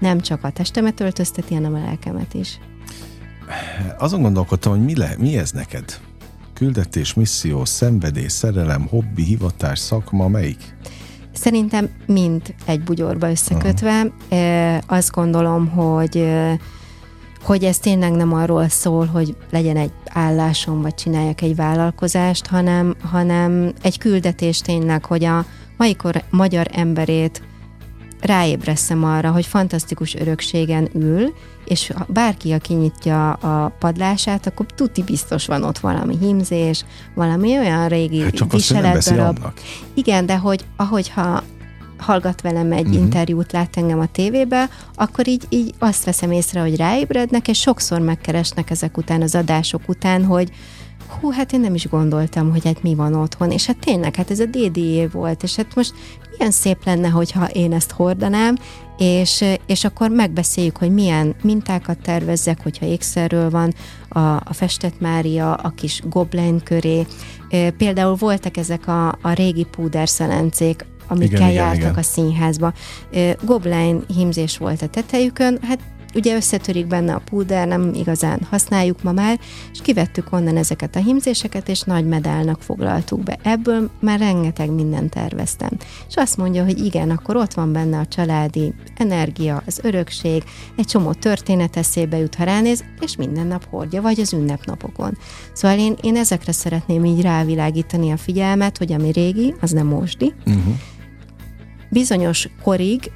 nem 0.00 0.20
csak 0.20 0.44
a 0.44 0.50
testemet 0.50 1.00
öltözteti, 1.00 1.54
hanem 1.54 1.74
a 1.74 1.78
lelkemet 1.78 2.34
is. 2.34 2.58
Azon 3.98 4.22
gondolkodtam, 4.22 4.72
hogy 4.72 4.84
mi, 4.84 4.96
le, 4.96 5.14
mi 5.18 5.36
ez 5.36 5.50
neked? 5.50 6.00
Küldetés, 6.60 7.14
misszió, 7.14 7.64
szenvedély, 7.64 8.26
szerelem, 8.26 8.86
hobbi, 8.86 9.22
hivatás, 9.22 9.78
szakma, 9.78 10.28
melyik? 10.28 10.76
Szerintem 11.32 11.88
mind 12.06 12.54
egy 12.66 12.80
bugyorba 12.80 13.30
összekötve. 13.30 14.06
Aha. 14.30 14.78
Azt 14.86 15.10
gondolom, 15.10 15.68
hogy 15.68 16.28
hogy 17.42 17.64
ez 17.64 17.78
tényleg 17.78 18.12
nem 18.12 18.32
arról 18.32 18.68
szól, 18.68 19.06
hogy 19.06 19.36
legyen 19.50 19.76
egy 19.76 19.92
állásom, 20.04 20.82
vagy 20.82 20.94
csináljak 20.94 21.40
egy 21.40 21.56
vállalkozást, 21.56 22.46
hanem, 22.46 22.94
hanem 23.02 23.72
egy 23.82 23.98
küldetés 23.98 24.58
tényleg, 24.58 25.04
hogy 25.04 25.24
a 25.24 25.44
mai 25.76 25.96
kor 25.96 26.22
magyar 26.30 26.66
emberét 26.72 27.42
ráébreszem 28.22 29.04
arra, 29.04 29.30
hogy 29.30 29.46
fantasztikus 29.46 30.14
örökségen 30.14 30.88
ül, 30.94 31.34
és 31.64 31.92
ha 31.94 32.06
bárki, 32.08 32.52
aki 32.52 32.74
nyitja 32.74 33.32
a 33.32 33.72
padlását, 33.78 34.46
akkor 34.46 34.66
tuti 34.66 35.02
biztos 35.02 35.46
van 35.46 35.62
ott 35.62 35.78
valami 35.78 36.16
hímzés, 36.20 36.84
valami 37.14 37.58
olyan 37.58 37.88
régi 37.88 38.20
hát 38.20 38.34
csak 38.34 38.52
viseletdarab. 38.52 39.38
Igen, 39.94 40.26
de 40.26 40.36
hogy 40.36 40.64
ahogyha 40.76 41.42
hallgat 42.00 42.40
velem 42.40 42.72
egy 42.72 42.86
uh-huh. 42.86 43.00
interjút, 43.00 43.52
lát 43.52 43.76
engem 43.76 44.00
a 44.00 44.06
tévébe, 44.06 44.68
akkor 44.94 45.28
így, 45.28 45.46
így 45.48 45.74
azt 45.78 46.04
veszem 46.04 46.30
észre, 46.30 46.60
hogy 46.60 46.76
ráébrednek, 46.76 47.48
és 47.48 47.60
sokszor 47.60 48.00
megkeresnek 48.00 48.70
ezek 48.70 48.96
után, 48.96 49.22
az 49.22 49.34
adások 49.34 49.82
után, 49.86 50.24
hogy 50.24 50.50
hú, 51.10 51.30
hát 51.30 51.52
én 51.52 51.60
nem 51.60 51.74
is 51.74 51.88
gondoltam, 51.88 52.50
hogy 52.50 52.64
hát 52.64 52.82
mi 52.82 52.94
van 52.94 53.14
otthon, 53.14 53.50
és 53.50 53.66
hát 53.66 53.78
tényleg, 53.78 54.14
hát 54.14 54.30
ez 54.30 54.40
a 54.40 54.44
DDE 54.44 55.08
volt, 55.12 55.42
és 55.42 55.56
hát 55.56 55.74
most 55.74 55.94
milyen 56.30 56.50
szép 56.50 56.84
lenne, 56.84 57.08
hogyha 57.08 57.48
én 57.48 57.72
ezt 57.72 57.90
hordanám, 57.90 58.56
és, 58.98 59.44
és 59.66 59.84
akkor 59.84 60.10
megbeszéljük, 60.10 60.76
hogy 60.76 60.92
milyen 60.92 61.34
mintákat 61.42 61.98
tervezzek, 61.98 62.62
hogyha 62.62 62.86
ékszerről 62.86 63.50
van 63.50 63.74
a, 64.08 64.18
a 64.18 64.50
festett 64.52 65.00
Mária, 65.00 65.54
a 65.54 65.70
kis 65.70 66.02
goblin 66.08 66.60
köré. 66.62 67.06
Például 67.76 68.14
voltak 68.14 68.56
ezek 68.56 68.88
a, 68.88 69.08
a 69.08 69.32
régi 69.32 69.66
púderszelencék, 69.70 70.84
amikkel 71.08 71.40
igen, 71.40 71.50
jártak 71.50 71.76
igen, 71.76 71.90
igen. 71.90 72.02
a 72.02 72.02
színházba. 72.02 72.72
Goblin 73.44 74.04
hímzés 74.14 74.58
volt 74.58 74.82
a 74.82 74.88
tetejükön, 74.88 75.58
hát 75.62 75.80
ugye 76.14 76.36
összetörik 76.36 76.86
benne 76.86 77.14
a 77.14 77.22
púder, 77.24 77.68
nem 77.68 77.90
igazán 77.94 78.46
használjuk 78.50 79.02
ma 79.02 79.12
már, 79.12 79.40
és 79.72 79.80
kivettük 79.82 80.32
onnan 80.32 80.56
ezeket 80.56 80.96
a 80.96 80.98
himzéseket, 80.98 81.68
és 81.68 81.80
nagy 81.80 82.06
medálnak 82.06 82.62
foglaltuk 82.62 83.22
be. 83.22 83.38
Ebből 83.42 83.90
már 84.00 84.18
rengeteg 84.18 84.70
mindent 84.70 85.10
terveztem. 85.10 85.70
És 86.08 86.14
azt 86.16 86.36
mondja, 86.36 86.64
hogy 86.64 86.84
igen, 86.84 87.10
akkor 87.10 87.36
ott 87.36 87.54
van 87.54 87.72
benne 87.72 87.98
a 87.98 88.06
családi 88.06 88.74
energia, 88.96 89.62
az 89.66 89.80
örökség, 89.82 90.42
egy 90.76 90.86
csomó 90.86 91.12
történet 91.12 91.76
eszébe 91.76 92.18
jut, 92.18 92.34
ha 92.34 92.44
ránéz, 92.44 92.84
és 93.00 93.16
minden 93.16 93.46
nap 93.46 93.64
hordja, 93.70 94.02
vagy 94.02 94.20
az 94.20 94.32
ünnepnapokon. 94.32 95.18
Szóval 95.52 95.78
én, 95.78 95.96
én 96.02 96.16
ezekre 96.16 96.52
szeretném 96.52 97.04
így 97.04 97.20
rávilágítani 97.20 98.10
a 98.10 98.16
figyelmet, 98.16 98.78
hogy 98.78 98.92
ami 98.92 99.10
régi, 99.12 99.54
az 99.60 99.70
nem 99.70 99.86
mosdi. 99.86 100.34
Uh-huh. 100.46 100.74
Bizonyos 101.90 102.48
korig 102.62 103.10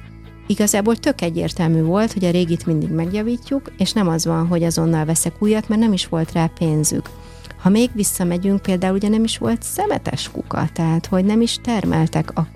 igazából 0.47 0.95
tök 0.95 1.21
egyértelmű 1.21 1.81
volt, 1.81 2.13
hogy 2.13 2.25
a 2.25 2.31
régit 2.31 2.65
mindig 2.65 2.89
megjavítjuk, 2.89 3.71
és 3.77 3.91
nem 3.91 4.07
az 4.07 4.25
van, 4.25 4.47
hogy 4.47 4.63
azonnal 4.63 5.05
veszek 5.05 5.33
újat, 5.39 5.69
mert 5.69 5.81
nem 5.81 5.93
is 5.93 6.07
volt 6.07 6.31
rá 6.31 6.45
pénzük. 6.59 7.09
Ha 7.57 7.69
még 7.69 7.89
visszamegyünk, 7.93 8.61
például 8.61 8.95
ugye 8.95 9.09
nem 9.09 9.23
is 9.23 9.37
volt 9.37 9.63
szemetes 9.63 10.29
kuka, 10.31 10.69
tehát 10.73 11.05
hogy 11.05 11.25
nem 11.25 11.41
is 11.41 11.57
termeltek 11.63 12.37
a 12.37 12.47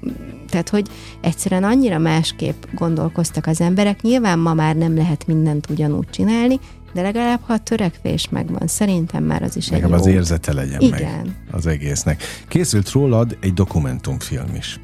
tehát, 0.50 0.70
hogy 0.70 0.88
egyszerűen 1.22 1.64
annyira 1.64 1.98
másképp 1.98 2.64
gondolkoztak 2.74 3.46
az 3.46 3.62
emberek. 3.62 4.02
Nyilván 4.02 4.40
ma 4.40 4.54
már 4.54 4.76
nem 4.76 4.96
lehet 4.96 5.28
mindent 5.28 5.70
ugyanúgy 5.70 6.10
csinálni, 6.10 6.60
de 6.94 7.02
legalább, 7.02 7.40
ha 7.46 7.54
a 7.54 7.60
törekvés 7.60 8.30
megvan, 8.30 8.68
szerintem 8.68 9.24
már 9.24 9.44
az 9.44 9.56
is 9.56 9.70
Legalább 9.70 9.94
egy 9.94 10.00
az 10.00 10.06
jó. 10.08 10.14
érzete 10.14 10.54
legyen 10.54 10.82
Igen. 10.82 11.00
meg 11.02 11.26
az 11.52 11.66
egésznek. 11.66 12.24
Készült 12.48 12.92
rólad 12.92 13.38
egy 13.42 13.54
dokumentumfilm 13.54 14.56
is, 14.58 14.80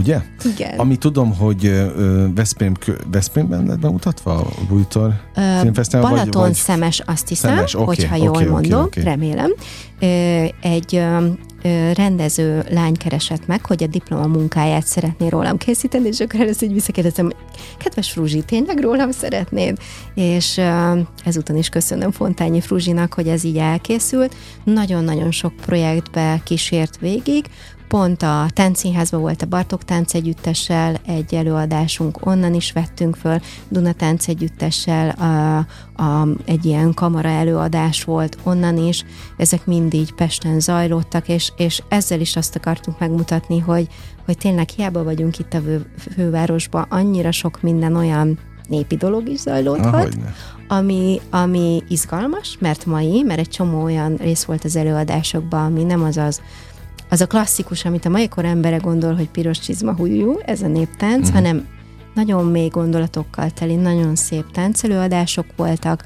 ugye? 0.00 0.20
Igen. 0.54 0.78
Ami 0.78 0.96
tudom, 0.96 1.36
hogy 1.36 1.90
Veszprém, 2.34 2.74
Veszprémben 3.10 3.66
lett 3.66 3.78
bemutatva 3.78 4.32
a 4.32 4.48
Bújtor 4.68 5.12
Filmfesztivál? 5.60 6.10
Balaton 6.10 6.42
vagy, 6.42 6.54
szemes, 6.54 7.02
azt 7.06 7.28
hiszem, 7.28 7.54
Szemes, 7.54 7.74
oké, 7.74 7.84
hogyha 7.84 8.16
jól 8.16 8.28
oké, 8.28 8.44
mondom, 8.44 8.82
oké. 8.82 9.00
remélem. 9.02 9.50
Egy 10.60 11.02
rendező 11.94 12.64
lány 12.70 12.96
keresett 12.96 13.46
meg, 13.46 13.66
hogy 13.66 13.82
a 13.82 13.86
diploma 13.86 14.26
munkáját 14.26 14.86
szeretné 14.86 15.28
rólam 15.28 15.56
készíteni, 15.56 16.08
és 16.08 16.20
akkor 16.20 16.40
először 16.40 16.68
így 16.68 16.74
visszakérdezem, 16.74 17.32
kedves 17.78 18.10
Fruzsi, 18.10 18.42
tényleg 18.42 18.80
rólam 18.80 19.10
szeretnéd? 19.10 19.78
És 20.14 20.60
ezúton 21.24 21.56
is 21.56 21.68
köszönöm 21.68 22.10
Fontányi 22.10 22.60
Fruzsinak, 22.60 23.14
hogy 23.14 23.28
ez 23.28 23.44
így 23.44 23.56
elkészült. 23.56 24.34
Nagyon-nagyon 24.64 25.30
sok 25.30 25.52
projektbe 25.56 26.40
kísért 26.44 26.98
végig, 26.98 27.44
Pont 27.90 28.22
a 28.22 28.46
Táncszínházban 28.52 29.20
volt 29.20 29.42
a 29.42 29.46
Bartók 29.46 29.84
Tánc 29.84 30.14
Együttessel 30.14 30.96
egy 31.06 31.34
előadásunk, 31.34 32.26
onnan 32.26 32.54
is 32.54 32.72
vettünk 32.72 33.16
föl, 33.16 33.38
Duna 33.68 33.92
Tánc 33.92 34.28
Együttessel 34.28 35.08
a, 35.08 35.56
a, 36.02 36.28
egy 36.44 36.64
ilyen 36.64 36.94
kamara 36.94 37.28
előadás 37.28 38.04
volt, 38.04 38.38
onnan 38.42 38.76
is. 38.76 39.04
Ezek 39.36 39.66
mind 39.66 39.94
így 39.94 40.12
Pesten 40.12 40.60
zajlottak, 40.60 41.28
és, 41.28 41.52
és 41.56 41.82
ezzel 41.88 42.20
is 42.20 42.36
azt 42.36 42.56
akartunk 42.56 42.98
megmutatni, 42.98 43.58
hogy, 43.58 43.88
hogy 44.24 44.38
tényleg 44.38 44.68
hiába 44.68 45.04
vagyunk 45.04 45.38
itt 45.38 45.54
a 45.54 45.60
vő, 45.60 45.86
fővárosban, 46.14 46.86
annyira 46.88 47.32
sok 47.32 47.62
minden 47.62 47.96
olyan 47.96 48.38
népi 48.68 48.96
dolog 48.96 49.28
is 49.28 49.38
zajlódhat, 49.38 50.16
ami, 50.68 51.20
ami 51.30 51.82
izgalmas, 51.88 52.56
mert 52.60 52.86
mai, 52.86 53.22
mert 53.22 53.40
egy 53.40 53.48
csomó 53.48 53.82
olyan 53.82 54.16
rész 54.16 54.44
volt 54.44 54.64
az 54.64 54.76
előadásokban, 54.76 55.64
ami 55.64 55.82
nem 55.82 56.02
az 56.02 56.16
az, 56.16 56.40
az 57.10 57.20
a 57.20 57.26
klasszikus, 57.26 57.84
amit 57.84 58.04
a 58.04 58.08
mai 58.08 58.28
kor 58.28 58.44
embere 58.44 58.76
gondol, 58.76 59.14
hogy 59.14 59.28
piros 59.28 59.58
csizma 59.58 59.92
hújú, 59.92 60.38
ez 60.44 60.62
a 60.62 60.66
néptánc, 60.66 61.28
uh-huh. 61.28 61.34
hanem 61.34 61.66
nagyon 62.14 62.44
mély 62.44 62.68
gondolatokkal 62.68 63.50
teli, 63.50 63.74
nagyon 63.74 64.16
szép 64.16 64.50
táncelőadások 64.52 65.46
voltak, 65.56 66.04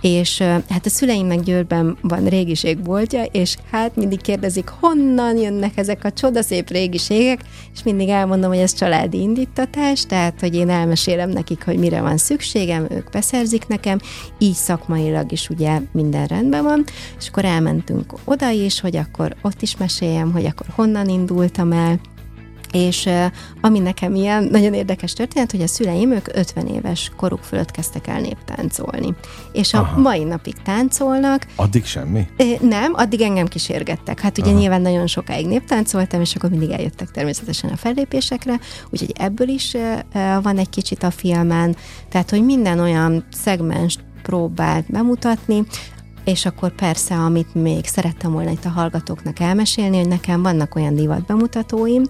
és 0.00 0.38
hát 0.68 0.86
a 0.86 0.88
szüleimnek 0.88 1.40
Győrben 1.40 1.96
van 2.02 2.24
régiségboltja, 2.24 3.24
és 3.24 3.56
hát 3.70 3.96
mindig 3.96 4.20
kérdezik, 4.20 4.68
honnan 4.80 5.36
jönnek 5.36 5.76
ezek 5.76 6.04
a 6.04 6.12
csodaszép 6.12 6.70
régiségek, 6.70 7.40
és 7.74 7.82
mindig 7.82 8.08
elmondom, 8.08 8.50
hogy 8.50 8.58
ez 8.58 8.74
családi 8.74 9.20
indítatás, 9.20 10.02
tehát, 10.06 10.40
hogy 10.40 10.54
én 10.54 10.68
elmesélem 10.68 11.30
nekik, 11.30 11.64
hogy 11.64 11.78
mire 11.78 12.00
van 12.00 12.16
szükségem, 12.16 12.86
ők 12.90 13.10
beszerzik 13.10 13.66
nekem, 13.66 13.98
így 14.38 14.54
szakmailag 14.54 15.32
is 15.32 15.48
ugye 15.48 15.80
minden 15.92 16.26
rendben 16.26 16.62
van, 16.62 16.84
és 17.18 17.28
akkor 17.28 17.44
elmentünk 17.44 18.14
oda 18.24 18.50
is, 18.50 18.80
hogy 18.80 18.96
akkor 18.96 19.36
ott 19.42 19.62
is 19.62 19.76
meséljem, 19.76 20.32
hogy 20.32 20.46
akkor 20.46 20.66
honnan 20.74 21.08
indultam 21.08 21.72
el, 21.72 22.00
és 22.72 23.08
ami 23.60 23.78
nekem 23.78 24.14
ilyen 24.14 24.44
nagyon 24.44 24.74
érdekes 24.74 25.12
történet, 25.12 25.50
hogy 25.50 25.62
a 25.62 25.66
szüleim, 25.66 26.10
ők 26.10 26.36
50 26.36 26.66
éves 26.66 27.12
koruk 27.16 27.42
fölött 27.42 27.70
kezdtek 27.70 28.06
el 28.06 28.20
néptáncolni. 28.20 29.14
És 29.52 29.74
a 29.74 29.78
Aha. 29.78 30.00
Mai 30.00 30.24
napig 30.24 30.54
táncolnak. 30.62 31.46
Addig 31.56 31.84
semmi? 31.84 32.26
Nem, 32.60 32.92
addig 32.94 33.20
engem 33.20 33.46
kísérgettek. 33.46 34.20
Hát 34.20 34.38
ugye 34.38 34.50
Aha. 34.50 34.58
Nyilván 34.58 34.80
nagyon 34.80 35.06
sokáig 35.06 35.46
néptáncoltam, 35.46 36.20
és 36.20 36.34
akkor 36.34 36.50
mindig 36.50 36.70
eljöttek 36.70 37.10
természetesen 37.10 37.70
a 37.70 37.76
fellépésekre, 37.76 38.60
úgyhogy 38.90 39.12
ebből 39.18 39.48
is 39.48 39.76
van 40.42 40.58
egy 40.58 40.70
kicsit 40.70 41.02
a 41.02 41.10
filmen. 41.10 41.76
Tehát, 42.08 42.30
hogy 42.30 42.44
minden 42.44 42.78
olyan 42.78 43.24
szegmens 43.32 43.98
próbált 44.22 44.90
bemutatni, 44.90 45.64
és 46.24 46.46
akkor 46.46 46.74
persze, 46.74 47.14
amit 47.14 47.54
még 47.54 47.86
szerettem 47.86 48.32
volna 48.32 48.50
itt 48.50 48.64
a 48.64 48.68
hallgatóknak 48.68 49.40
elmesélni, 49.40 49.96
hogy 49.96 50.08
nekem 50.08 50.42
vannak 50.42 50.74
olyan 50.74 50.94
divat 50.94 51.26
bemutatóim, 51.26 52.02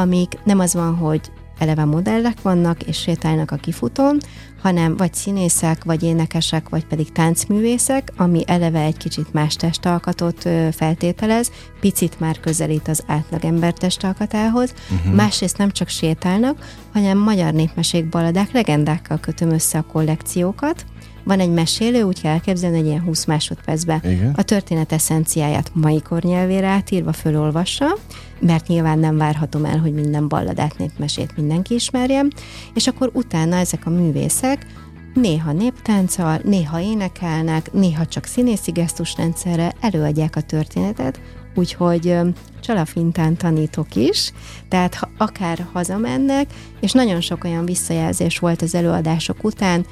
amik 0.00 0.38
nem 0.44 0.58
az 0.58 0.74
van, 0.74 0.96
hogy 0.96 1.20
eleve 1.58 1.84
modellek 1.84 2.42
vannak, 2.42 2.82
és 2.82 3.00
sétálnak 3.00 3.50
a 3.50 3.56
kifutón, 3.56 4.18
hanem 4.62 4.96
vagy 4.96 5.14
színészek, 5.14 5.84
vagy 5.84 6.02
énekesek, 6.02 6.68
vagy 6.68 6.84
pedig 6.84 7.12
táncművészek, 7.12 8.12
ami 8.16 8.42
eleve 8.46 8.80
egy 8.80 8.96
kicsit 8.96 9.32
más 9.32 9.56
testalkatot 9.56 10.48
feltételez, 10.72 11.50
picit 11.80 12.20
már 12.20 12.40
közelít 12.40 12.88
az 12.88 13.02
átlagember 13.06 13.72
testalkatához. 13.72 14.74
Uh-huh. 14.90 15.14
Másrészt 15.14 15.58
nem 15.58 15.70
csak 15.70 15.88
sétálnak, 15.88 16.64
hanem 16.92 17.18
magyar 17.18 17.52
népmesék 17.52 18.08
baladák, 18.08 18.52
legendákkal 18.52 19.18
kötöm 19.20 19.50
össze 19.50 19.78
a 19.78 19.82
kollekciókat. 19.92 20.84
Van 21.24 21.40
egy 21.40 21.50
mesélő, 21.50 22.02
úgy 22.02 22.20
kell 22.20 22.32
elképzelni, 22.32 22.76
hogy 22.76 22.86
ilyen 22.86 23.02
20 23.02 23.24
másodpercben 23.24 24.00
Igen. 24.04 24.32
a 24.36 24.42
történet 24.42 24.92
eszenciáját 24.92 25.70
mai 25.74 26.02
kor 26.02 26.22
nyelvére 26.22 26.66
átírva 26.66 27.12
fölolvassa, 27.12 27.96
mert 28.40 28.66
nyilván 28.66 28.98
nem 28.98 29.16
várhatom 29.16 29.64
el, 29.64 29.78
hogy 29.78 29.94
minden 29.94 30.28
balladát, 30.28 30.78
népmesét 30.78 31.36
mindenki 31.36 31.74
ismerjen, 31.74 32.32
és 32.74 32.86
akkor 32.86 33.10
utána 33.12 33.56
ezek 33.56 33.86
a 33.86 33.90
művészek 33.90 34.66
néha 35.14 35.52
néptánccal, 35.52 36.40
néha 36.44 36.80
énekelnek, 36.80 37.72
néha 37.72 38.06
csak 38.06 38.24
színészi 38.24 38.70
gesztusrendszerre 38.70 39.72
előadják 39.80 40.36
a 40.36 40.40
történetet, 40.40 41.20
úgyhogy 41.54 42.16
csalafintán 42.60 43.36
tanítok 43.36 43.94
is, 43.94 44.32
tehát 44.68 44.94
ha 44.94 45.08
akár 45.18 45.66
hazamennek, 45.72 46.50
és 46.80 46.92
nagyon 46.92 47.20
sok 47.20 47.44
olyan 47.44 47.64
visszajelzés 47.64 48.38
volt 48.38 48.62
az 48.62 48.74
előadások 48.74 49.44
után, 49.44 49.86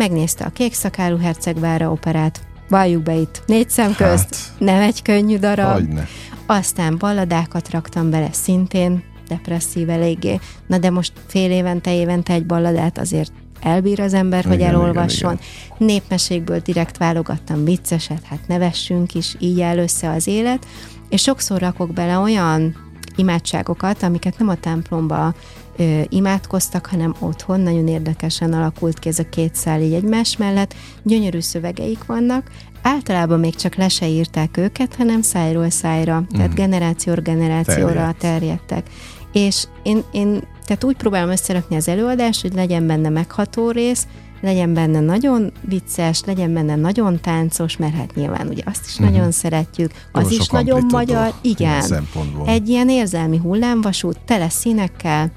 megnézte 0.00 0.44
a 0.44 0.48
Kék 0.50 0.74
Szakálú 0.74 1.16
Hercegvára 1.18 1.90
operát, 1.90 2.40
valljuk 2.68 3.02
be 3.02 3.14
itt 3.14 3.42
négy 3.46 3.70
szem 3.70 3.94
közt, 3.94 4.34
Hát. 4.34 4.52
nem 4.58 4.80
egy 4.80 5.02
könnyű 5.02 5.38
darab, 5.38 5.72
Hogyne. 5.72 6.06
aztán 6.46 6.98
balladákat 6.98 7.70
raktam 7.70 8.10
bele 8.10 8.28
szintén, 8.32 9.02
depresszív 9.28 9.90
eléggé. 9.90 10.40
Na 10.66 10.78
de 10.78 10.90
most 10.90 11.12
fél 11.26 11.50
évente, 11.50 11.94
évente 11.94 12.32
egy 12.32 12.46
balladát 12.46 12.98
azért 12.98 13.32
elbír 13.62 14.00
az 14.00 14.14
ember, 14.14 14.44
hogy 14.44 14.54
Igen, 14.54 14.68
elolvasson. 14.68 15.32
igen, 15.32 15.44
Népmesékből 15.88 16.58
direkt 16.58 16.96
válogattam 16.96 17.64
vicceset, 17.64 18.24
hát 18.24 18.46
nevessünk 18.46 19.14
is, 19.14 19.34
így 19.38 19.60
áll 19.60 19.78
össze 19.78 20.10
az 20.10 20.26
élet, 20.26 20.66
és 21.08 21.22
sokszor 21.22 21.60
rakok 21.60 21.92
bele 21.92 22.18
olyan 22.18 22.76
imádságokat, 23.16 24.02
amiket 24.02 24.38
nem 24.38 24.48
a 24.48 24.54
templomba 24.54 25.34
ö, 25.76 26.00
imádkoztak, 26.08 26.86
hanem 26.86 27.14
otthon. 27.18 27.60
Nagyon 27.60 27.88
érdekesen 27.88 28.52
alakult 28.52 28.98
ki 28.98 29.08
ez 29.08 29.18
a 29.18 29.28
két 29.28 29.54
szál 29.54 29.80
így 29.82 29.92
egymás 29.92 30.36
mellett. 30.36 30.74
Gyönyörű 31.02 31.40
szövegeik 31.40 32.04
vannak, 32.04 32.50
általában 32.82 33.40
még 33.40 33.54
csak 33.54 33.74
le 33.74 33.88
se 33.88 34.08
írták 34.08 34.56
őket, 34.56 34.94
hanem 34.94 35.22
szájról 35.22 35.70
szájra, 35.70 36.24
tehát 36.36 36.54
generációra 36.54 37.20
generációra 37.22 37.92
Terjedt. 37.92 38.18
terjedtek. 38.18 38.86
És 39.32 39.64
én, 39.82 40.02
én 40.12 40.42
tehát 40.66 40.84
úgy 40.84 40.96
próbálom 40.96 41.30
összerakni 41.30 41.76
az 41.76 41.88
előadást, 41.88 42.42
hogy 42.42 42.54
legyen 42.54 42.86
benne 42.86 43.08
megható 43.08 43.70
rész, 43.70 44.06
legyen 44.40 44.74
benne 44.74 45.00
nagyon 45.00 45.52
vicces, 45.68 46.22
legyen 46.26 46.52
benne 46.52 46.76
nagyon 46.76 47.20
táncos, 47.20 47.76
mert 47.76 47.94
hát 47.94 48.14
nyilván 48.14 48.48
ugye 48.48 48.62
azt 48.66 48.86
is 48.86 48.96
Mhm. 48.98 49.12
nagyon 49.12 49.30
szeretjük, 49.30 49.90
az 50.12 50.30
Jó 50.32 50.36
is 50.38 50.48
nagyon 50.48 50.86
magyar, 50.90 51.32
igen. 51.42 52.04
Egy 52.46 52.68
ilyen 52.68 52.88
érzelmi 52.88 53.36
hullámvasút, 53.38 54.18
tele 54.24 54.48
színekkel, 54.48 55.30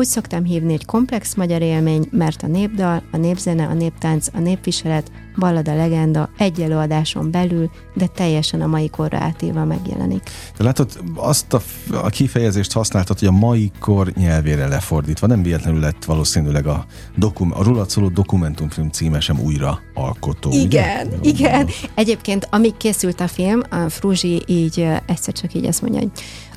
úgy 0.00 0.06
szoktam 0.06 0.44
hívni, 0.44 0.70
hogy 0.70 0.84
komplex 0.84 1.34
magyar 1.34 1.62
élmény, 1.62 2.08
mert 2.10 2.42
a 2.42 2.46
népdal, 2.46 3.02
a 3.12 3.16
népzene, 3.16 3.66
a 3.66 3.72
néptánc, 3.72 4.26
a 4.34 4.38
népviselet, 4.38 5.10
ballada, 5.36 5.74
legenda 5.74 6.30
egy 6.38 6.60
előadáson 6.60 7.30
belül, 7.30 7.70
de 7.94 8.06
teljesen 8.06 8.60
a 8.60 8.66
mai 8.66 8.88
korra 8.88 9.18
átírva 9.18 9.64
megjelenik. 9.64 10.30
De 10.56 10.64
látod, 10.64 10.90
azt 11.14 11.52
a, 11.52 11.62
a 11.92 12.08
kifejezést 12.08 12.72
használtad, 12.72 13.18
hogy 13.18 13.28
a 13.28 13.32
mai 13.32 13.70
kor 13.80 14.12
nyelvére 14.16 14.66
lefordítva. 14.66 15.26
Nem 15.26 15.42
véletlenül 15.42 15.80
lett 15.80 16.04
valószínűleg 16.04 16.66
a, 16.66 16.86
dokum, 17.16 17.52
a 17.54 17.62
rólad 17.62 17.90
szóló 17.90 18.08
dokumentumfilm 18.08 18.90
címe 18.90 19.20
sem 19.20 19.40
újra 19.40 19.80
alkotó. 19.94 20.50
Igen, 20.52 21.06
ugye? 21.06 21.28
Igen. 21.30 21.68
Egyébként, 21.94 22.46
amíg 22.50 22.76
készült 22.76 23.20
a 23.20 23.28
film, 23.28 23.60
a 23.70 23.88
Fruzsi 23.88 24.42
így 24.46 24.86
egyszer 25.06 25.34
csak 25.34 25.54
így 25.54 25.64
azt 25.64 25.82
mondja, 25.82 26.00
hogy 26.00 26.10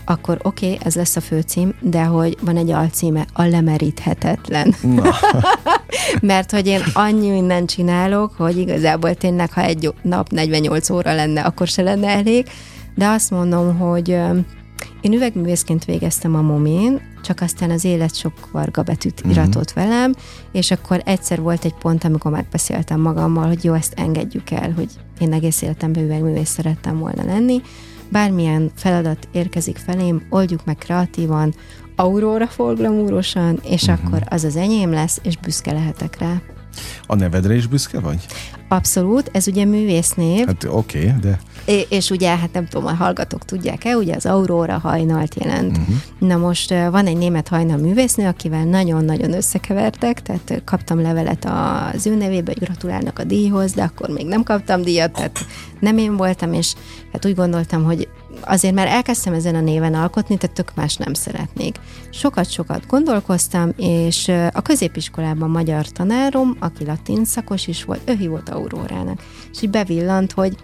akkor 0.06 0.40
oké, 0.44 0.66
okay, 0.66 0.80
ez 0.84 0.96
lesz 0.96 1.16
a 1.16 1.22
főcím, 1.22 1.74
de 1.80 2.04
hogy 2.04 2.38
van 2.42 2.58
egy 2.58 2.72
alcíme, 2.72 3.26
a 3.34 3.44
lemeríthetetlen. 3.44 4.76
Mert 6.22 6.52
hogy 6.52 6.68
én 6.68 6.82
annyi 6.94 7.30
mindent 7.30 7.70
csinálok, 7.70 8.34
hogy 8.38 8.58
igazából 8.58 9.14
tényleg, 9.16 9.52
ha 9.52 9.62
egy 9.62 9.94
nap 10.02 10.30
48 10.30 10.90
óra 10.90 11.16
lenne, 11.16 11.42
akkor 11.42 11.68
se 11.68 11.82
lenne 11.82 12.08
elég, 12.08 12.48
de 12.96 13.08
azt 13.08 13.32
mondom, 13.32 13.78
hogy 13.78 14.10
én 15.02 15.14
üvegművészként 15.14 15.86
végeztem 15.86 16.36
a 16.36 16.42
Momin, 16.42 17.02
csak 17.24 17.42
aztán 17.42 17.70
az 17.70 17.84
élet 17.84 18.16
sok 18.16 18.34
varga 18.52 18.84
betűt 18.84 19.24
iratott 19.30 19.72
velem, 19.72 20.14
és 20.52 20.72
akkor 20.72 21.02
egyszer 21.06 21.42
volt 21.42 21.66
egy 21.66 21.74
pont, 21.74 22.04
amikor 22.04 22.32
megbeszéltem 22.32 23.00
magammal, 23.00 23.48
hogy 23.48 23.64
jó, 23.64 23.74
ezt 23.74 23.94
engedjük 23.96 24.52
el, 24.52 24.72
hogy 24.72 24.90
én 25.20 25.34
egész 25.34 25.62
életemben 25.62 26.04
üvegművész 26.04 26.50
szerettem 26.50 27.00
volna 27.00 27.24
lenni. 27.26 27.62
Bármilyen 28.14 28.72
feladat 28.76 29.28
érkezik 29.32 29.78
felém, 29.78 30.26
oldjuk 30.30 30.66
meg 30.66 30.76
kreatívan, 30.76 31.54
a 31.96 32.02
Aurora 32.02 32.48
folglamúrosan, 32.48 33.60
és 33.64 33.82
uh-huh. 33.82 34.06
akkor 34.06 34.24
az 34.30 34.44
az 34.44 34.56
enyém 34.56 34.92
lesz, 34.92 35.20
és 35.24 35.38
büszke 35.38 35.72
lehetek 35.72 36.18
rá. 36.18 36.42
A 37.08 37.16
nevedre 37.16 37.56
is 37.56 37.68
büszke 37.68 38.00
vagy? 38.00 38.26
Abszolút, 38.68 39.30
ez 39.34 39.48
ugye 39.48 39.66
művésznév. 39.66 40.46
Hát 40.46 40.64
oké, 40.64 41.00
okay, 41.00 41.20
de... 41.22 41.40
É, 41.66 41.86
és 41.90 42.10
ugye, 42.10 42.38
hát 42.38 42.54
nem 42.54 42.68
tudom, 42.68 42.88
a 42.88 42.94
hallgatók 42.94 43.46
tudják-e, 43.46 43.96
ugye 43.96 44.16
az 44.16 44.26
Aurora 44.26 44.78
hajnalt 44.78 45.36
jelent. 45.36 45.78
Uh-huh. 45.78 45.96
Na 46.20 46.38
most 46.38 46.70
van 46.70 47.06
egy 47.06 47.18
német 47.18 47.48
hajnal 47.48 47.78
művésznő, 47.78 48.28
akivel 48.28 48.64
nagyon-nagyon 48.64 49.34
összekevertek, 49.34 50.22
tehát 50.22 50.62
kaptam 50.66 51.02
levelet 51.02 51.46
az 51.46 52.08
ő 52.08 52.16
nevébe, 52.16 52.52
hogy 52.56 52.64
gratulálnak 52.64 53.20
a 53.20 53.24
díjhoz, 53.24 53.72
de 53.72 53.84
akkor 53.84 54.10
még 54.10 54.26
nem 54.26 54.44
kaptam 54.44 54.82
díjat, 54.82 55.12
tehát 55.12 55.40
nem 55.80 55.98
én 55.98 56.18
voltam, 56.18 56.54
és 56.54 56.74
hát 57.12 57.26
úgy 57.26 57.36
gondoltam, 57.36 57.84
hogy 57.84 58.08
azért 58.42 58.74
már 58.74 58.88
elkezdtem 58.88 59.34
ezen 59.34 59.56
a 59.56 59.62
néven 59.62 59.94
alkotni, 59.94 60.38
tehát 60.38 60.56
tök 60.56 60.72
más 60.76 60.96
nem 60.96 61.14
szeretnék. 61.14 61.76
Sokat-sokat 62.10 62.88
gondolkoztam, 62.88 63.72
és 63.78 64.32
a 64.52 64.62
középiskolában 64.62 65.50
magyar 65.50 65.88
tanárom, 65.88 66.58
aki 66.60 66.86
latin 66.86 67.26
szakos 67.26 67.68
is 67.68 67.84
volt, 67.84 68.10
ő 68.10 68.14
hívott 68.14 68.50
Aurórának, 68.50 69.24
és 69.52 69.62
így 69.62 69.70
bevillant, 69.70 70.32
hogy 70.32 70.58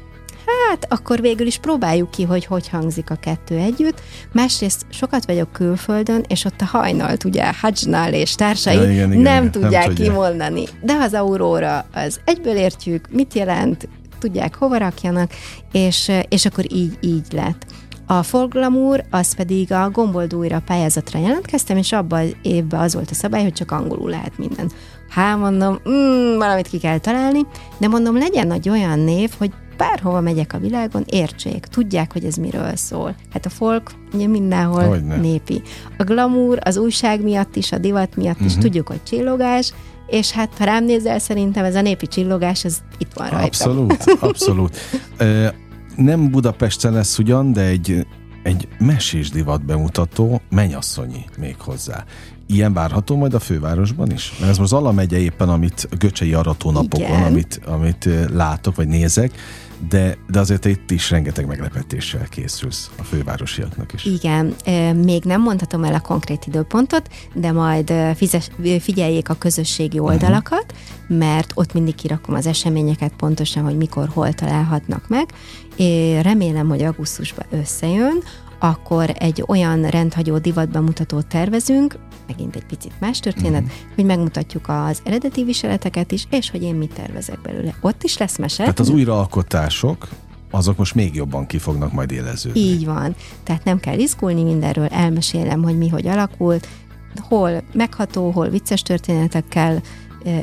hát 0.70 0.86
akkor 0.89 1.22
végül 1.22 1.47
is 1.47 1.57
próbáljuk 1.57 2.11
ki, 2.11 2.24
hogy 2.24 2.45
hogy 2.45 2.67
hangzik 2.67 3.09
a 3.09 3.15
kettő 3.15 3.57
együtt. 3.57 4.01
Másrészt 4.32 4.86
sokat 4.89 5.26
vagyok 5.26 5.51
külföldön, 5.51 6.26
és 6.28 6.45
ott 6.45 6.61
a 6.61 6.65
hajnalt, 6.65 7.24
ugye 7.24 7.53
Hajnal 7.61 8.13
és 8.13 8.36
társai 8.36 8.76
ja, 8.76 8.91
igen, 8.91 9.11
igen, 9.11 9.22
nem 9.22 9.43
igen, 9.43 9.51
tudják 9.51 9.86
nem 9.86 9.95
kimondani. 9.95 10.63
De 10.82 10.93
az 10.93 11.13
Aurora, 11.13 11.86
az 11.93 12.20
egyből 12.26 12.55
értjük, 12.55 13.07
mit 13.09 13.34
jelent, 13.34 13.88
tudják 14.20 14.55
hova 14.55 14.78
rakjanak, 14.78 15.32
és, 15.72 16.11
és 16.30 16.45
akkor 16.45 16.74
így, 16.74 16.97
így 17.01 17.28
lett. 17.32 17.65
A 18.07 18.24
Folglamour, 18.24 19.03
az 19.09 19.36
pedig 19.36 19.72
a 19.72 19.89
Gomboldújra 19.89 20.61
pályázatra 20.65 21.20
jelentkeztem, 21.20 21.78
és 21.78 21.91
abban 21.91 22.20
az 22.20 22.36
évben 22.41 22.80
az 22.80 22.93
volt 22.93 23.11
a 23.11 23.13
szabály, 23.13 23.43
hogy 23.43 23.53
csak 23.53 23.72
angolul 23.72 24.09
lehet 24.09 24.38
minden. 24.38 24.72
Hát 25.09 25.38
mondom, 25.38 25.80
mm, 25.89 26.38
valamit 26.38 26.67
ki 26.67 26.78
kell 26.78 26.97
találni, 26.97 27.41
de 27.78 27.88
mondom, 27.88 28.17
legyen 28.17 28.51
egy 28.51 28.70
olyan 28.70 28.99
név, 28.99 29.32
hogy 29.38 29.51
bárhova 29.80 30.22
megyek 30.22 30.53
a 30.53 30.57
világon, 30.57 31.03
értsék, 31.09 31.65
tudják, 31.65 32.13
hogy 32.13 32.24
ez 32.24 32.36
miről 32.36 32.76
szól. 32.76 33.15
Hát 33.34 33.45
a 33.45 33.49
folk 33.49 33.91
ugye 34.13 34.28
mindenhol 34.28 34.88
Hogyne. 34.88 35.15
népi. 35.15 35.61
A 35.97 36.03
glamour 36.03 36.59
az 36.61 36.78
újság 36.78 37.22
miatt 37.24 37.55
is, 37.55 37.72
a 37.72 37.78
divat 37.78 38.15
miatt 38.15 38.34
uh-huh. 38.34 38.47
is 38.47 38.53
mhm. 38.53 38.61
tudjuk, 38.61 38.88
hogy 38.88 39.03
csillogás, 39.03 39.74
és 40.10 40.32
hát 40.32 40.57
ha 40.57 40.64
rám 40.64 40.86
nézel, 40.86 41.20
szerintem 41.20 41.66
ez 41.66 41.76
a 41.76 41.82
népi 41.82 42.07
csillogás, 42.07 42.66
ez 42.66 42.78
itt 42.97 43.14
van 43.14 43.30
rajta. 43.30 43.45
Abszolút, 43.45 44.03
abszolút. 44.20 44.78
nem 45.95 46.32
Budapesten 46.32 46.93
lesz 46.93 47.18
ugyan, 47.18 47.53
de 47.53 47.62
egy, 47.62 48.05
egy 48.43 48.68
mesés 48.80 49.30
divat 49.30 49.66
bemutató, 49.66 50.41
mennyasszonyi 50.49 51.26
még 51.38 51.55
hozzá. 51.60 52.03
Ilyen 52.51 52.73
várható 52.73 53.15
majd 53.15 53.33
a 53.33 53.39
fővárosban 53.39 54.11
is? 54.11 54.33
Mert 54.39 54.51
ez 54.51 54.57
most 54.57 54.69
Zala 54.69 54.91
megye 54.91 55.17
éppen, 55.17 55.49
amit 55.49 55.87
Göcsei 55.99 56.33
aratónapokon, 56.33 57.23
amit, 57.23 57.61
amit 57.65 58.09
látok, 58.33 58.75
vagy 58.75 58.87
nézek, 58.87 59.31
de, 59.89 60.17
de 60.29 60.39
azért 60.39 60.65
itt 60.65 60.91
is 60.91 61.09
rengeteg 61.09 61.47
meglepetéssel 61.47 62.27
készülsz 62.29 62.89
a 62.97 63.03
fővárosiaknak 63.03 63.93
is. 63.93 64.05
Igen, 64.05 64.55
még 64.95 65.23
nem 65.23 65.41
mondhatom 65.41 65.83
el 65.83 65.93
a 65.93 65.99
konkrét 65.99 66.45
időpontot, 66.45 67.09
de 67.33 67.51
majd 67.51 67.93
fizes, 68.15 68.49
figyeljék 68.79 69.29
a 69.29 69.33
közösségi 69.33 69.97
mhm. 69.97 70.07
oldalakat, 70.07 70.73
uh-huh. 70.73 71.17
mert 71.17 71.51
ott 71.55 71.73
mindig 71.73 71.95
kirakom 71.95 72.35
az 72.35 72.45
eseményeket 72.45 73.13
pontosan, 73.17 73.63
hogy 73.63 73.77
mikor, 73.77 74.09
hol 74.13 74.33
találhatnak 74.33 75.07
meg. 75.07 75.29
Én 75.75 76.21
remélem, 76.21 76.67
hogy 76.67 76.81
augusztusban 76.81 77.45
összejön, 77.49 78.23
akkor 78.59 79.13
egy 79.17 79.43
olyan 79.47 79.89
rendhagyó 79.89 80.37
divatbemutatót 80.37 81.27
tervezünk, 81.27 81.95
megint 82.30 82.55
egy 82.55 82.65
picit 82.65 82.91
más 82.99 83.19
történet, 83.19 83.61
uh-huh. 83.61 83.77
hogy 83.95 84.05
megmutatjuk 84.05 84.67
az 84.67 85.01
eredeti 85.03 85.43
viseleteket 85.43 86.11
is, 86.11 86.27
és 86.30 86.49
hogy 86.49 86.63
én 86.63 86.75
mit 86.75 86.93
tervezek 86.93 87.41
belőle. 87.41 87.75
Ott 87.82 88.03
is 88.03 88.17
lesz 88.17 88.38
mese. 88.38 88.57
Tehát 88.57 88.80
az 88.80 88.89
újraalkotások, 88.89 90.07
azok 90.51 90.77
most 90.77 90.95
még 90.95 91.15
jobban 91.15 91.45
ki 91.45 91.57
fognak 91.57 91.91
majd 91.91 92.11
éleződni. 92.11 92.59
Így 92.59 92.86
van. 92.86 93.15
Tehát 93.43 93.63
nem 93.63 93.80
kell 93.80 93.99
izgulni 93.99 94.43
mindenről, 94.43 94.86
elmesélem, 94.88 95.63
hogy 95.63 95.77
mi 95.77 95.88
hogy 95.88 96.07
alakult, 96.07 96.67
hol 97.27 97.63
megható, 97.73 98.32
hol 98.32 98.49
vicces 98.49 98.82
történetekkel 98.82 99.82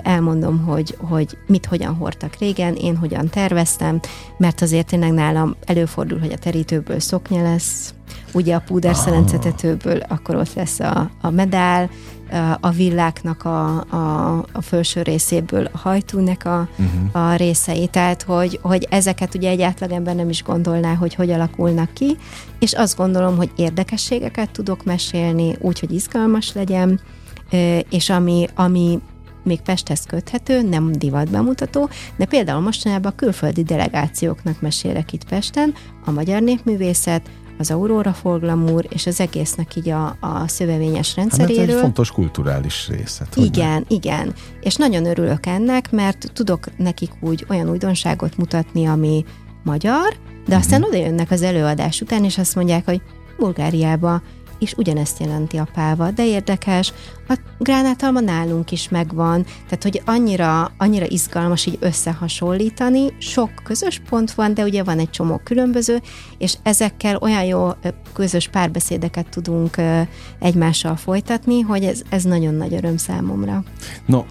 elmondom, 0.02 0.64
hogy, 0.64 0.96
hogy 0.98 1.38
mit 1.46 1.66
hogyan 1.66 1.94
hordtak 1.94 2.36
régen, 2.38 2.74
én 2.74 2.96
hogyan 2.96 3.28
terveztem, 3.28 4.00
mert 4.38 4.62
azért 4.62 4.86
tényleg 4.86 5.12
nálam 5.12 5.54
előfordul, 5.64 6.18
hogy 6.18 6.32
a 6.32 6.38
terítőből 6.38 7.00
szoknya 7.00 7.42
lesz, 7.42 7.94
ugye 8.32 8.54
a 8.54 8.62
púder 8.66 8.94
szelencetetőből, 8.94 9.98
akkor 10.08 10.34
ott 10.34 10.54
lesz 10.54 10.80
a, 10.80 11.10
a 11.20 11.30
medál, 11.30 11.90
a 12.60 12.70
villáknak 12.70 13.44
a, 13.44 13.80
a, 13.80 14.36
a 14.52 14.60
felső 14.60 15.02
részéből 15.02 15.68
a 15.72 15.78
hajtúnek 15.78 16.44
a, 16.44 16.68
uh-huh. 16.78 17.24
a 17.26 17.34
részei, 17.34 17.86
tehát 17.86 18.22
hogy, 18.22 18.58
hogy 18.62 18.86
ezeket 18.90 19.34
ugye 19.34 19.50
egy 19.50 19.62
átlagember 19.62 20.14
nem 20.14 20.28
is 20.28 20.42
gondolná, 20.42 20.94
hogy 20.94 21.14
hogy 21.14 21.30
alakulnak 21.30 21.92
ki, 21.92 22.16
és 22.58 22.72
azt 22.72 22.96
gondolom, 22.96 23.36
hogy 23.36 23.50
érdekességeket 23.56 24.50
tudok 24.50 24.84
mesélni, 24.84 25.56
úgy, 25.60 25.80
hogy 25.80 25.92
izgalmas 25.92 26.52
legyen, 26.52 27.00
és 27.90 28.10
ami, 28.10 28.46
ami 28.54 29.00
még 29.46 29.60
Pesthez 29.60 30.04
köthető, 30.06 30.62
nem 30.62 30.92
divatbemutató, 30.92 31.88
de 32.16 32.24
például 32.24 32.60
mostanában 32.60 33.12
a 33.12 33.14
külföldi 33.14 33.62
delegációknak 33.62 34.60
mesélek 34.60 35.12
itt 35.12 35.24
Pesten, 35.24 35.74
a 36.04 36.10
magyar 36.10 36.42
népművészet, 36.42 37.30
az 37.58 37.70
Aurora 37.70 38.12
Folglamúr, 38.12 38.86
és 38.88 39.06
az 39.06 39.20
egésznek 39.20 39.76
így 39.76 39.88
a, 39.88 40.16
a 40.20 40.48
szövevényes 40.48 41.16
rendszeréről. 41.16 41.58
Hát 41.58 41.68
ez 41.68 41.74
egy 41.74 41.80
fontos 41.80 42.10
kulturális 42.10 42.88
része. 42.88 43.26
Igen, 43.34 43.70
nem? 43.70 43.84
igen. 43.88 44.34
És 44.60 44.74
nagyon 44.74 45.06
örülök 45.06 45.46
ennek, 45.46 45.90
mert 45.90 46.30
tudok 46.32 46.76
nekik 46.76 47.10
úgy 47.20 47.44
olyan 47.48 47.70
újdonságot 47.70 48.36
mutatni, 48.36 48.86
ami 48.86 49.24
magyar, 49.62 50.16
de 50.46 50.56
aztán 50.56 50.80
uh-huh. 50.80 50.96
oda 50.96 51.04
jönnek 51.06 51.30
az 51.30 51.42
előadás 51.42 52.00
után, 52.00 52.24
és 52.24 52.38
azt 52.38 52.54
mondják, 52.54 52.84
hogy 52.84 53.00
Bulgáriába 53.38 54.22
és 54.58 54.74
ugyanezt 54.76 55.20
jelenti 55.20 55.56
a 55.56 55.68
páva, 55.74 56.10
de 56.10 56.26
érdekes, 56.26 56.92
a 57.28 57.38
gránátalma 57.58 58.20
nálunk 58.20 58.72
is 58.72 58.88
megvan, 58.88 59.44
tehát 59.44 59.82
hogy 59.82 60.02
annyira, 60.04 60.72
annyira 60.78 61.06
izgalmas 61.06 61.66
így 61.66 61.76
összehasonlítani, 61.80 63.12
sok 63.18 63.50
közös 63.64 64.00
pont 64.08 64.32
van, 64.32 64.54
de 64.54 64.62
ugye 64.62 64.82
van 64.82 64.98
egy 64.98 65.10
csomó 65.10 65.40
különböző, 65.44 66.00
és 66.38 66.56
ezekkel 66.62 67.16
olyan 67.16 67.44
jó 67.44 67.70
közös 68.12 68.48
párbeszédeket 68.48 69.28
tudunk 69.28 69.76
egymással 70.38 70.96
folytatni, 70.96 71.60
hogy 71.60 71.84
ez, 71.84 72.02
ez 72.08 72.22
nagyon 72.22 72.54
nagy 72.54 72.74
öröm 72.74 72.96
számomra. 72.96 73.64
No, 74.06 74.24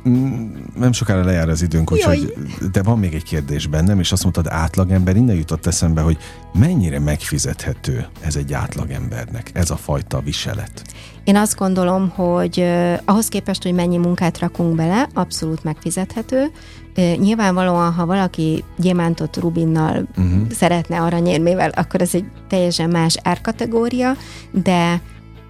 nem 0.75 0.91
sokára 0.91 1.23
lejár 1.23 1.49
az 1.49 1.61
időnk, 1.61 1.91
úgyhogy, 1.91 2.33
de 2.71 2.83
van 2.83 2.99
még 2.99 3.13
egy 3.13 3.23
kérdés 3.23 3.67
bennem, 3.67 3.99
és 3.99 4.11
azt 4.11 4.23
mondtad 4.23 4.47
átlagember, 4.47 5.15
innen 5.15 5.35
jutott 5.35 5.65
eszembe, 5.65 6.01
hogy 6.01 6.17
mennyire 6.53 6.99
megfizethető 6.99 8.07
ez 8.21 8.35
egy 8.35 8.53
átlagembernek, 8.53 9.51
ez 9.53 9.69
a 9.69 9.75
fajta 9.75 10.14
viselet? 10.21 10.83
Én 11.23 11.35
azt 11.35 11.57
gondolom, 11.57 12.09
hogy 12.09 12.59
eh, 12.59 12.97
ahhoz 13.05 13.27
képest, 13.27 13.63
hogy 13.63 13.73
mennyi 13.73 13.97
munkát 13.97 14.39
rakunk 14.39 14.75
bele, 14.75 15.07
abszolút 15.13 15.63
megfizethető. 15.63 16.51
Eh, 16.95 17.15
nyilvánvalóan, 17.15 17.93
ha 17.93 18.05
valaki 18.05 18.63
gyémántot 18.77 19.37
rubinnal 19.37 20.07
uh-huh. 20.17 20.51
szeretne 20.51 21.01
aranyérmével, 21.01 21.69
akkor 21.69 22.01
ez 22.01 22.15
egy 22.15 22.25
teljesen 22.47 22.89
más 22.89 23.17
árkategória, 23.23 24.15
de 24.51 25.01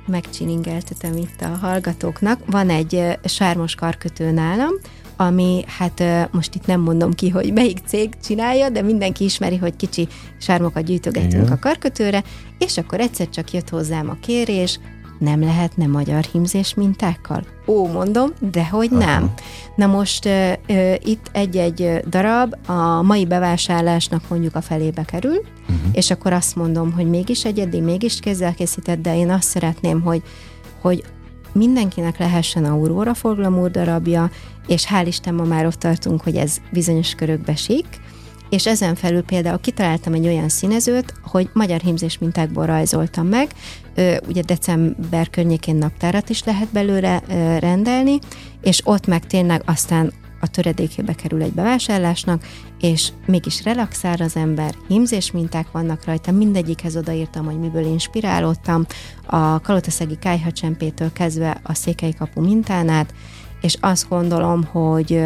megcsiningeltetem 0.08 1.18
itt 1.18 1.42
a 1.42 1.58
hallgatóknak. 1.62 2.40
Van 2.46 2.70
egy 2.70 3.18
sármos 3.26 3.76
karkötő 3.76 4.32
nálam, 4.32 4.72
ami 5.18 5.64
hát 5.68 6.04
most 6.32 6.56
itt 6.56 6.66
nem 6.66 6.82
mondom 6.82 7.14
ki, 7.14 7.30
hogy 7.30 7.54
melyik 7.54 7.80
cég 7.86 8.10
csinálja, 8.24 8.70
de 8.70 8.82
mindenki 8.82 9.24
ismeri, 9.24 9.58
hogy 9.58 9.76
kicsi 9.76 10.08
sármokat 10.38 10.84
gyűjtögetünk 10.84 11.44
Igen. 11.44 11.52
a 11.52 11.60
karkötőre, 11.60 12.24
és 12.58 12.78
akkor 12.78 13.00
egyszer 13.00 13.30
csak 13.30 13.52
jött 13.52 13.70
hozzám 13.70 14.10
a 14.10 14.18
kérés, 14.22 14.80
nem 15.20 15.40
lehetne 15.40 15.88
magyar 15.88 16.24
hímzés 16.24 16.74
mintákkal? 16.74 17.44
Ó, 17.68 17.88
mondom, 17.88 18.30
de 18.52 18.68
hogy 18.68 18.92
nem. 18.92 19.24
Aha. 19.24 19.34
Na 19.76 19.86
most 19.86 20.26
uh, 20.26 20.52
uh, 20.70 20.94
itt 21.04 21.30
egy-egy 21.32 22.00
darab 22.10 22.56
a 22.68 23.02
mai 23.02 23.26
bevásárlásnak 23.26 24.30
mondjuk 24.30 24.56
a 24.56 24.62
felébe 24.62 25.04
kerül, 25.04 25.38
uh-huh. 25.62 25.78
és 25.92 26.12
akkor 26.12 26.34
azt 26.34 26.56
mondom, 26.56 26.92
hogy 26.92 27.10
mégis 27.10 27.46
egyedi, 27.46 27.80
mégis 27.80 28.20
kézzel 28.20 28.54
készített, 28.54 29.02
de 29.02 29.18
én 29.18 29.30
azt 29.30 29.48
szeretném, 29.48 30.02
hogy, 30.02 30.22
hogy 30.82 31.04
mindenkinek 31.52 32.18
lehessen 32.18 32.66
Aurora 32.66 33.14
Folglamúr 33.14 33.72
darabja, 33.72 34.30
és 34.68 34.88
hál' 34.90 35.06
Isten 35.08 35.34
ma 35.34 35.44
már 35.44 35.66
ott 35.66 35.80
tartunk, 35.80 36.22
hogy 36.22 36.36
ez 36.36 36.58
bizonyos 36.72 37.16
körökbe 37.16 37.56
sík, 37.56 37.86
és 38.50 38.66
ezen 38.66 38.96
felül 38.96 39.24
például 39.24 39.60
kitaláltam 39.60 40.14
egy 40.14 40.26
olyan 40.26 40.50
színezőt, 40.50 41.14
hogy 41.24 41.50
magyar 41.54 41.80
hímzés 41.80 42.18
mintákból 42.18 42.66
rajzoltam 42.66 43.28
meg, 43.28 43.52
ugye 44.28 44.42
december 44.42 45.30
környékén 45.30 45.76
naptárat 45.76 46.30
is 46.30 46.44
lehet 46.44 46.68
belőle 46.72 47.22
rendelni, 47.60 48.20
és 48.62 48.82
ott 48.84 49.08
meg 49.08 49.28
tényleg 49.28 49.62
aztán 49.66 50.14
a 50.40 50.48
töredékébe 50.48 51.14
kerül 51.14 51.42
egy 51.42 51.54
bevásárlásnak, 51.54 52.44
és 52.80 53.10
mégis 53.26 53.64
relaxál 53.64 54.16
az 54.20 54.36
ember, 54.36 54.76
hímzés 54.88 55.32
minták 55.32 55.72
vannak 55.72 56.06
rajta, 56.06 56.32
mindegyikhez 56.32 56.98
odaírtam, 56.98 57.46
hogy 57.46 57.60
miből 57.60 57.86
inspirálódtam, 57.86 58.86
a 59.26 59.60
kalotaszegi 59.60 60.18
kájhacsempétől 60.20 61.14
kezdve 61.14 61.60
a 61.64 61.74
székely 61.74 62.12
kapu 62.12 62.42
mintán 62.42 62.90
át, 62.90 63.14
és 63.66 63.78
azt 63.80 64.10
gondolom, 64.10 64.64
hogy 64.64 65.24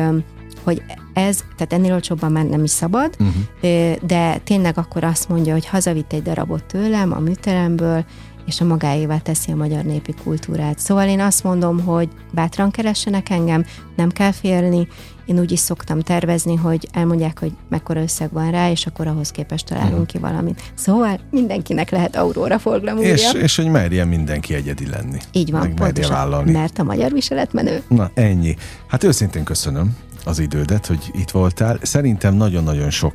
hogy 0.63 0.83
ez, 1.13 1.43
tehát 1.55 1.73
ennél 1.73 1.93
olcsóbban 1.93 2.31
már 2.31 2.45
nem 2.45 2.63
is 2.63 2.69
szabad, 2.69 3.15
uh-huh. 3.19 3.95
de 4.01 4.37
tényleg 4.37 4.77
akkor 4.77 5.03
azt 5.03 5.29
mondja, 5.29 5.53
hogy 5.53 5.67
hazavitt 5.67 6.13
egy 6.13 6.21
darabot 6.21 6.63
tőlem 6.63 7.11
a 7.11 7.19
műteremből, 7.19 8.05
és 8.45 8.61
a 8.61 8.65
magáévá 8.65 9.17
teszi 9.17 9.51
a 9.51 9.55
magyar 9.55 9.83
népi 9.83 10.13
kultúrát. 10.23 10.79
Szóval 10.79 11.07
én 11.07 11.19
azt 11.19 11.43
mondom, 11.43 11.79
hogy 11.79 12.09
bátran 12.31 12.71
keressenek 12.71 13.29
engem, 13.29 13.65
nem 13.95 14.09
kell 14.09 14.31
félni, 14.31 14.87
én 15.29 15.39
úgy 15.39 15.51
is 15.51 15.59
szoktam 15.59 15.99
tervezni, 15.99 16.55
hogy 16.55 16.89
elmondják, 16.91 17.39
hogy 17.39 17.51
mekkora 17.69 18.01
összeg 18.01 18.31
van 18.31 18.51
rá, 18.51 18.69
és 18.69 18.85
akkor 18.85 19.07
ahhoz 19.07 19.31
képest 19.31 19.65
találunk 19.65 19.91
uh-huh. 19.91 20.07
ki 20.07 20.17
valamit. 20.17 20.61
Szóval 20.73 21.19
mindenkinek 21.31 21.89
lehet 21.89 22.15
Aurora 22.15 22.59
forglamúrja. 22.59 23.13
És, 23.13 23.33
és 23.33 23.55
hogy 23.55 23.69
merjen 23.69 24.07
mindenki 24.07 24.53
egyedi 24.53 24.87
lenni. 24.87 25.17
Így 25.31 25.51
van, 25.51 25.75
pontosan, 25.75 26.11
vállalni. 26.11 26.51
mert 26.51 26.79
a 26.79 26.83
magyar 26.83 27.11
viselet 27.11 27.53
menő. 27.53 27.81
Na, 27.87 28.11
ennyi. 28.13 28.55
Hát 28.87 29.03
őszintén 29.03 29.43
köszönöm 29.43 29.97
az 30.25 30.39
idődet, 30.39 30.85
hogy 30.85 31.11
itt 31.11 31.29
voltál. 31.29 31.79
Szerintem 31.81 32.35
nagyon-nagyon 32.35 32.89
sok 32.89 33.13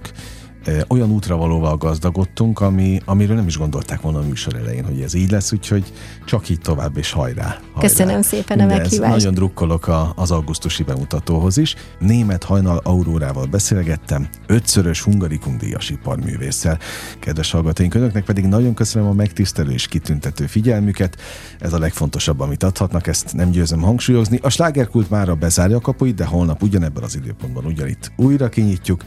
olyan 0.88 1.10
útravalóval 1.10 1.76
gazdagodtunk, 1.76 2.60
ami, 2.60 3.00
amiről 3.04 3.36
nem 3.36 3.46
is 3.46 3.58
gondolták 3.58 4.00
volna 4.00 4.18
a 4.18 4.22
műsor 4.22 4.54
elején, 4.54 4.84
hogy 4.84 5.00
ez 5.00 5.14
így 5.14 5.30
lesz, 5.30 5.52
úgyhogy 5.52 5.92
csak 6.24 6.48
így 6.48 6.60
tovább 6.60 6.96
és 6.96 7.12
hajrá. 7.12 7.42
hajrá. 7.42 7.88
Köszönöm 7.88 8.22
szépen 8.22 8.60
a 8.60 8.66
meghívást. 8.66 9.12
Nagyon 9.12 9.34
drukkolok 9.34 9.86
a, 9.86 10.12
az 10.16 10.30
augusztusi 10.30 10.82
bemutatóhoz 10.82 11.56
is. 11.56 11.74
Német 11.98 12.44
Hajnal 12.44 12.80
Aurórával 12.84 13.46
beszélgettem, 13.46 14.28
ötszörös 14.46 15.02
hungarikum 15.02 15.58
díjas 15.58 15.90
iparművésszel. 15.90 16.78
Kedves 17.18 17.50
hallgatóink, 17.50 17.94
önöknek 17.94 18.24
pedig 18.24 18.44
nagyon 18.44 18.74
köszönöm 18.74 19.08
a 19.08 19.12
megtisztelő 19.12 19.72
és 19.72 19.86
kitüntető 19.86 20.46
figyelmüket. 20.46 21.16
Ez 21.60 21.72
a 21.72 21.78
legfontosabb, 21.78 22.40
amit 22.40 22.62
adhatnak, 22.62 23.06
ezt 23.06 23.32
nem 23.32 23.50
győzöm 23.50 23.80
hangsúlyozni. 23.80 24.38
A 24.42 24.48
slágerkult 24.48 25.10
mára 25.10 25.34
bezárja 25.34 25.76
a 25.76 25.80
kapuit, 25.80 26.14
de 26.14 26.24
holnap 26.24 26.62
ugyanebben 26.62 27.02
az 27.02 27.16
időpontban 27.16 27.64
ugyanitt 27.64 28.12
újra 28.16 28.48
kinyitjuk. 28.48 29.02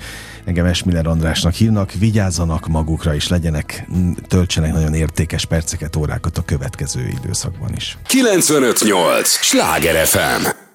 Engem 0.48 0.66
Esmiller 0.66 1.08
András 1.08 1.38
fontosnak 1.42 1.54
hívnak, 1.54 1.92
vigyázzanak 2.00 2.68
magukra, 2.68 3.16
és 3.16 3.28
legyenek, 3.28 3.88
töltsenek 4.28 4.74
nagyon 4.74 4.94
értékes 4.94 5.46
perceket, 5.46 5.96
órákat 5.96 6.38
a 6.38 6.42
következő 6.42 7.08
időszakban 7.08 7.74
is. 7.76 7.98
958! 8.06 9.30
Sláger 9.30 10.06
FM! 10.06 10.67